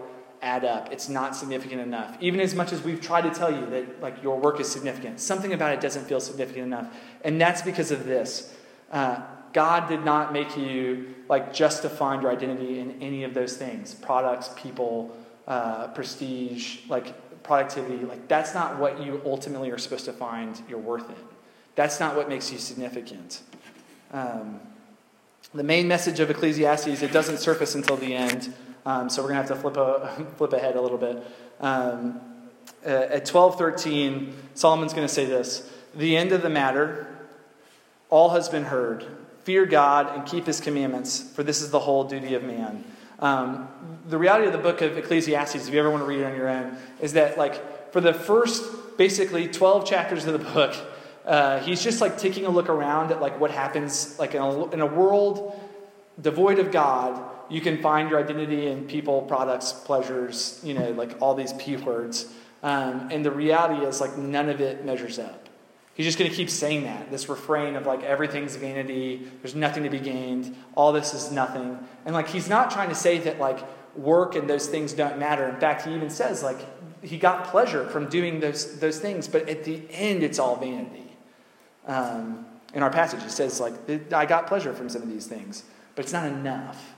add 0.43 0.65
up. 0.65 0.93
It's 0.93 1.09
not 1.09 1.35
significant 1.35 1.81
enough. 1.81 2.17
Even 2.21 2.41
as 2.41 2.55
much 2.55 2.73
as 2.73 2.83
we've 2.83 3.01
tried 3.01 3.23
to 3.23 3.31
tell 3.31 3.51
you 3.51 3.65
that, 3.67 4.03
like, 4.03 4.23
your 4.23 4.39
work 4.39 4.61
is 4.61 4.71
significant, 4.71 5.21
something 5.21 5.53
about 5.53 5.73
it 5.73 5.81
doesn't 5.81 6.05
feel 6.05 6.21
significant 6.21 6.67
enough. 6.67 6.95
And 7.23 7.41
that's 7.41 7.63
because 7.63 7.91
of 7.91 8.05
this. 8.05 8.55
Uh, 8.93 9.23
God 9.53 9.89
did 9.89 10.05
not 10.05 10.33
make 10.33 10.57
you, 10.57 11.15
like, 11.29 11.55
just 11.55 11.83
to 11.83 11.89
find 11.89 12.23
your 12.23 12.31
identity 12.31 12.81
in 12.81 13.01
any 13.01 13.25
of 13.25 13.35
those 13.35 13.57
things 13.57 13.95
products, 13.95 14.51
people, 14.57 15.17
uh, 15.47 15.89
prestige, 15.89 16.81
like, 16.89 17.43
productivity. 17.43 18.05
Like, 18.05 18.29
that's 18.29 18.55
not 18.55 18.79
what 18.79 19.03
you 19.03 19.23
ultimately 19.25 19.71
are 19.71 19.79
supposed 19.79 20.05
to 20.07 20.13
find 20.13 20.61
your 20.69 20.79
worth 20.79 21.09
in. 21.09 21.17
That's 21.75 22.01
not 22.01 22.17
what 22.17 22.29
makes 22.29 22.53
you 22.53 22.59
significant. 22.59 23.43
Um, 24.13 24.61
the 25.53 25.63
main 25.63 25.89
message 25.89 26.21
of 26.21 26.31
Ecclesiastes, 26.31 27.03
it 27.03 27.13
doesn't 27.13 27.39
surface 27.39 27.75
until 27.75 27.97
the 27.97 28.15
end. 28.15 28.55
Um, 28.87 29.09
so 29.09 29.23
we're 29.23 29.29
going 29.29 29.47
to 29.47 29.49
have 29.49 29.57
to 29.57 29.61
flip, 29.63 29.77
a, 29.77 30.27
flip 30.37 30.53
ahead 30.53 30.77
a 30.77 30.81
little 30.81 30.99
bit. 30.99 31.23
Um, 31.61 32.21
uh, 32.87 32.89
at 32.89 33.27
12:13, 33.27 34.33
Solomon's 34.55 34.93
going 34.93 35.07
to 35.07 35.13
say 35.13 35.25
this: 35.25 35.71
"The 35.95 36.17
end 36.17 36.33
of 36.33 36.43
the 36.43 36.51
matter, 36.51 37.07
all 38.11 38.31
has 38.31 38.49
been 38.49 38.65
heard. 38.65 39.07
Fear 39.45 39.67
God 39.67 40.15
and 40.15 40.27
keep 40.27 40.47
His 40.47 40.61
commandments, 40.61 41.23
for 41.35 41.43
this 41.43 41.61
is 41.63 41.71
the 41.71 41.81
whole 41.81 42.05
duty 42.05 42.35
of 42.35 42.43
man." 42.43 42.85
Um, 43.21 43.69
the 44.09 44.19
reality 44.19 44.47
of 44.47 44.53
the 44.53 44.59
book 44.59 44.83
of 44.83 44.99
Ecclesiastes, 44.99 45.69
if 45.69 45.73
you 45.73 45.81
ever 45.81 45.91
want 45.91 46.03
to 46.03 46.07
read 46.07 46.21
it 46.21 46.25
on 46.25 46.37
your 46.37 46.49
own, 46.49 46.77
is 47.01 47.15
that 47.15 47.39
like 47.39 47.93
for 47.93 48.01
the 48.01 48.13
first 48.13 48.63
basically 48.99 49.49
12 49.49 49.87
chapters 49.87 50.27
of 50.27 50.33
the 50.33 50.51
book, 50.53 50.75
uh, 51.27 51.61
he's 51.61 51.83
just 51.83 52.01
like 52.01 52.19
taking 52.19 52.45
a 52.45 52.51
look 52.51 52.69
around 52.69 53.11
at 53.11 53.21
like 53.21 53.41
what 53.41 53.51
happens 53.51 54.19
like 54.19 54.35
in 54.35 54.43
a, 54.43 54.71
in 54.71 54.81
a 54.81 54.87
world 54.87 55.59
devoid 56.21 56.59
of 56.59 56.71
God. 56.71 57.31
You 57.49 57.61
can 57.61 57.81
find 57.83 58.11
your 58.11 58.19
identity 58.19 58.67
in 58.67 58.87
people, 58.87 59.23
products, 59.23 59.73
pleasures, 59.73 60.61
you 60.63 60.75
know, 60.75 60.91
like 60.93 61.21
all 61.21 61.35
these 61.35 61.53
p 61.55 61.77
words. 61.77 62.33
Um, 62.63 63.09
and 63.11 63.25
the 63.25 63.31
reality 63.31 63.85
is 63.85 64.01
like 64.01 64.17
none 64.17 64.49
of 64.49 64.61
it 64.61 64.85
measures 64.85 65.19
up. 65.19 65.49
He's 65.95 66.07
just 66.07 66.19
going 66.19 66.31
to 66.31 66.37
keep 66.37 66.51
saying 66.51 66.85
that 66.85 67.11
this 67.11 67.29
refrain 67.29 67.77
of 67.77 67.87
like 67.87 68.03
everything's 68.03 68.57
vanity, 68.57 69.29
there's 69.43 69.55
nothing 69.55 69.85
to 69.85 69.91
be 69.91 70.01
gained, 70.01 70.57
all 70.75 70.93
this 70.93 71.15
is 71.15 71.31
nothing. 71.31 71.79
And 72.05 72.15
like 72.15 72.29
he's 72.29 72.49
not 72.49 72.71
trying 72.71 72.89
to 72.89 72.95
say 72.95 73.19
that 73.19 73.39
like 73.39 73.61
work 73.97 74.35
and 74.35 74.51
those 74.51 74.67
things 74.67 74.93
don't 74.93 75.19
matter. 75.19 75.49
In 75.49 75.57
fact, 75.57 75.87
he 75.87 75.95
even 75.95 76.11
says 76.11 76.43
like 76.43 76.59
he 77.03 77.17
got 77.17 77.45
pleasure 77.45 77.87
from 77.87 78.09
doing 78.09 78.41
those 78.41 78.79
those 78.81 78.99
things, 78.99 79.29
but 79.29 79.49
at 79.49 79.65
the 79.65 79.83
end 79.91 80.23
it's 80.23 80.39
all 80.39 80.57
vanity 80.57 81.04
um, 81.87 82.47
in 82.73 82.83
our 82.83 82.91
passage. 82.91 83.23
It 83.23 83.31
says, 83.31 83.61
like, 83.61 83.75
I 84.13 84.27
got 84.27 84.47
pleasure 84.47 84.75
from 84.75 84.89
some 84.89 85.03
of 85.03 85.09
these 85.09 85.27
things, 85.27 85.65
but 85.95 86.05
it's 86.05 86.13
not 86.13 86.27
enough. 86.27 86.95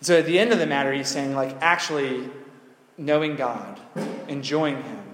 So 0.00 0.18
at 0.18 0.26
the 0.26 0.38
end 0.38 0.52
of 0.52 0.58
the 0.58 0.66
matter, 0.66 0.92
he's 0.92 1.08
saying, 1.08 1.34
like, 1.34 1.56
actually 1.60 2.28
knowing 2.98 3.36
God, 3.36 3.80
enjoying 4.28 4.82
Him, 4.82 5.04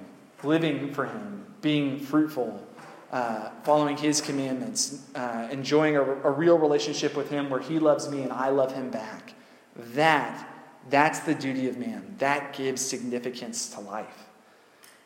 living 0.43 0.93
for 0.93 1.07
Him, 1.07 1.47
being 1.61 1.99
fruitful, 1.99 2.67
uh, 3.11 3.51
following 3.63 3.97
His 3.97 4.21
commandments, 4.21 5.07
uh, 5.15 5.49
enjoying 5.51 5.97
a, 5.97 6.03
a 6.03 6.31
real 6.31 6.59
relationship 6.59 7.17
with 7.17 7.31
Him 7.31 7.51
where 7.51 7.61
He 7.61 7.79
loves 7.79 8.09
me 8.09 8.23
and 8.23 8.33
I 8.33 8.49
love 8.49 8.73
Him 8.73 8.91
back. 8.91 9.35
That, 9.77 10.49
that's 10.91 11.21
the 11.21 11.35
duty 11.35 11.69
of 11.69 11.79
man. 11.79 12.17
That 12.19 12.53
gives 12.53 12.83
significance 12.83 13.71
to 13.71 13.81
life. 13.81 14.29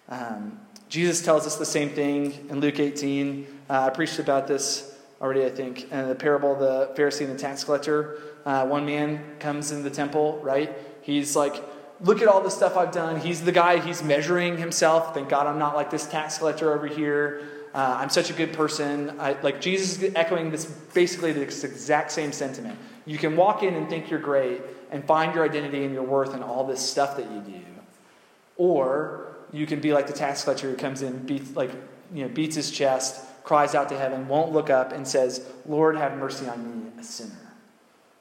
Um, 0.09 0.59
Jesus 0.89 1.23
tells 1.23 1.47
us 1.47 1.57
the 1.57 1.67
same 1.67 1.91
thing 1.91 2.47
in 2.49 2.61
Luke 2.61 2.79
18. 2.79 3.47
Uh, 3.69 3.81
I 3.81 3.91
preached 3.91 4.19
about 4.19 4.47
this 4.47 4.97
already, 5.21 5.45
I 5.45 5.51
think. 5.51 5.89
Uh, 5.91 6.07
the 6.07 6.15
parable 6.15 6.53
of 6.53 6.59
the 6.61 7.01
Pharisee 7.01 7.23
and 7.23 7.35
the 7.35 7.39
tax 7.39 7.65
collector. 7.65 8.21
Uh, 8.45 8.67
one 8.67 8.87
man 8.87 9.25
comes 9.41 9.73
in 9.73 9.83
the 9.83 9.91
temple, 9.91 10.39
right? 10.43 10.73
He's 11.03 11.35
like, 11.35 11.63
look 12.01 12.23
at 12.23 12.29
all 12.29 12.41
the 12.41 12.51
stuff 12.51 12.77
I've 12.77 12.93
done. 12.93 13.19
He's 13.21 13.43
the 13.43 13.53
guy, 13.53 13.79
he's 13.81 14.03
measuring 14.03 14.59
himself. 14.59 15.15
Thank 15.15 15.29
God 15.29 15.47
I'm 15.47 15.59
not 15.59 15.75
like 15.75 15.91
this 15.91 16.07
tax 16.07 16.39
collector 16.39 16.73
over 16.73 16.87
here. 16.87 17.43
Uh, 17.75 17.99
I'm 18.01 18.09
such 18.09 18.31
a 18.31 18.33
good 18.33 18.53
person. 18.53 19.19
I, 19.21 19.33
like 19.43 19.61
Jesus 19.61 20.01
is 20.01 20.15
echoing 20.15 20.51
this 20.51 20.65
basically 20.65 21.33
this 21.33 21.65
exact 21.65 22.11
same 22.11 22.33
sentiment. 22.33 22.79
You 23.05 23.19
can 23.19 23.37
walk 23.37 23.63
in 23.63 23.75
and 23.75 23.89
think 23.89 24.11
you're 24.11 24.21
great 24.21 24.63
and 24.91 25.05
find 25.05 25.35
your 25.35 25.45
identity 25.45 25.85
and 25.85 25.93
your 25.93 26.03
worth 26.03 26.35
in 26.35 26.43
all 26.43 26.65
this 26.67 26.81
stuff 26.81 27.17
that 27.17 27.31
you 27.31 27.41
do. 27.41 27.61
Or 28.57 29.26
you 29.57 29.67
can 29.67 29.81
be 29.81 29.93
like 29.93 30.07
the 30.07 30.13
tax 30.13 30.45
collector 30.45 30.71
who 30.71 30.77
comes 30.77 31.03
in, 31.03 31.25
beats, 31.25 31.57
like, 31.57 31.71
you 32.13 32.23
know, 32.23 32.29
beats 32.29 32.57
his 32.57 32.71
chest, 32.71 33.25
cries 33.43 33.75
out 33.75 33.89
to 33.89 33.99
heaven, 33.99 34.29
won't 34.29 34.53
look 34.53 34.69
up, 34.69 34.93
and 34.93 35.09
says, 35.09 35.47
Lord, 35.65 35.97
have 35.97 36.19
mercy 36.19 36.47
on 36.47 36.85
me, 36.85 36.91
a 37.01 37.03
sinner. 37.03 37.33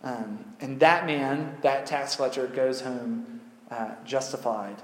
Um, 0.04 0.46
and 0.62 0.80
that 0.80 1.06
man, 1.06 1.58
that 1.62 1.86
tax 1.86 2.16
collector, 2.16 2.48
goes 2.48 2.82
home 2.82 3.42
uh, 3.70 3.96
justified. 4.06 4.76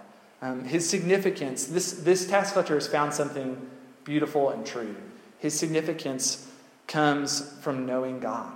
Um, 0.41 0.65
his 0.65 0.89
significance, 0.89 1.65
this, 1.65 1.93
this 1.93 2.27
tax 2.27 2.51
collector 2.51 2.73
has 2.73 2.87
found 2.87 3.13
something 3.13 3.69
beautiful 4.03 4.49
and 4.49 4.65
true. 4.65 4.95
His 5.37 5.57
significance 5.57 6.49
comes 6.87 7.53
from 7.61 7.85
knowing 7.85 8.19
God, 8.19 8.51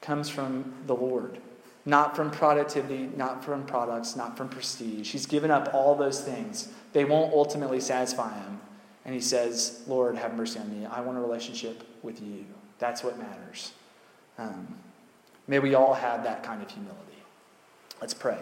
comes 0.00 0.28
from 0.28 0.72
the 0.86 0.94
Lord, 0.94 1.38
not 1.84 2.16
from 2.16 2.30
productivity, 2.30 3.10
not 3.16 3.44
from 3.44 3.66
products, 3.66 4.16
not 4.16 4.36
from 4.36 4.48
prestige. 4.48 5.10
He's 5.10 5.26
given 5.26 5.50
up 5.50 5.74
all 5.74 5.94
those 5.96 6.20
things 6.20 6.72
they 6.92 7.04
won't 7.04 7.32
ultimately 7.32 7.80
satisfy 7.80 8.36
him. 8.38 8.60
And 9.04 9.14
he 9.14 9.20
says, 9.20 9.82
Lord, 9.86 10.16
have 10.16 10.34
mercy 10.34 10.58
on 10.58 10.70
me. 10.70 10.86
I 10.86 11.00
want 11.00 11.18
a 11.18 11.20
relationship 11.20 11.82
with 12.02 12.20
you. 12.22 12.44
That's 12.78 13.02
what 13.02 13.18
matters. 13.18 13.72
Um, 14.38 14.76
may 15.46 15.58
we 15.58 15.74
all 15.74 15.94
have 15.94 16.24
that 16.24 16.42
kind 16.42 16.62
of 16.62 16.70
humility. 16.70 17.00
Let's 18.00 18.14
pray. 18.14 18.38